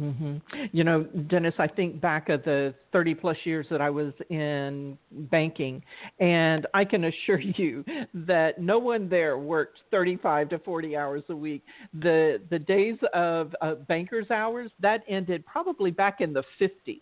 Mm-hmm. 0.00 0.36
You 0.72 0.84
know, 0.84 1.02
Dennis, 1.28 1.52
I 1.58 1.66
think 1.66 2.00
back 2.00 2.30
of 2.30 2.42
the 2.44 2.74
30 2.92 3.14
plus 3.16 3.36
years 3.44 3.66
that 3.70 3.82
I 3.82 3.90
was 3.90 4.12
in 4.30 4.96
banking, 5.30 5.82
and 6.18 6.66
I 6.72 6.84
can 6.84 7.04
assure 7.04 7.40
you 7.40 7.84
that 8.14 8.60
no 8.60 8.78
one 8.78 9.08
there 9.08 9.38
worked 9.38 9.80
35 9.90 10.48
to 10.50 10.58
40 10.60 10.96
hours 10.96 11.22
a 11.28 11.36
week. 11.36 11.62
The 12.00 12.40
the 12.50 12.58
days 12.58 12.96
of 13.12 13.54
uh, 13.60 13.74
bankers' 13.74 14.30
hours 14.30 14.70
that 14.80 15.02
ended 15.06 15.44
probably 15.44 15.90
back 15.90 16.20
in 16.20 16.32
the 16.32 16.44
50s. 16.60 17.00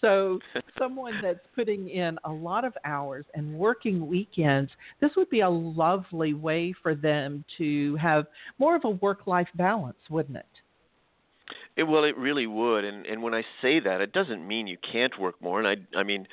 So, 0.00 0.38
someone 0.78 1.14
that's 1.22 1.46
putting 1.54 1.90
in 1.90 2.18
a 2.24 2.30
lot 2.30 2.64
of 2.64 2.72
hours 2.84 3.26
and 3.34 3.54
working 3.54 4.06
weekends, 4.06 4.70
this 5.00 5.10
would 5.16 5.28
be 5.28 5.40
a 5.40 5.50
lovely 5.50 6.32
way 6.32 6.72
for 6.82 6.94
them 6.94 7.44
to 7.58 7.96
have 7.96 8.26
more 8.58 8.76
of 8.76 8.84
a 8.84 8.90
work 8.90 9.26
life 9.26 9.48
balance, 9.56 9.98
wouldn't 10.08 10.38
it? 10.38 10.46
It, 11.76 11.84
well, 11.84 12.04
it 12.04 12.16
really 12.16 12.46
would, 12.46 12.84
and 12.84 13.06
and 13.06 13.22
when 13.22 13.34
I 13.34 13.42
say 13.62 13.80
that, 13.80 14.00
it 14.00 14.12
doesn't 14.12 14.46
mean 14.46 14.66
you 14.66 14.76
can't 14.92 15.18
work 15.18 15.40
more. 15.40 15.60
And 15.60 15.68
I, 15.68 15.98
I 15.98 16.02
mean, 16.02 16.26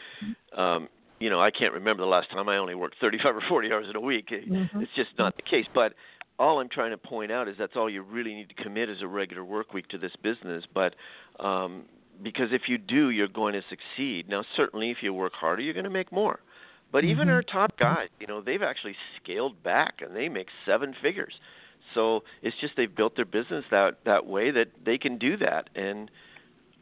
um, 0.56 0.90
you 1.20 1.30
know, 1.30 1.40
I 1.40 1.52
can't 1.52 1.74
remember 1.74 2.04
the 2.04 2.10
last 2.10 2.30
time 2.32 2.50
I 2.50 2.58
only 2.58 2.76
worked 2.76 2.96
35 3.00 3.36
or 3.36 3.42
40 3.48 3.72
hours 3.72 3.86
in 3.90 3.96
a 3.96 4.02
week. 4.02 4.30
Mm-hmm. 4.30 4.82
It's 4.82 4.92
just 4.96 5.10
not 5.18 5.36
the 5.36 5.44
case. 5.44 5.66
But 5.74 5.94
all 6.40 6.60
I'm 6.60 6.70
trying 6.70 6.92
to 6.92 6.98
point 6.98 7.32
out 7.32 7.48
is 7.48 7.56
that's 7.58 7.76
all 7.76 7.90
you 7.90 8.02
really 8.02 8.34
need 8.34 8.50
to 8.50 8.64
commit 8.64 8.90
as 8.90 8.98
a 9.02 9.08
regular 9.08 9.44
work 9.44 9.74
week 9.74 9.88
to 9.90 9.98
this 9.98 10.12
business. 10.22 10.64
But 10.74 10.96
um, 11.40 11.86
because 12.24 12.50
if 12.52 12.64
you 12.68 12.78
do, 12.78 13.10
you're 13.10 13.28
going 13.28 13.54
to 13.54 13.62
succeed. 13.70 14.30
Now, 14.30 14.44
certainly, 14.56 14.92
if 14.92 14.98
you 15.02 15.14
work 15.14 15.34
harder, 15.34 15.62
you're 15.62 15.74
going 15.74 15.84
to 15.84 15.90
make 15.90 16.12
more. 16.12 16.40
But 16.92 17.04
even 17.04 17.28
mm-hmm. 17.28 17.32
our 17.32 17.42
top 17.42 17.78
guys, 17.78 18.08
you 18.20 18.28
know, 18.28 18.42
they've 18.42 18.62
actually 18.62 18.96
scaled 19.22 19.62
back 19.62 19.96
and 20.02 20.16
they 20.16 20.30
make 20.30 20.48
seven 20.66 20.96
figures. 21.02 21.34
So 21.94 22.24
it's 22.42 22.56
just 22.62 22.74
they've 22.78 22.94
built 22.94 23.16
their 23.16 23.26
business 23.26 23.66
that 23.72 24.00
that 24.06 24.26
way 24.26 24.52
that 24.52 24.68
they 24.86 24.98
can 24.98 25.18
do 25.18 25.38
that, 25.38 25.70
and 25.76 26.10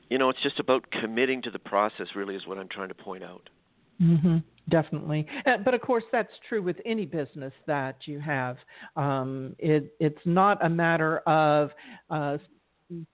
you 0.10 0.18
know 0.18 0.30
it's 0.30 0.42
just 0.42 0.60
about 0.60 0.90
committing 0.92 1.42
to 1.44 1.52
the 1.52 1.60
process. 1.60 2.08
Really, 2.16 2.36
is 2.36 2.46
what 2.48 2.58
I'm 2.58 2.68
trying 2.68 2.90
to 2.90 2.96
point 2.96 3.24
out. 3.24 3.50
Mm-hmm, 4.02 4.38
definitely, 4.70 5.26
uh, 5.46 5.58
but 5.64 5.74
of 5.74 5.82
course 5.82 6.04
that's 6.12 6.32
true 6.50 6.62
with 6.62 6.78
any 6.86 7.06
business 7.06 7.54
that 7.66 7.96
you 8.06 8.20
have. 8.20 8.58
Um, 8.96 9.56
it, 9.58 9.94
it's 10.00 10.20
not 10.26 10.64
a 10.66 10.70
matter 10.70 11.20
of 11.20 11.72
uh, 12.10 12.38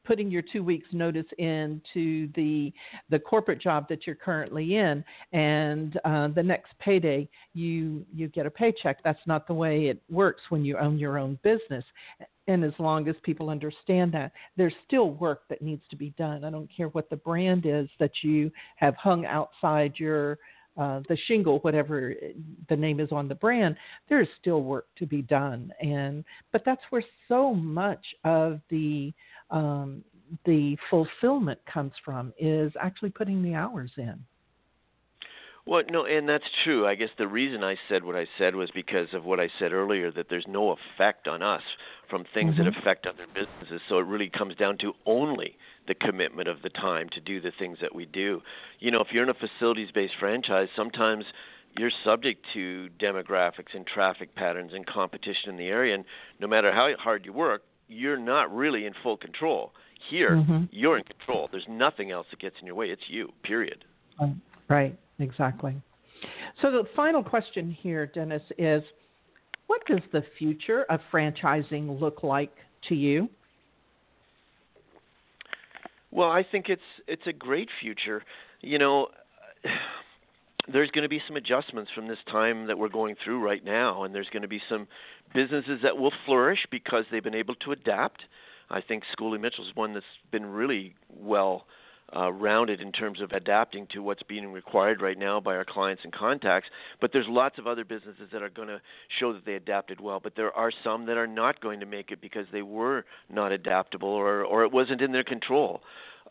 putting 0.06 0.30
your 0.30 0.42
two 0.42 0.64
weeks 0.64 0.88
notice 0.92 1.26
into 1.38 2.30
the 2.36 2.74
the 3.10 3.20
corporate 3.20 3.62
job 3.62 3.88
that 3.90 4.06
you're 4.06 4.16
currently 4.16 4.78
in. 4.78 5.04
And 5.32 6.00
uh, 6.04 6.30
the 6.30 6.44
next 6.44 6.74
payday 6.80 7.30
you 7.54 8.06
you 8.14 8.28
get 8.28 8.46
a 8.46 8.52
paycheck. 8.52 9.04
That's 9.04 9.20
not 9.26 9.48
the 9.48 9.54
way 9.54 9.88
it 9.88 10.02
works 10.10 10.42
when 10.50 10.66
you 10.66 10.78
own 10.78 10.98
your 10.98 11.18
own 11.18 11.40
business. 11.44 11.86
And 12.48 12.64
as 12.66 12.74
long 12.80 13.08
as 13.08 13.16
people 13.24 13.50
understand 13.50 14.12
that 14.14 14.32
there's 14.58 14.74
still 14.86 15.12
work 15.12 15.44
that 15.50 15.62
needs 15.62 15.84
to 15.90 15.96
be 15.96 16.10
done. 16.18 16.44
I 16.44 16.50
don't 16.50 16.70
care 16.76 16.88
what 16.90 17.10
the 17.10 17.16
brand 17.16 17.66
is 17.66 17.88
that 18.00 18.12
you 18.24 18.52
have 18.78 18.96
hung 18.96 19.26
outside 19.26 19.94
your 19.98 20.38
uh, 20.78 21.02
the 21.10 21.18
shingle, 21.28 21.60
whatever 21.60 22.14
the 22.70 22.76
name 22.76 23.00
is 23.00 23.12
on 23.12 23.28
the 23.28 23.36
brand, 23.36 23.76
there 24.10 24.22
is 24.22 24.28
still 24.40 24.64
work 24.64 24.88
to 24.98 25.06
be 25.06 25.22
done. 25.22 25.72
And 25.82 26.24
but 26.52 26.64
that's 26.66 26.82
where 26.90 27.04
so 27.28 27.54
much 27.54 28.06
of 28.24 28.60
the 28.70 29.14
um, 29.50 30.04
the 30.46 30.78
fulfillment 30.90 31.60
comes 31.72 31.92
from 32.06 32.34
is 32.40 32.72
actually 32.80 33.10
putting 33.10 33.44
the 33.44 33.54
hours 33.54 33.92
in. 33.98 34.18
Well, 35.66 35.84
no, 35.90 36.06
and 36.06 36.28
that's 36.28 36.44
true. 36.64 36.88
I 36.88 36.96
guess 36.96 37.10
the 37.18 37.28
reason 37.28 37.64
I 37.64 37.76
said 37.88 38.04
what 38.04 38.16
I 38.16 38.28
said 38.38 38.56
was 38.56 38.72
because 38.72 39.08
of 39.14 39.26
what 39.26 39.40
I 39.40 39.50
said 39.60 39.74
earlier 39.74 40.12
that 40.12 40.28
there's 40.30 40.48
no 40.48 40.76
effect 40.76 41.28
on 41.28 41.44
us 41.44 41.62
from 42.10 42.26
things 42.34 42.56
mm-hmm. 42.56 42.66
that 42.66 42.78
affect 42.78 43.06
other 43.06 43.28
businesses. 43.34 43.82
So 43.88 44.00
it 44.00 44.08
really 44.08 44.30
comes 44.30 44.56
down 44.56 44.78
to 44.80 44.94
only 45.06 45.58
the 45.88 45.94
commitment 45.94 46.48
of 46.48 46.62
the 46.64 46.70
time 46.70 47.10
to 47.14 47.22
do 47.22 47.40
the 47.40 47.52
things 47.58 47.78
that 47.82 47.94
we 47.94 48.06
do. 48.06 48.42
You 48.80 48.92
know, 48.92 49.02
if 49.02 49.08
you're 49.12 49.24
in 49.24 49.30
a 49.30 49.34
facilities 49.34 49.90
based 49.94 50.14
franchise, 50.20 50.68
sometimes 50.76 51.26
you're 51.78 51.92
subject 52.04 52.46
to 52.54 52.90
demographics 53.00 53.74
and 53.74 53.86
traffic 53.86 54.36
patterns 54.36 54.72
and 54.74 54.86
competition 54.86 55.50
in 55.50 55.58
the 55.58 55.68
area. 55.68 55.96
And 55.96 56.06
no 56.40 56.48
matter 56.48 56.72
how 56.74 56.90
hard 57.00 57.26
you 57.26 57.34
work, 57.34 57.64
you're 57.88 58.20
not 58.20 58.54
really 58.54 58.86
in 58.86 58.94
full 59.04 59.18
control. 59.18 59.74
Here, 60.10 60.32
mm-hmm. 60.32 60.64
you're 60.72 60.98
in 60.98 61.04
control. 61.04 61.48
There's 61.52 61.68
nothing 61.70 62.12
else 62.12 62.26
that 62.32 62.40
gets 62.40 62.56
in 62.60 62.66
your 62.66 62.76
way. 62.76 62.88
It's 62.88 63.04
you, 63.08 63.30
period. 63.44 63.86
Right, 64.68 64.98
exactly. 65.22 65.76
So, 66.62 66.72
the 66.72 66.84
final 66.96 67.24
question 67.24 67.72
here, 67.72 68.06
Dennis, 68.06 68.44
is 68.58 68.84
what 69.68 69.86
does 69.88 70.02
the 70.12 70.24
future 70.38 70.84
of 70.90 71.00
franchising 71.12 72.00
look 72.00 72.24
like 72.24 72.52
to 72.90 72.96
you? 72.96 73.30
Well, 76.12 76.30
I 76.30 76.44
think 76.44 76.68
it's 76.68 76.82
it's 77.08 77.26
a 77.26 77.34
great 77.34 77.70
future. 77.80 78.24
You 78.60 78.78
know, 78.78 79.08
there's 80.72 80.92
going 80.92 81.04
to 81.04 81.10
be 81.10 81.22
some 81.28 81.38
adjustments 81.38 81.90
from 81.96 82.08
this 82.08 82.20
time 82.30 82.68
that 82.68 82.78
we're 82.78 82.90
going 82.90 83.16
through 83.24 83.44
right 83.44 83.64
now, 83.64 84.04
and 84.04 84.14
there's 84.14 84.30
going 84.30 84.42
to 84.42 84.48
be 84.48 84.62
some 84.70 84.88
businesses 85.34 85.80
that 85.84 85.98
will 85.98 86.14
flourish 86.26 86.60
because 86.70 87.06
they've 87.12 87.24
been 87.24 87.34
able 87.34 87.56
to 87.56 87.72
adapt. 87.72 88.24
I 88.70 88.82
think 88.82 89.04
Schooley 89.18 89.40
Mitchell 89.40 89.66
is 89.66 89.76
one 89.76 89.94
that's 89.94 90.06
been 90.32 90.46
really 90.46 90.96
well 91.10 91.66
uh, 92.16 92.32
rounded 92.32 92.82
in 92.82 92.92
terms 92.92 93.22
of 93.22 93.32
adapting 93.32 93.88
to 93.88 94.04
what's 94.04 94.24
being 94.24 94.52
required 94.52 95.02
right 95.02 95.18
now 95.18 95.40
by 95.40 95.56
our 95.56 95.66
clients 95.66 96.04
and 96.04 96.12
contacts. 96.12 96.70
But 97.00 97.12
there's 97.14 97.28
lots 97.30 97.58
of 97.58 97.68
other 97.68 97.86
businesses 97.86 98.30
that 98.34 98.42
are 98.42 98.50
going 98.50 98.68
to 98.68 98.82
show 99.20 99.34
that 99.34 99.46
they 99.46 99.56
adapted 99.56 100.02
well. 100.02 100.20
But 100.20 100.36
there 100.36 100.52
are 100.56 100.72
some 100.84 101.06
that 101.06 101.18
are 101.18 101.28
not 101.28 101.62
going 101.62 101.80
to 101.80 101.86
make 101.86 102.12
it 102.12 102.22
because 102.22 102.46
they 102.52 102.62
were 102.64 103.06
not 103.30 103.52
adaptable 103.52 104.10
or 104.10 104.44
or 104.44 104.64
it 104.64 104.72
wasn't 104.72 105.02
in 105.02 105.12
their 105.12 105.24
control. 105.24 105.82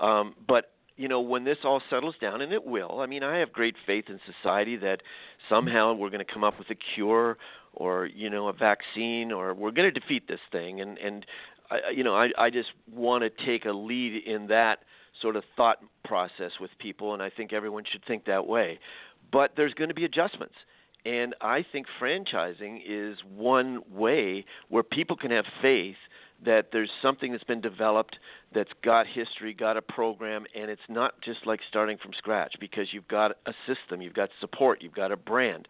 Um, 0.01 0.35
but 0.47 0.71
you 1.01 1.09
know, 1.09 1.21
when 1.21 1.45
this 1.45 1.57
all 1.64 1.81
settles 1.89 2.14
down, 2.21 2.43
and 2.43 2.53
it 2.53 2.62
will, 2.62 3.01
I 3.01 3.07
mean, 3.07 3.23
I 3.23 3.39
have 3.39 3.53
great 3.53 3.75
faith 3.87 4.05
in 4.09 4.21
society 4.43 4.77
that 4.77 5.01
somehow 5.49 5.95
we're 5.95 6.11
going 6.11 6.25
to 6.25 6.31
come 6.31 6.45
up 6.45 6.59
with 6.59 6.68
a 6.68 6.75
cure 6.95 7.39
or, 7.73 8.05
you 8.05 8.29
know, 8.29 8.49
a 8.49 8.53
vaccine 8.53 9.33
or 9.33 9.55
we're 9.55 9.71
going 9.71 9.91
to 9.91 9.99
defeat 9.99 10.29
this 10.29 10.41
thing. 10.53 10.83
And, 10.83 10.99
and 10.99 11.25
I, 11.71 11.79
you 11.95 12.05
know, 12.05 12.14
I, 12.14 12.29
I 12.37 12.51
just 12.51 12.68
want 12.93 13.25
to 13.25 13.47
take 13.47 13.64
a 13.64 13.73
lead 13.73 14.25
in 14.27 14.49
that 14.49 14.81
sort 15.20 15.36
of 15.36 15.44
thought 15.56 15.78
process 16.04 16.52
with 16.61 16.70
people, 16.78 17.14
and 17.14 17.22
I 17.22 17.30
think 17.30 17.52
everyone 17.52 17.84
should 17.90 18.04
think 18.04 18.24
that 18.26 18.46
way. 18.46 18.78
But 19.32 19.52
there's 19.56 19.74
going 19.74 19.88
to 19.88 19.94
be 19.94 20.04
adjustments. 20.04 20.54
And 21.04 21.34
I 21.40 21.64
think 21.72 21.86
franchising 22.00 22.82
is 22.86 23.18
one 23.34 23.80
way 23.90 24.44
where 24.68 24.82
people 24.82 25.16
can 25.16 25.30
have 25.30 25.46
faith 25.62 25.96
that 26.44 26.68
there's 26.72 26.90
something 27.02 27.32
that's 27.32 27.44
been 27.44 27.61
developed 27.61 28.18
that's 28.54 28.70
got 28.82 29.06
history, 29.06 29.52
got 29.54 29.76
a 29.76 29.82
program, 29.82 30.44
and 30.54 30.70
it's 30.70 30.80
not 30.88 31.20
just 31.22 31.46
like 31.46 31.61
starting 31.68 31.98
from 31.98 32.12
scratch 32.16 32.54
because 32.61 32.88
you've 32.92 33.08
got 33.08 33.32
a 33.46 33.52
system, 33.66 34.00
you've 34.00 34.14
got 34.14 34.30
support, 34.40 34.82
you've 34.82 34.94
got 34.94 35.12
a 35.12 35.16
brand. 35.16 35.68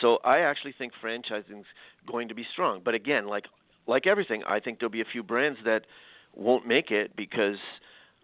So 0.00 0.18
I 0.24 0.40
actually 0.40 0.74
think 0.76 0.92
franchising 1.02 1.60
is 1.60 1.66
going 2.10 2.28
to 2.28 2.34
be 2.34 2.46
strong. 2.52 2.80
But 2.84 2.94
again, 2.94 3.26
like 3.26 3.46
like 3.86 4.06
everything, 4.06 4.44
I 4.46 4.60
think 4.60 4.78
there'll 4.78 4.92
be 4.92 5.00
a 5.00 5.10
few 5.10 5.24
brands 5.24 5.58
that 5.64 5.86
won't 6.34 6.66
make 6.66 6.90
it 6.90 7.16
because 7.16 7.56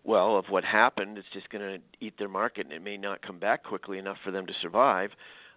well, 0.05 0.37
of 0.37 0.47
what 0.49 0.65
happened, 0.65 1.19
it's 1.19 1.29
just 1.33 1.51
going 1.51 1.63
to 1.63 2.05
eat 2.05 2.15
their 2.19 2.29
market 2.29 2.67
and 2.67 2.73
it 2.73 2.83
may 2.83 2.97
not 2.97 3.23
come 3.23 3.39
back 3.39 3.65
quickly 3.65 3.99
enough 3.99 4.17
for 4.25 4.31
them 4.31 4.47
to 4.47 4.53
survive. 4.61 5.11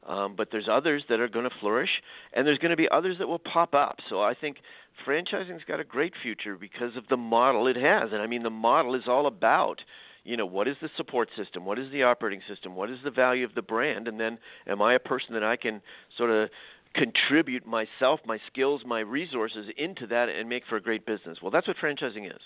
Um, 0.08 0.36
but 0.36 0.50
there's 0.52 0.68
others 0.70 1.04
that 1.10 1.20
are 1.20 1.28
going 1.28 1.48
to 1.48 1.56
flourish, 1.60 2.02
and 2.34 2.46
there's 2.48 2.58
going 2.58 2.72
to 2.72 2.78
be 2.78 2.90
others 2.90 3.18
that 3.20 3.28
will 3.28 3.40
pop 3.40 3.76
up. 3.76 4.00
So 4.10 4.22
I 4.22 4.34
think 4.34 4.58
franchising's 5.06 5.64
got 5.68 5.80
a 5.80 5.84
great 5.84 6.14
future 6.22 6.56
because 6.56 6.96
of 6.98 7.04
the 7.10 7.18
model 7.18 7.68
it 7.68 7.76
has. 7.76 8.10
And 8.12 8.22
I 8.22 8.26
mean, 8.26 8.42
the 8.42 8.50
model 8.50 8.96
is 8.96 9.04
all 9.08 9.28
about, 9.28 9.82
you 10.24 10.38
know, 10.38 10.46
what 10.46 10.68
is 10.68 10.76
the 10.82 10.90
support 10.98 11.30
system? 11.38 11.66
What 11.66 11.78
is 11.78 11.92
the 11.92 12.02
operating 12.02 12.42
system? 12.50 12.76
What 12.76 12.90
is 12.90 12.98
the 13.04 13.12
value 13.12 13.46
of 13.46 13.54
the 13.54 13.62
brand? 13.62 14.08
And 14.08 14.20
then, 14.20 14.40
am 14.66 14.82
I 14.82 14.96
a 14.96 15.00
person 15.00 15.36
that 15.36 15.44
I 15.44 15.56
can 15.56 15.84
sort 16.18 16.32
of 16.32 16.50
contribute 16.96 17.66
myself, 17.66 18.20
my 18.26 18.40
skills, 18.52 18.82
my 18.86 19.02
resources 19.02 19.68
into 19.78 20.08
that 20.08 20.30
and 20.30 20.50
make 20.50 20.64
for 20.68 20.78
a 20.78 20.82
great 20.82 21.06
business? 21.06 21.38
Well, 21.44 21.52
that's 21.52 21.68
what 21.68 21.78
franchising 21.78 22.26
is. 22.26 22.42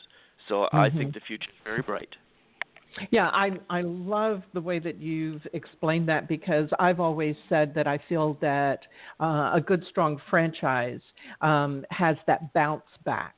So 0.47 0.55
mm-hmm. 0.55 0.77
I 0.77 0.89
think 0.89 1.13
the 1.13 1.21
future 1.21 1.49
is 1.49 1.63
very 1.63 1.81
bright. 1.81 2.09
Yeah, 3.11 3.27
I 3.27 3.51
I 3.69 3.81
love 3.81 4.41
the 4.53 4.61
way 4.61 4.79
that 4.79 5.01
you've 5.01 5.45
explained 5.53 6.07
that 6.07 6.27
because 6.29 6.69
I've 6.79 6.99
always 6.99 7.35
said 7.49 7.73
that 7.75 7.87
I 7.87 7.99
feel 8.07 8.37
that 8.41 8.79
uh, 9.19 9.51
a 9.53 9.61
good 9.65 9.83
strong 9.89 10.19
franchise 10.29 11.01
um, 11.41 11.85
has 11.89 12.15
that 12.27 12.53
bounce 12.53 12.85
back, 13.03 13.35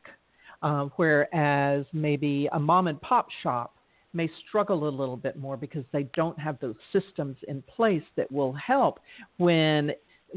uh, 0.62 0.90
whereas 0.98 1.86
maybe 1.92 2.48
a 2.52 2.60
mom 2.60 2.88
and 2.88 3.02
pop 3.02 3.30
shop 3.42 3.78
may 4.14 4.30
struggle 4.48 4.88
a 4.88 4.90
little 4.90 5.18
bit 5.18 5.38
more 5.38 5.58
because 5.58 5.84
they 5.92 6.04
don't 6.16 6.38
have 6.40 6.60
those 6.60 6.76
systems 6.94 7.36
in 7.48 7.64
place 7.64 8.04
that 8.16 8.32
will 8.32 8.54
help 8.54 9.00
when 9.38 9.92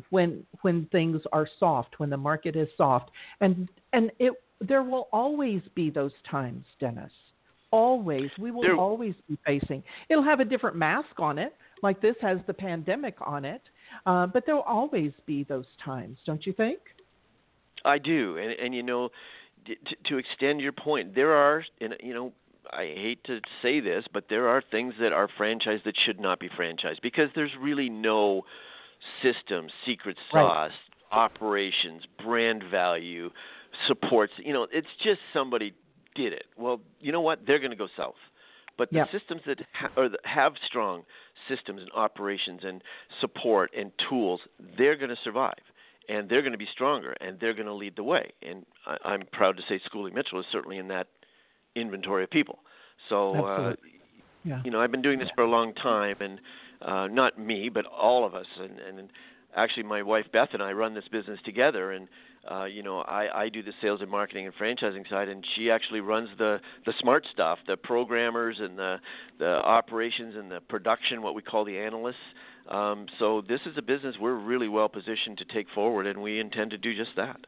when 0.08 0.44
when 0.62 0.86
things 0.92 1.20
are 1.32 1.46
soft, 1.58 1.98
when 1.98 2.08
the 2.08 2.16
market 2.16 2.56
is 2.56 2.68
soft, 2.76 3.10
and 3.40 3.68
and 3.92 4.10
it 4.18 4.32
there 4.60 4.82
will 4.82 5.08
always 5.12 5.62
be 5.74 5.90
those 5.90 6.12
times, 6.30 6.64
Dennis 6.78 7.12
always 7.72 8.28
we 8.36 8.50
will 8.50 8.80
always 8.80 9.14
be 9.28 9.38
facing 9.46 9.80
it'll 10.08 10.24
have 10.24 10.40
a 10.40 10.44
different 10.44 10.74
mask 10.74 11.20
on 11.20 11.38
it 11.38 11.54
like 11.84 12.02
this 12.02 12.16
has 12.20 12.38
the 12.48 12.52
pandemic 12.52 13.14
on 13.24 13.44
it 13.44 13.62
Uh, 14.06 14.26
but 14.26 14.44
there'll 14.46 14.62
always 14.62 15.12
be 15.26 15.44
those 15.44 15.66
times, 15.84 16.18
don't 16.26 16.46
you 16.46 16.52
think? 16.52 16.78
I 17.84 17.98
do, 17.98 18.36
and 18.38 18.52
and 18.52 18.74
you 18.74 18.82
know, 18.82 19.10
to, 19.66 19.74
to 20.06 20.18
extend 20.18 20.60
your 20.60 20.72
point, 20.72 21.14
there 21.14 21.32
are, 21.32 21.64
and 21.80 21.94
you 22.02 22.14
know, 22.14 22.32
I 22.70 22.84
hate 22.84 23.24
to 23.24 23.40
say 23.62 23.80
this, 23.80 24.04
but 24.12 24.26
there 24.28 24.48
are 24.48 24.62
things 24.70 24.94
that 25.00 25.12
are 25.12 25.28
franchised 25.38 25.84
that 25.84 25.94
should 26.04 26.20
not 26.20 26.40
be 26.40 26.48
franchised 26.48 27.00
because 27.02 27.30
there's 27.34 27.52
really 27.60 27.88
no 27.88 28.42
system, 29.22 29.68
secret 29.86 30.16
sauce, 30.30 30.70
right. 30.70 30.70
operations, 31.10 32.02
brand 32.22 32.62
value, 32.70 33.30
supports. 33.86 34.32
You 34.38 34.52
know, 34.52 34.66
it's 34.72 34.88
just 35.02 35.20
somebody 35.32 35.74
did 36.14 36.32
it. 36.32 36.44
Well, 36.56 36.80
you 37.00 37.12
know 37.12 37.20
what? 37.20 37.40
They're 37.46 37.58
going 37.58 37.70
to 37.70 37.76
go 37.76 37.88
south. 37.96 38.14
But 38.78 38.90
the 38.90 38.98
yep. 38.98 39.08
systems 39.12 39.42
that 39.46 39.58
ha- 39.74 39.90
or 39.96 40.08
that 40.08 40.20
have 40.24 40.54
strong 40.66 41.02
systems 41.48 41.82
and 41.82 41.90
operations 41.92 42.60
and 42.64 42.82
support 43.20 43.70
and 43.76 43.92
tools, 44.08 44.40
they're 44.78 44.96
going 44.96 45.10
to 45.10 45.18
survive 45.22 45.58
and 46.08 46.28
they're 46.28 46.42
going 46.42 46.52
to 46.52 46.58
be 46.58 46.68
stronger 46.72 47.14
and 47.20 47.38
they're 47.40 47.54
going 47.54 47.66
to 47.66 47.74
lead 47.74 47.94
the 47.96 48.02
way. 48.02 48.32
And 48.42 48.64
I, 48.86 48.96
I'm 49.04 49.22
proud 49.32 49.56
to 49.58 49.62
say 49.68 49.80
Schooley 49.92 50.12
Mitchell 50.12 50.40
is 50.40 50.46
certainly 50.50 50.78
in 50.78 50.88
that 50.88 51.08
inventory 51.76 52.24
of 52.24 52.30
people. 52.30 52.60
So, 53.08 53.34
uh, 53.44 53.74
yeah. 54.44 54.60
you 54.64 54.70
know, 54.70 54.80
I've 54.80 54.90
been 54.90 55.02
doing 55.02 55.18
this 55.18 55.28
for 55.34 55.42
a 55.42 55.50
long 55.50 55.72
time, 55.74 56.16
and 56.20 56.40
uh, 56.82 57.06
not 57.06 57.38
me, 57.38 57.68
but 57.68 57.86
all 57.86 58.26
of 58.26 58.34
us. 58.34 58.46
And, 58.58 58.78
and 58.80 59.12
actually, 59.56 59.84
my 59.84 60.02
wife 60.02 60.26
Beth 60.32 60.50
and 60.52 60.62
I 60.62 60.72
run 60.72 60.94
this 60.94 61.08
business 61.10 61.38
together, 61.44 61.92
and 61.92 62.08
uh, 62.50 62.64
you 62.64 62.82
know, 62.82 63.00
I, 63.00 63.42
I 63.42 63.48
do 63.48 63.62
the 63.62 63.72
sales 63.82 64.00
and 64.00 64.10
marketing 64.10 64.46
and 64.46 64.54
franchising 64.54 65.08
side, 65.10 65.28
and 65.28 65.44
she 65.54 65.70
actually 65.70 66.00
runs 66.00 66.28
the 66.38 66.60
the 66.86 66.94
smart 67.00 67.26
stuff, 67.32 67.58
the 67.66 67.76
programmers 67.76 68.56
and 68.60 68.78
the 68.78 68.96
the 69.38 69.46
operations 69.46 70.34
and 70.36 70.50
the 70.50 70.60
production, 70.60 71.22
what 71.22 71.34
we 71.34 71.42
call 71.42 71.64
the 71.64 71.76
analysts. 71.78 72.16
Um, 72.68 73.06
so 73.18 73.42
this 73.48 73.60
is 73.66 73.76
a 73.76 73.82
business 73.82 74.14
we're 74.20 74.34
really 74.34 74.68
well 74.68 74.88
positioned 74.88 75.38
to 75.38 75.44
take 75.46 75.66
forward, 75.74 76.06
and 76.06 76.20
we 76.22 76.40
intend 76.40 76.70
to 76.70 76.78
do 76.78 76.94
just 76.96 77.10
that. 77.16 77.40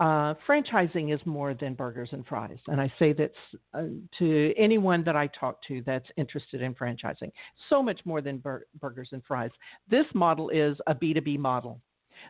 uh, 0.00 0.34
franchising 0.46 1.14
is 1.14 1.20
more 1.24 1.54
than 1.54 1.74
burgers 1.74 2.08
and 2.12 2.26
fries. 2.26 2.58
And 2.66 2.80
I 2.80 2.92
say 2.98 3.12
that 3.14 3.30
uh, 3.72 3.84
to 4.18 4.52
anyone 4.58 5.04
that 5.04 5.14
I 5.14 5.28
talk 5.28 5.58
to 5.68 5.82
that's 5.86 6.08
interested 6.16 6.60
in 6.60 6.74
franchising. 6.74 7.30
So 7.70 7.82
much 7.82 8.00
more 8.04 8.20
than 8.20 8.38
bur- 8.38 8.66
burgers 8.80 9.10
and 9.12 9.22
fries. 9.26 9.50
This 9.88 10.06
model 10.12 10.50
is 10.50 10.76
a 10.88 10.94
B2B 10.94 11.38
model. 11.38 11.80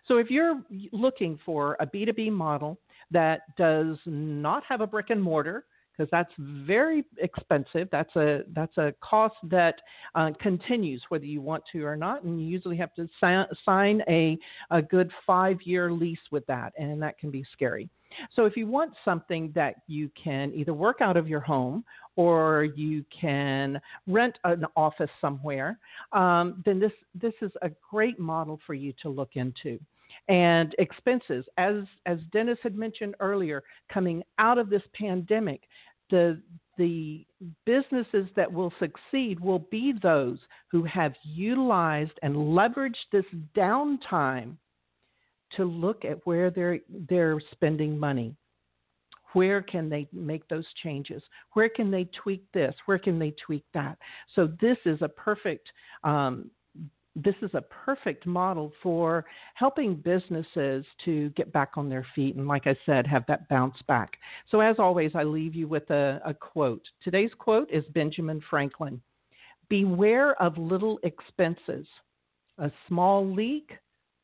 So 0.07 0.19
if 0.19 0.31
you're 0.31 0.61
looking 0.93 1.39
for 1.45 1.77
a 1.81 1.87
B2B 1.87 2.31
model 2.31 2.79
that 3.11 3.41
does 3.57 3.97
not 4.05 4.63
have 4.69 4.83
a 4.83 4.87
brick 4.87 5.11
and 5.11 5.23
mortar, 5.23 5.65
because 5.97 6.11
that's 6.11 6.33
very 6.39 7.05
expensive. 7.19 7.89
That's 7.91 8.15
a 8.17 8.43
that's 8.55 8.77
a 8.79 8.95
cost 9.01 9.37
that 9.45 9.77
uh, 10.15 10.31
continues 10.41 11.03
whether 11.09 11.25
you 11.25 11.41
want 11.41 11.65
to 11.73 11.85
or 11.85 11.97
not, 11.97 12.25
and 12.25 12.41
you 12.41 12.47
usually 12.47 12.77
have 12.77 12.95
to 12.95 13.09
si- 13.21 13.57
sign 13.65 14.03
a 14.09 14.39
a 14.71 14.83
good 14.83 15.11
five 15.27 15.59
year 15.63 15.91
lease 15.91 16.19
with 16.31 16.47
that, 16.47 16.73
and 16.79 17.03
that 17.03 17.19
can 17.19 17.31
be 17.31 17.45
scary. 17.53 17.89
So 18.35 18.45
if 18.45 18.57
you 18.57 18.67
want 18.67 18.93
something 19.05 19.51
that 19.55 19.77
you 19.87 20.11
can 20.23 20.53
either 20.55 20.73
work 20.73 21.01
out 21.01 21.17
of 21.17 21.29
your 21.29 21.41
home 21.41 21.85
or 22.17 22.65
you 22.65 23.05
can 23.09 23.81
rent 24.07 24.39
an 24.45 24.65
office 24.77 25.11
somewhere, 25.21 25.79
um, 26.13 26.63
then 26.65 26.79
this 26.79 26.93
this 27.21 27.35
is 27.43 27.51
a 27.63 27.71
great 27.91 28.19
model 28.19 28.61
for 28.67 28.75
you 28.75 28.93
to 29.03 29.09
look 29.09 29.31
into 29.35 29.81
and 30.29 30.75
expenses. 30.79 31.45
As 31.59 31.85
as 32.07 32.19
Dennis 32.33 32.59
had 32.63 32.77
mentioned 32.77 33.15
earlier, 33.21 33.63
coming 33.93 34.23
out 34.39 34.59
of 34.59 34.71
this 34.71 34.83
pandemic, 34.95 35.63
the 36.11 36.41
the 36.77 37.25
businesses 37.67 38.29
that 38.35 38.53
will 38.53 38.73
succeed 38.81 39.39
will 39.39 39.61
be 39.71 39.95
those 40.03 40.39
who 40.71 40.83
have 40.85 41.15
utilized 41.23 42.19
and 42.23 42.35
leveraged 42.35 42.97
this 43.13 43.25
downtime 43.57 44.57
to 45.57 45.65
look 45.65 46.05
at 46.05 46.19
where 46.27 46.51
they're 46.51 46.81
they're 47.09 47.41
spending 47.53 47.99
money. 47.99 48.35
Where 49.35 49.63
can 49.63 49.89
they 49.89 50.07
make 50.13 50.47
those 50.49 50.67
changes? 50.83 51.23
Where 51.55 51.69
can 51.69 51.91
they 51.91 52.09
tweak 52.23 52.45
this? 52.55 52.75
Where 52.87 53.01
can 53.01 53.19
they 53.19 53.35
tweak 53.45 53.65
that? 53.75 53.99
So 54.35 54.49
this 54.61 54.79
is 54.85 55.03
a 55.03 55.09
perfect 55.09 55.69
um, 56.05 56.51
this 57.17 57.35
is 57.43 57.51
a 57.55 57.63
perfect 57.63 58.27
model 58.27 58.73
for 58.83 59.25
helping 59.55 59.95
businesses 59.95 60.85
to 61.05 61.31
get 61.31 61.53
back 61.53 61.73
on 61.77 61.89
their 61.89 62.07
feet 62.15 62.35
and, 62.35 62.49
like 62.49 62.67
I 62.67 62.77
said, 62.85 63.07
have 63.07 63.25
that 63.29 63.49
bounce 63.49 63.77
back. 63.87 64.15
So, 64.51 64.61
as 64.61 64.77
always, 64.79 65.13
I 65.15 65.23
leave 65.23 65.55
you 65.55 65.69
with 65.69 65.89
a, 65.91 66.21
a 66.25 66.35
quote. 66.35 66.83
Today's 67.03 67.31
quote 67.39 67.71
is 67.71 67.85
Benjamin 67.95 68.43
Franklin 68.51 69.01
Beware 69.69 70.41
of 70.43 70.59
little 70.59 70.99
expenses. 71.05 71.87
A 72.59 72.71
small 72.87 73.27
leak 73.33 73.73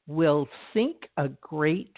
will 0.07 0.49
sink 0.75 1.09
a 1.17 1.29
great 1.29 1.95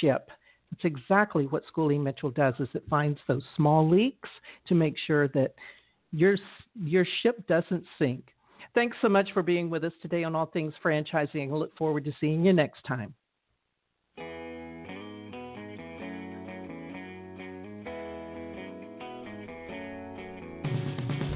ship. 0.00 0.30
That's 0.70 0.84
exactly 0.84 1.46
what 1.46 1.64
Schooley 1.72 2.00
Mitchell 2.00 2.30
does 2.30 2.54
is 2.58 2.68
it 2.74 2.84
finds 2.88 3.18
those 3.26 3.42
small 3.56 3.88
leaks 3.88 4.28
to 4.66 4.74
make 4.74 4.94
sure 5.06 5.28
that 5.28 5.54
your 6.12 6.36
your 6.82 7.06
ship 7.22 7.46
doesn't 7.46 7.84
sink. 7.98 8.33
Thanks 8.74 8.96
so 9.00 9.08
much 9.08 9.28
for 9.32 9.42
being 9.42 9.70
with 9.70 9.84
us 9.84 9.92
today 10.02 10.24
on 10.24 10.34
All 10.34 10.46
Things 10.46 10.74
Franchising. 10.84 11.50
I 11.50 11.54
look 11.54 11.76
forward 11.76 12.04
to 12.06 12.12
seeing 12.20 12.44
you 12.44 12.52
next 12.52 12.82
time. 12.84 13.14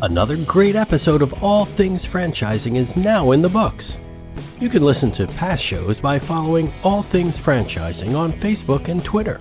Another 0.01 0.36
great 0.45 0.74
episode 0.74 1.22
of 1.22 1.32
All 1.41 1.68
Things 1.76 2.01
Franchising 2.12 2.80
is 2.80 2.89
now 2.97 3.30
in 3.30 3.43
the 3.43 3.49
books. 3.49 3.84
You 4.61 4.68
can 4.68 4.82
listen 4.82 5.12
to 5.12 5.26
past 5.39 5.62
shows 5.70 5.97
by 6.03 6.18
following 6.26 6.72
All 6.82 7.05
Things 7.12 7.34
Franchising 7.47 8.16
on 8.16 8.32
Facebook 8.41 8.91
and 8.91 9.05
Twitter. 9.05 9.41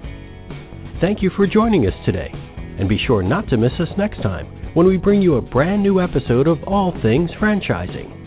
Thank 1.02 1.24
you 1.24 1.32
for 1.36 1.48
joining 1.48 1.88
us 1.88 1.94
today, 2.06 2.30
and 2.80 2.88
be 2.88 3.00
sure 3.08 3.24
not 3.24 3.50
to 3.50 3.58
miss 3.58 3.74
us 3.80 3.90
next 3.98 4.22
time 4.22 4.57
when 4.78 4.86
we 4.86 4.96
bring 4.96 5.24
you 5.24 5.38
a 5.38 5.42
brand 5.42 5.82
new 5.82 6.00
episode 6.00 6.48
of 6.48 6.64
All 6.66 6.94
Things 7.02 7.32
Franchising. 7.42 8.27